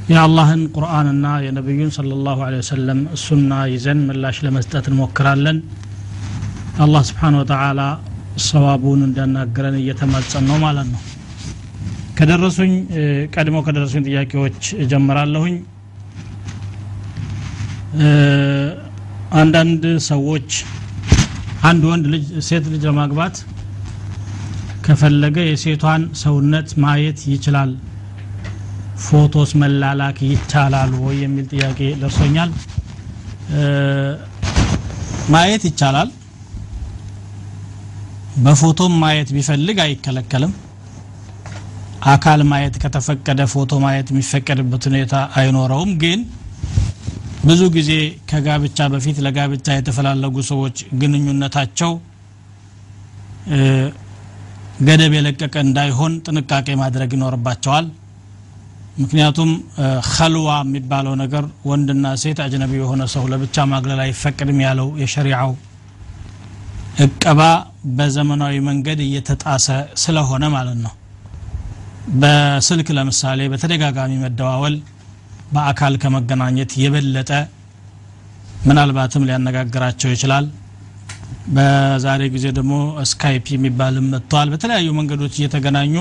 የአላህን 0.09 0.61
ቁርአንና 0.75 1.27
የነቢዩን 1.45 1.89
صለ 1.95 2.11
ላሁ 2.25 2.39
ወሰለም 2.57 2.99
እሱና 3.15 3.53
ይዘን 3.71 4.01
ምላሽ 4.07 4.37
ለመስጠት 4.45 4.85
እንሞክራለን። 4.91 5.57
አላህ 6.79 7.03
ስብሓን 7.09 7.37
ወተላ 7.39 7.81
ሰዋቡን 8.45 9.01
እንዳናገረን 9.07 9.77
እየተማጸን 9.81 10.45
ነው 10.49 10.57
ማለት 10.63 10.87
ነው። 10.93 11.01
ከደረሱኝ 12.17 12.73
ቀድሞ 13.35 13.57
ከደረሱኝ 13.65 14.03
ጥያቄዎች 14.07 14.61
እጀምራለሁኝ። 14.83 15.55
አንዳንድ 19.39 19.83
ሰዎች 20.07 20.49
አንድ 21.63 21.83
ወንድ 21.89 22.05
ልጅ 22.13 22.25
ሴት 22.47 22.65
ልጅ 22.73 22.83
ለማግባት 22.87 23.35
ከፈለገ 24.85 25.37
የሴቷን 25.45 26.01
ሰውነት 26.21 26.69
ማየት 26.83 27.19
ይችላል። 27.31 27.71
ፎቶስ 29.05 29.51
መላላክ 29.61 30.17
ይቻላል 30.29 30.91
ወይ 31.03 31.17
የሚል 31.23 31.45
ጥያቄ 31.53 31.79
ደርሶኛል። 32.01 32.51
ማየት 35.29 35.63
ይቻላል። 35.69 36.09
በፎቶም 38.37 38.93
ማየት 39.03 39.29
ቢፈልግ 39.35 39.77
አይከለከልም። 39.85 40.53
አካል 42.07 42.41
ማየት 42.49 42.75
ከተፈቀደ 42.83 43.41
ፎቶ 43.53 43.71
ማየት 43.85 44.07
የሚፈቀድበት 44.11 44.83
ሁኔታ 44.89 45.13
አይኖረውም። 45.39 45.91
ግን 46.03 46.19
ብዙ 47.47 47.61
ጊዜ 47.75 47.91
ከጋብቻ 48.29 48.79
በፊት 48.93 49.17
ለጋብቻ 49.25 49.67
የተፈላለጉ 49.75 50.35
ሰዎች 50.49 50.77
ግንኙነታቸው 51.01 51.91
ገደብ 54.87 55.13
የለቀቀ 55.17 55.55
እንዳይሆን 55.65 56.13
ጥንቃቄ 56.25 56.67
ማድረግ 56.81 57.11
ይኖርባቸዋል። 57.15 57.85
ምክንያቱም 59.01 59.49
ከልዋ 60.11 60.49
የሚባለው 60.63 61.13
ነገር 61.21 61.43
ወንድና 61.69 62.05
ሴት 62.21 62.39
አጅነቢ 62.45 62.73
የሆነ 62.79 63.03
ሰው 63.13 63.23
ለብቻ 63.31 63.65
ማግለል 63.73 63.99
አይፈቅድም 64.05 64.59
ያለው 64.65 64.87
የሸሪዓው 65.01 65.51
እቀባ 67.05 67.41
በዘመናዊ 67.97 68.55
መንገድ 68.69 68.99
እየተጣሰ 69.05 69.67
ስለሆነ 70.03 70.45
ማለት 70.55 70.79
ነው። 70.85 70.93
በስልክ 72.21 72.87
ለምሳሌ 72.97 73.39
በተደጋጋሚ 73.53 74.13
መደዋወል 74.23 74.75
በአካል 75.53 75.93
ከመገናኘት 76.01 76.71
የበለጠ 76.81 77.31
ምናልባትም 78.67 79.25
ሊያነጋግራቸው 79.27 80.09
ይችላል። 80.13 80.45
በዛሬ 81.55 82.21
ጊዜ 82.33 82.45
ደግሞ 82.57 82.73
ስካይፕ 83.09 83.45
የሚባልም 83.53 84.07
መጥተዋል 84.13 84.47
በተለያዩ 84.53 84.87
መንገዶች 84.97 85.35
እየተገናኙ 85.39 85.95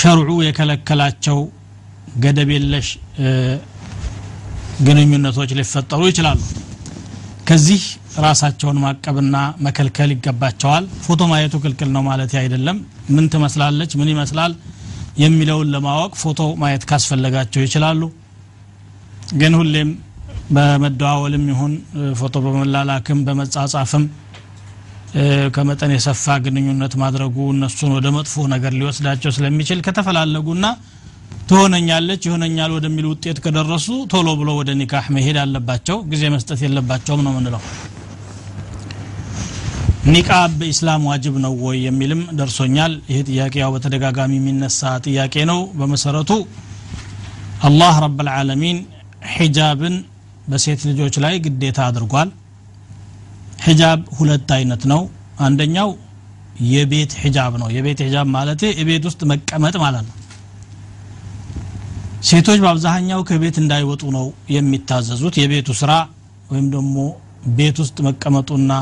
ሸርዑ 0.00 0.36
የከለከላቸው 0.46 1.38
ገደብ 2.22 2.50
የለሽ 2.54 2.88
ግንኙነቶች 4.86 5.50
ሊፈጠሩ 5.58 6.02
ይችላሉ። 6.10 6.38
ከዚህ 7.48 7.82
ራሳቸውን 8.24 8.78
ማቀብና 8.84 9.36
መከልከል 9.66 10.10
ይገባቸዋል። 10.14 10.84
ፎቶ 11.04 11.20
ማየቱ 11.30 11.54
ክልክል 11.64 11.88
ነው 11.96 12.02
ማለት 12.08 12.32
አይደለም። 12.40 12.76
ምን 13.14 13.26
ትመስላለች? 13.32 13.90
ምን 14.00 14.10
ይመስላል 14.12 14.52
የሚለውን 15.16 15.70
ለማወቅ 15.74 16.12
ፎቶ 16.22 16.40
ማየት 16.62 16.84
ካስፈለጋቸው 16.90 17.62
ይችላሉ። 17.64 18.02
ግን 19.40 19.54
ሁሌም 19.60 19.90
በመደዋወልም 20.56 21.44
ይሁን 21.52 21.72
ፎቶ 22.20 22.36
በመላላክም 22.44 23.18
በመጻጻፍም 23.26 24.04
ከመጠን 25.54 25.92
የሰፋ 25.94 26.34
ግንኙነት 26.44 26.92
ማድረጉ 27.02 27.36
እነሱን 27.54 27.92
ወደ 27.96 28.08
መጥፎ 28.16 28.44
ነገር 28.52 28.72
ሊወስዳቸው 28.80 29.30
ስለሚችል 29.36 29.78
ከተፈላለጉና 29.86 30.66
ትሆነኛለች 31.50 32.22
ይሆነኛል 32.28 32.72
ወደሚል 32.76 33.06
ውጤት 33.12 33.38
ከደረሱ 33.44 33.88
ቶሎ 34.12 34.28
ብሎ 34.40 34.50
ወደ 34.58 34.70
ኒካህ 34.80 35.06
መሄድ 35.16 35.38
አለባቸው 35.42 35.98
ጊዜ 36.12 36.24
መስጠት 36.34 36.60
የለባቸውም 36.64 37.22
ነው 37.26 37.32
ምንለው 37.36 37.62
ኒቃብ 40.06 40.50
በኢስላም 40.58 41.02
ዋጅብ 41.08 41.34
ነው 41.42 41.54
ወይ 41.62 41.78
የሚልም 41.86 42.20
ደርሶኛል። 42.38 42.92
ይህ 43.10 43.18
ጥያቄ 43.28 43.54
ያው 43.62 43.70
በተደጋጋሚ 43.74 44.32
የሚነሳ 44.38 44.92
ጥያቄ 45.06 45.34
ነው። 45.50 45.58
በመሰረቱ 45.78 46.30
አላህ 47.68 47.94
ረብ 48.04 48.18
ልዓለሚን 48.28 48.78
ሒጃብን 49.34 49.96
በሴት 50.48 50.80
ልጆች 50.88 51.16
ላይ 51.24 51.34
ግዴታ 51.46 51.78
አድርጓል። 51.88 52.28
ሒጃብ 53.66 54.00
ሁለት 54.18 54.50
አይነት 54.56 54.84
ነው። 54.92 55.02
አንደኛው 55.40 55.90
የቤት 56.70 57.12
ሒጃብ 57.22 57.52
ነው። 57.62 57.68
የቤት 57.76 58.00
ሒጃብ 58.06 58.28
ማለት 58.36 58.62
የቤት 58.72 59.04
ውስጥ 59.08 59.20
መቀመጥ 59.32 59.74
ማለት 59.84 60.04
ነው። 60.08 60.16
ሴቶች 62.28 62.58
በአብዛኛው 62.64 63.20
ከቤት 63.28 63.58
እንዳይወጡ 63.62 64.02
ነው 64.16 64.24
የሚታዘዙት። 64.54 65.36
የቤቱ 65.42 65.68
ስራ 65.80 65.92
ወይም 66.50 66.66
ደግሞ 66.72 66.96
ቤት 67.58 67.76
ውስጥ 67.82 67.96
መቀመጡና 68.08 68.72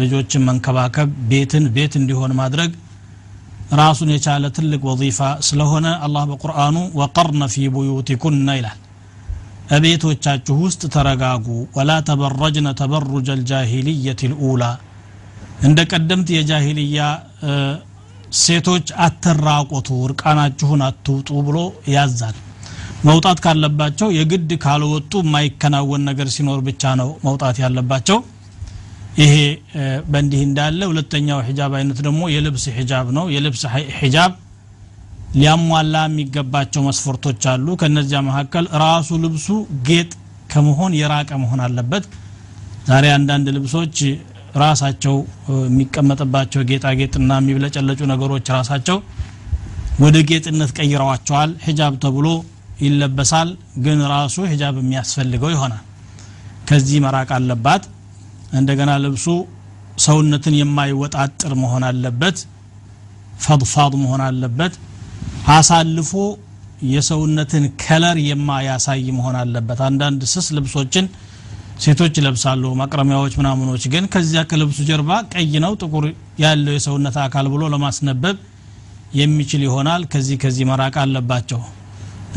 ልጆችን 0.00 0.46
መንከባከብ 0.48 1.08
ቤትን 1.30 1.64
ቤት 1.76 1.94
እንዲሆን 2.00 2.32
ማድረግ 2.40 2.70
ራሱን 3.80 4.10
የቻለ 4.14 4.44
ትልቅ 4.56 4.80
ወظيፋ 4.88 5.18
ስለሆነ 5.48 5.86
አላህ 6.04 6.22
በቁርአኑ 6.30 6.76
ወቀርነ 7.00 7.44
ፊ 7.52 7.66
ቡዩቲኩነ 7.74 8.50
ይላል። 8.58 8.78
እቤቶቻችሁ 9.76 10.56
ውስጥ 10.64 10.82
ተረጋጉ። 10.94 11.46
ወላ 11.76 11.92
ተበረጅነ 12.08 12.68
ተበሩጀ 12.80 13.28
ልጃሂልየት 13.40 14.20
ልኡላ። 14.32 14.62
እንደ 15.66 15.78
ቀደምት 15.90 16.28
የጃሂልያ 16.34 17.00
ሴቶች 18.38 18.86
አትራቆቱ 19.04 19.88
እርቃናችሁን 20.06 20.82
አትውጡ 20.88 21.28
ብሎ 21.46 21.58
ያዛል። 21.94 22.36
መውጣት 23.08 23.38
ካለባቸው 23.44 24.08
የግድ 24.16 24.50
ካልወጡ 24.64 25.12
የማይከናወን 25.22 26.02
ነገር 26.08 26.28
ሲኖር 26.34 26.60
ብቻ 26.68 26.94
ነው 27.00 27.10
መውጣት 27.26 27.56
ያለባቸው 27.64 28.18
ይሄ 29.18 29.34
በእንዲህ 30.10 30.40
እንዳለ 30.46 30.80
ሁለተኛው 30.90 31.38
ሒጃብ 31.46 31.72
አይነት 31.78 31.98
ደግሞ 32.06 32.22
የልብስ 32.34 32.64
ሒጃብ 32.76 33.06
ነው። 33.16 33.24
የልብስ 33.34 33.62
ሒጃብ 34.00 34.32
ሊያሟላ 35.34 35.96
የሚገባቸው 36.06 36.82
መስፈርቶች 36.88 37.42
አሉ። 37.52 37.66
ከነዚያ 37.80 38.18
መካከል 38.28 38.66
ራሱ 38.84 39.18
ልብሱ 39.24 39.48
ጌጥ 39.88 40.10
ከመሆን 40.52 40.92
የራቀ 41.00 41.30
መሆን 41.42 41.60
አለበት። 41.66 42.04
ዛሬ 42.88 43.06
አንዳንድ 43.16 43.46
ልብሶች 43.56 43.96
ራሳቸው 44.62 45.16
የሚቀመጥባቸው 45.64 46.62
ጌጣጌጥና 46.70 47.32
የሚብለጨለጩ 47.40 48.00
ነገሮች 48.12 48.46
ራሳቸው 48.56 48.98
ወደ 50.04 50.16
ጌጥነት 50.30 50.70
ቀይረዋቸዋል። 50.78 51.50
ሒጃብ 51.66 51.94
ተብሎ 52.04 52.26
ይለበሳል 52.82 53.48
ግን 53.84 54.00
ራሱ 54.14 54.36
ሒጃብ 54.50 54.74
የሚያስፈልገው 54.82 55.50
ይሆናል። 55.54 55.84
ከዚህ 56.68 56.98
መራቅ 57.04 57.30
አለባት 57.36 57.84
እንደገና 58.52 58.90
ልብሱ 59.04 59.26
ሰውነትን 60.04 60.54
የማይወጣጥር 60.58 61.52
መሆን 61.62 61.84
አለበት 61.88 62.38
ፈድፋድ 63.44 63.94
መሆን 64.02 64.22
አለበት 64.26 64.74
አሳልፎ 65.54 66.12
የሰውነትን 66.90 67.64
color 67.82 68.16
የማያሳይ 68.26 69.06
መሆን 69.16 69.36
አለበት። 69.40 69.80
አንዳንድ 69.86 70.20
ስስ 70.32 70.48
ልብሶችን 70.56 71.06
ሴቶች 71.84 72.14
ይለብሳሉ 72.20 72.62
ማቅረሚያዎች 72.80 73.34
ምናምኖች። 73.40 73.82
ግን 73.92 74.04
ከዚያ 74.14 74.40
ከልብሱ 74.50 74.78
ጀርባ 74.88 75.10
ቀይ 75.34 75.52
ነው 75.64 75.74
ጥቁር 75.82 76.04
ያለው 76.44 76.72
የሰውነት 76.76 77.16
አካል 77.24 77.48
ብሎ 77.54 77.64
ለማስነበብ 77.74 78.36
የሚችል 79.20 79.62
ይሆናል። 79.66 80.02
ከዚህ 80.12 80.38
ከዚህ 80.42 80.66
መራቅ 80.70 80.94
አለባቸው 81.04 81.60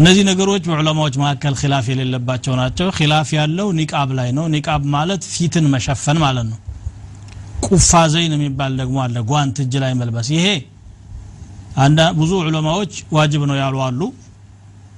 እነዚህ 0.01 0.23
ነገሮች 0.27 0.63
በዑለማዎች 0.67 1.15
መካከል 1.21 1.53
ኪላፍ 1.59 1.85
የሌለባቸው 1.89 2.53
ናቸው። 2.59 2.87
ኪላፍ 2.95 3.29
ያለው 3.35 3.67
ኒቃብ 3.79 4.09
ላይ 4.19 4.29
ነው። 4.37 4.45
ኒቃብ 4.53 4.81
ማለት 4.93 5.23
ፊትን 5.33 5.65
መሸፈን 5.73 6.17
ማለት 6.23 6.45
ነው። 6.47 6.59
ቁፋዘይን 7.67 8.33
የሚባል 8.35 8.71
ደግሞ 8.79 8.97
አለ 9.03 9.17
ጓንት 9.29 9.57
እጅ 9.63 9.73
ላይ 9.83 9.93
መልበስ። 9.99 10.29
ይሄ 10.35 10.47
ብዙ 12.19 12.31
ዑለማዎች 12.41 12.93
ዋጅብ 13.17 13.43
ነው 13.51 13.57
ያሉ 13.61 13.77
አሉ። 13.87 14.01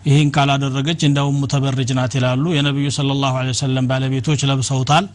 ይህን 0.08 0.30
ካላደረገች 0.36 1.02
እንዳውም 1.10 1.36
ሙተበርጅ 1.42 1.92
ናት 2.00 2.16
ይላሉ። 2.20 2.46
የነቢዩ 2.56 2.88
ስለ 2.96 3.20
ላሁ 3.20 3.36
ሰለም 3.62 3.86
ባለቤቶች 3.92 4.42
ለብሰውታል። 4.50 5.06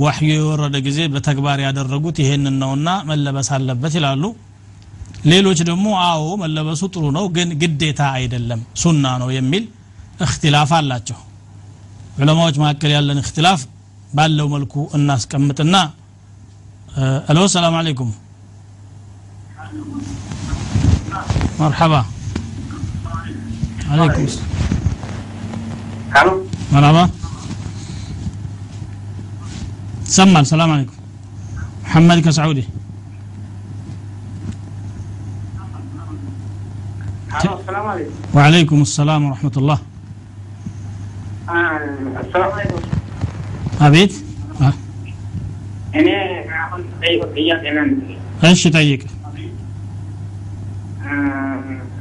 ዋሕዩ 0.00 0.28
የወረደ 0.36 0.76
ጊዜ 0.86 1.00
በተግባር 1.14 1.60
ያደረጉት 1.66 2.18
ይሄንን 2.22 2.58
ነውና 2.62 2.88
መለበስ 3.08 3.50
አለበት 3.56 3.94
ይላሉ 3.98 4.24
ሌሎች 5.31 5.59
ደግሞ 5.69 5.87
አዎ 6.07 6.23
መለበሱ 6.43 6.81
ጥሩ 6.95 7.03
ነው 7.17 7.25
ግን 7.35 7.49
ግዴታ 7.61 8.01
አይደለም 8.17 8.61
ሱና 8.81 9.05
ነው 9.21 9.29
የሚል 9.37 9.63
እክትላፍ 10.25 10.71
አላቸው 10.79 11.19
ዑለማዎች 12.21 12.57
መካከል 12.63 12.91
ያለን 12.97 13.21
እክትላፍ 13.23 13.61
ባለው 14.17 14.49
መልኩ 14.55 14.73
እናስቀምጥና 14.97 15.75
አሎ 17.31 17.45
ሰላም 17.55 17.77
አለይኩም 17.81 18.11
መርሐባ 21.61 21.95
عليكم 23.91 24.25
الو 26.19 26.33
مرحبا 26.73 27.03
سمع 30.07 30.39
السلام 30.39 30.69
عليكم 30.71 30.95
محمد 31.85 32.19
كسعودي 32.25 32.63
السلام 37.36 37.86
عليكم. 37.86 38.10
وعليكم 38.34 38.82
السلام 38.82 39.24
ورحمة 39.24 39.52
الله. 39.56 39.78
آه، 41.48 41.80
السلام 42.20 42.50
عليكم. 42.52 42.78
أبيت 43.80 44.14
آه. 44.60 44.72
يعني 45.94 46.10
أنا 46.10 46.44
أنا 46.44 46.84
أنا 47.70 47.70
أنا 47.70 47.96
إيش 48.44 48.66
أنا 48.66 48.76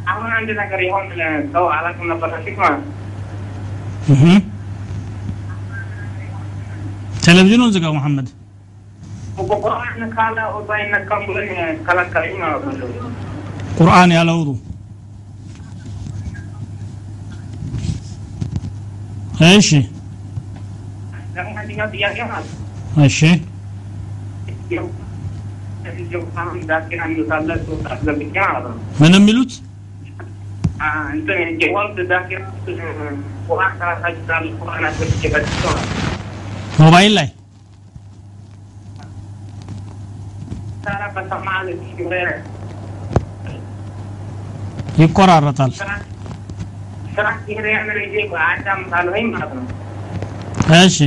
أنا 0.08 0.34
عندنا 0.34 0.66
كريهون 0.70 1.12
أنا 1.12 1.46
على 1.70 1.94
كنا 2.00 2.14
أنا 2.14 2.38
تلفزيون 7.22 7.78
أنا 7.78 7.92
محمد. 7.92 8.30
قرآن 9.38 10.14
قال 10.18 10.40
أنا 10.72 11.00
كم 11.00 11.38
أنا 11.38 11.78
أنا 11.92 12.04
قرآن 13.80 14.12
أنا 14.12 14.24
لوضو 14.24 14.58
አስገብቼ 34.85 35.23
በትቼ 35.33 35.63
ማለት 35.65 35.87
ነው። 35.87 35.97
ሞባይል 36.81 37.13
ላይ 37.19 37.29
ታራ 40.85 41.03
በሰማ 41.17 41.49
አለ 41.59 41.69
ሲግሬረ 41.89 42.31
ይቆራረጣል 45.01 45.73
ስራ 47.18 47.28
ሲሄድ 47.44 47.66
ያንን 47.72 47.98
ጊዜ 48.06 48.16
አዳምጣለሁ 48.46 49.16
ማለት 49.34 49.54
ነው። 49.58 49.66
እሺ 50.80 50.98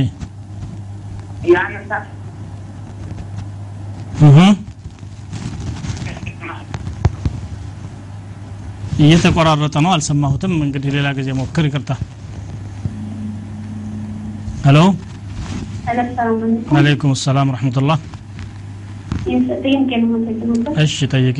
ያንን 1.51 1.83
ሳ 1.89 2.01
እህ 4.25 4.37
እየተቆራረጠ 9.01 9.75
ነው 9.83 9.91
አልሰማሁትም 9.93 10.53
እንግዲህ 10.65 10.89
ሌላ 10.95 11.07
ጊዜ 11.19 11.29
ሞክር 11.39 11.65
ይቅርታ 11.67 11.91
ሄሎ 14.65 14.79
አለይኩም 16.75 17.13
ሰላም 17.23 17.51
ረሕመቱላህ 17.55 17.99
እሺ 20.83 20.97
ጠይቂ 21.13 21.39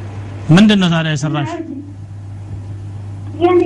ምንድን 0.51 0.79
ነው 0.81 0.89
ታዲያ 0.93 1.11
የሰራሽ 1.15 1.51
ያኔ 3.43 3.61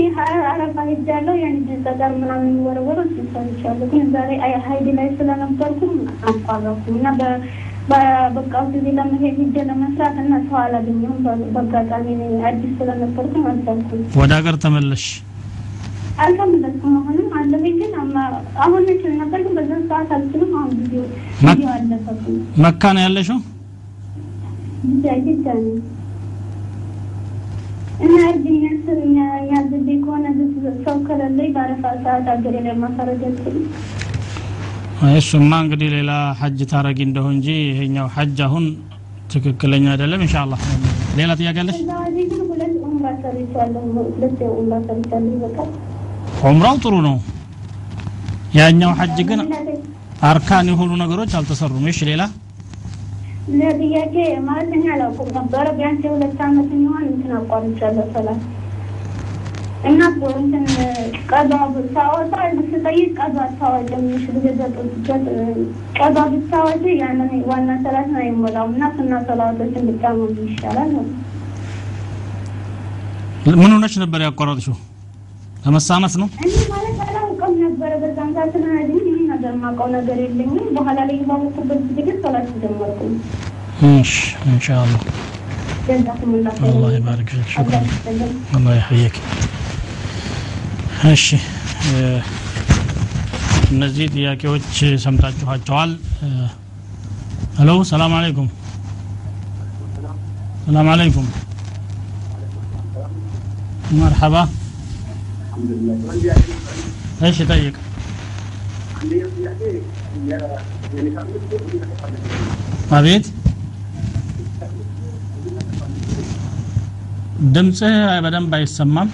አረፋ 0.50 0.76
ሄጃለሁ 0.90 1.34
ያኔ 1.40 1.56
ጠጠር 1.86 2.12
ምናምን 2.20 2.52
እሱን 3.06 3.28
ሰርቻለሁ 3.34 3.88
ግን 3.94 4.06
ዛሬ 4.14 4.30
ሀይድ 4.66 4.88
ላይ 4.98 5.08
ስለነበርኩም 5.18 5.94
አቋረኩም 6.30 6.94
እና 6.94 7.08
በ- 7.20 7.40
በ- 7.90 8.04
በቃ 8.36 8.54
ጊዜ 8.68 8.86
ለመሄድ 8.98 9.36
ሄጄ 9.42 9.56
ለመስራት 9.68 10.16
እና 10.22 10.36
ሰው 10.46 10.58
አላገኘሁም። 10.62 11.18
በአጋጣሚ 11.56 12.08
አዲስ 12.50 12.72
ስለነበርኩም 12.80 13.44
አልቻልኩም። 13.50 14.02
ወደ 14.22 14.32
ሀገር 14.40 14.56
ተመለሽ 14.64 15.06
አልተመለስኩም 16.24 16.94
አሁንም 17.00 17.28
አለብኝ 17.38 17.76
ግን 17.80 17.92
አሁን 18.64 18.84
እችል 18.94 19.14
ነበር 19.22 19.40
ግን 19.46 19.54
በዛን 19.58 19.84
ሰዓት 19.90 20.12
አልችልም። 20.18 20.54
አሁን 20.60 20.72
ጊዜ 20.82 20.94
ጊዜው 21.42 21.70
አለፈብኝ። 21.74 22.38
መካ 22.64 22.94
ነው 22.96 23.04
ያለሽው? 23.06 23.40
ጊዜ 24.86 25.06
ጊዜ 25.28 25.46
ነው 25.58 25.76
እና 28.04 28.16
እርድኛ 28.30 28.64
ስር 28.86 28.98
የሚያዝብኝ 29.04 30.00
ከሆነ 30.04 30.26
ሰው 30.86 30.98
ከሌለኝ 31.08 31.50
በአረፋ 31.56 31.84
ሰዓት 32.04 32.28
አገሬ 32.34 32.56
ላይ 32.66 32.76
ማሳረግ 32.82 33.22
አልችልም 33.28 33.66
እሱማ 35.14 35.52
እንግዲህ 35.64 35.90
ሌላ 35.96 36.12
ሐጅ 36.40 36.60
ታረጊ 36.72 37.00
እንደሁ 37.08 37.26
እንጂ 37.34 37.48
ይሄኛው 37.70 38.08
ሐጅ 38.16 38.38
አሁን 38.46 38.66
ትክክለኛ 39.34 39.86
አይደለም 39.94 40.24
ኢንሻአላህ። 40.26 40.60
ሌላ 41.18 41.32
ጥያቄ 41.40 41.58
አለሽ? 41.64 41.78
ዑምራው 46.46 46.76
ጥሩ 46.84 46.96
ነው። 47.08 47.16
ያኛው 48.56 48.92
ሐጅ 49.00 49.18
ግን 49.30 49.42
አርካን 50.30 50.68
የሆኑ 50.72 50.92
ነገሮች 51.02 51.32
አልተሰሩም። 51.40 51.86
እሺ 51.92 52.00
ሌላ 52.10 52.24
ለጥያቄ 53.54 54.16
ማለት 54.46 54.70
እኔ 54.76 54.86
አላውቅም 54.94 55.28
ነበረ 55.38 55.66
ቢያንስ 55.78 56.04
የሁለት 56.06 56.40
ዓመት 56.46 56.70
የሚሆን 56.76 57.04
እንትን 57.10 57.34
አቋርጫለሁ 57.40 58.06
ሰላት 58.16 58.42
እና 59.90 60.02
እንትን 60.36 60.64
ቀዷ 61.32 61.52
ብታወጣ 61.74 62.34
ስጠይቅ 62.70 63.10
ቀዷ 63.20 63.36
አታወጭ 63.44 63.92
ምሽ 64.06 64.24
ጊዜ 64.38 64.48
ቀዷ 66.00 66.18
ብታወጭ 66.32 66.84
ያንን 67.02 67.32
ዋና 67.52 67.70
ሰላትን 67.86 68.18
አይሞላውም 68.24 68.74
እና 68.76 68.90
ሱና 68.98 69.22
ሰላቶችን 69.30 69.86
ብታመሉ 69.90 70.38
ይሻላል 70.50 70.90
ነው። 70.98 71.06
ምን 73.54 73.72
ሆነች 73.74 73.96
ነበር 74.04 74.20
ያቋረጥሽው? 74.26 74.76
ለመሳነፍ 75.66 76.14
ነው? 76.22 76.28
እኔ 76.46 76.54
ማለት 76.72 76.98
አላውቅም 77.06 77.54
ነበረ 77.64 77.92
በዛን 78.02 78.32
ሰዓት 78.36 78.56
የማውቀው 79.48 79.88
ነገር 79.96 80.18
የለኝም። 80.24 80.66
በኋላ 80.78 81.00
ላይ 81.10 81.18
ባወኩበት 81.30 81.82
ጊዜ 81.88 82.00
ግን 82.08 82.18
ሶላት 82.24 82.50
ጀመርኩኝ። 82.64 83.16
እሺ 84.02 84.14
ኢንሻአላ 84.52 84.94
الله 86.68 86.92
يبارك 86.94 87.28
فيك 87.30 87.48
شكرا 87.56 87.80
الله 88.58 88.74
يحييك 88.76 89.16
እሺ 91.12 91.26
እነዚህ 93.74 94.06
ጥያቄዎች 94.16 94.68
ሰምታችኋቸዋል 95.04 95.92
ሄሎ 97.60 97.70
ሰላም 97.92 98.14
አለይኩም 98.20 98.50
ሰላም 100.68 100.90
አለይኩም 100.94 101.28
مرحبا 103.96 104.44
إيش 107.24 107.40
يضايق 107.40 107.76
አቤት 112.97 113.27
ድምፅህ 117.55 117.95
በደንብ 118.25 118.53
አይሰማም 118.59 119.09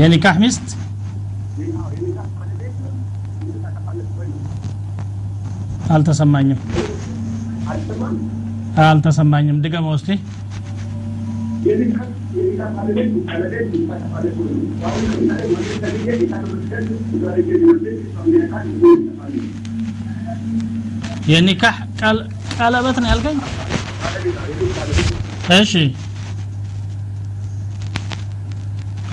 የኒካህ 0.00 0.36
ሚስት 0.42 0.66
አልተሰማኝም 5.94 6.60
አልተሰማኝም 8.84 9.58
ድገመው 9.64 9.94
እስቲ 9.98 10.10
የኒካህ 21.27 21.77
ቃል- 21.99 22.25
ቀለበት 22.57 22.97
ነው 23.01 23.09
ያልከኝ 23.11 23.37
እሺ 25.57 25.73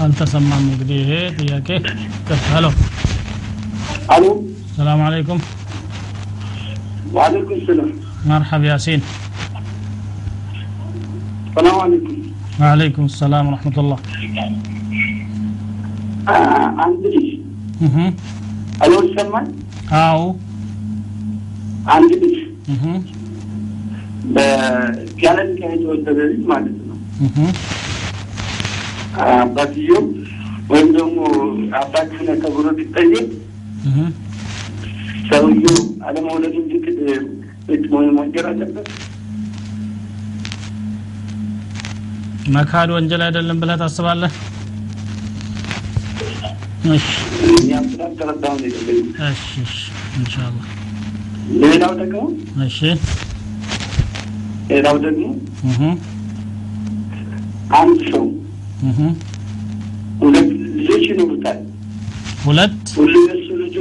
አልተሰማም 0.05 0.65
እንግዲህ 0.67 0.99
ይሄ 1.03 1.11
ጥያቄ 1.39 1.69
ሄሎ 2.49 2.67
አሎ 4.15 4.25
ሰላም 4.77 5.03
አለይኩም 5.07 5.41
ዋአለይኩም 7.13 7.61
ሰላም 7.69 7.91
መርሐብ 8.31 8.63
ያሲን 8.71 9.03
ሰላም 11.55 11.79
አለይኩም 11.85 12.19
ወአለይኩም 12.59 13.07
ሰላም 13.15 13.47
ወረሕመቱላህ 13.49 13.99
አ- 16.33 16.69
አንድ 16.85 17.03
ልጅ 17.15 17.29
አሎ 18.85 18.93
ይሰማል 19.07 19.47
አዎ 20.01 20.21
አንድ 21.95 22.13
ልጅ 22.23 22.37
በያለ 24.35 25.39
ኒካህ 25.49 25.73
የተወለደ 25.75 26.19
ልጅ 26.31 26.43
ማለት 26.53 26.77
ነው 26.83 26.99
አባትየው 29.35 30.05
ወይም 30.71 30.89
ደግሞ 30.97 31.19
አባት 31.81 32.11
ሆነ 32.19 32.31
ተብሎ 32.45 32.67
ቢጠየቅ 32.79 33.27
ሰውየው 35.29 35.77
አለመውለድ 36.07 36.55
እንዲክድ 36.63 36.99
ቤት 37.69 37.85
መንገር 38.19 38.47
አለበት 38.51 38.89
መካድ 42.53 42.89
ወንጀል 42.95 43.23
አይደለም 43.27 43.59
ብለህ 43.61 43.77
ታስባለህ? 43.81 44.33
እሺ። 46.89 47.07
እሺ 49.29 49.47
ኢንሻአላህ። 50.19 50.67
ሌላው 51.63 51.93
ደግሞ? 52.01 52.21
እሺ። 52.67 52.79
ሌላው 54.71 54.97
ደግሞ? 55.05 55.25
አንድ 57.79 58.01
ሰው 58.11 58.25
ሁለት 60.21 60.49
ልጆች 60.77 61.05
ይኖሩታል። 61.11 61.59
ሁለት? 62.45 62.77
የሱ 63.27 63.49
ልጆች 63.55 63.77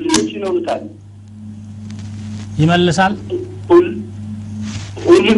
ልጆች 0.00 0.30
ይኖሩታል። 0.36 0.82
ይመልሳል? 2.58 3.14
ሁሉም 3.68 3.96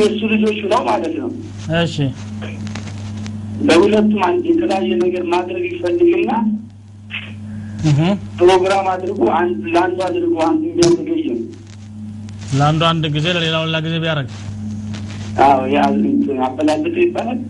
የሱ 0.04 0.20
ልጆች 0.34 0.58
ነው 0.72 0.80
ማለት 0.84 1.14
ነው። 1.20 1.30
እሺ። 1.78 1.96
ለሁለቱም 3.66 4.22
አንድ 4.28 4.44
የተለያየ 4.50 4.90
ነገር 5.02 5.24
ማድረግ 5.34 5.64
ይፈልግና 5.70 6.30
ፕሮግራም 8.38 8.86
አድርጎ 8.92 9.20
ለአንዱ 9.74 9.98
አድርጎ 10.06 10.36
አንዱ 10.46 10.62
ቢያዘገይም 10.76 11.40
ለአንዱ 12.58 12.82
አንድ 12.90 13.04
ጊዜ 13.14 13.26
ለሌላው 13.36 13.64
ሌላ 13.68 13.78
ጊዜ 13.86 13.94
ቢያደርግ? 14.02 14.28
አዎ 15.44 15.60
ያ 15.70 15.80
አበላለጠ 16.46 16.96
ይባላል። 17.04 17.40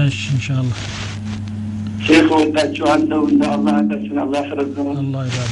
እሺ 0.00 0.20
إن 0.34 0.40
شاء 0.40 0.53
الله። 0.53 0.78
ሼክ 2.06 2.28
ወዳችኋለሁ። 2.34 3.20
እንደ 3.28 3.42
አላህ 3.54 3.76
ቀስን 3.90 4.18
አላህ 4.24 4.42
ይባርክ። 4.46 4.76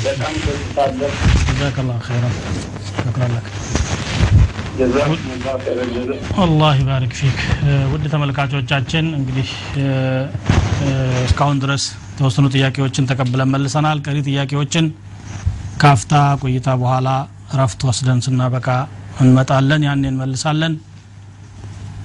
በጣም 0.05 0.35
ደስታለሁ። 0.45 1.11
جزاك 1.49 1.74
الله 1.74 1.99
خيرا። 2.07 2.37
لك። 3.35 3.49
جزا 3.71 3.84
الله 6.45 6.73
يبارك 6.79 7.13
فيك። 7.19 7.39
ውድ 7.93 8.05
ተመልካቾቻችን 8.13 9.07
እንግዲህ 9.19 9.51
እስካሁን 11.27 11.59
ድረስ 11.65 11.85
የተወሰኑ 12.09 12.47
ጥያቄዎችን 12.55 13.09
ተቀብለን 13.11 13.53
መልሰናል። 13.55 14.01
ቀሪ 14.07 14.19
ጥያቄዎችን 14.29 14.87
ካፍታ 15.83 16.13
ቆይታ 16.43 16.69
በኋላ 16.83 17.09
እረፍት 17.55 17.81
ወስደን 17.89 18.21
ስናበቃ 18.27 18.69
እንመጣለን። 19.21 19.85
ያኔ 19.89 20.05
እንመልሳለን። 20.13 20.75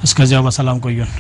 እስከዚያው 0.04 0.44
በሰላም 0.48 0.80
ቆዩን 0.86 1.12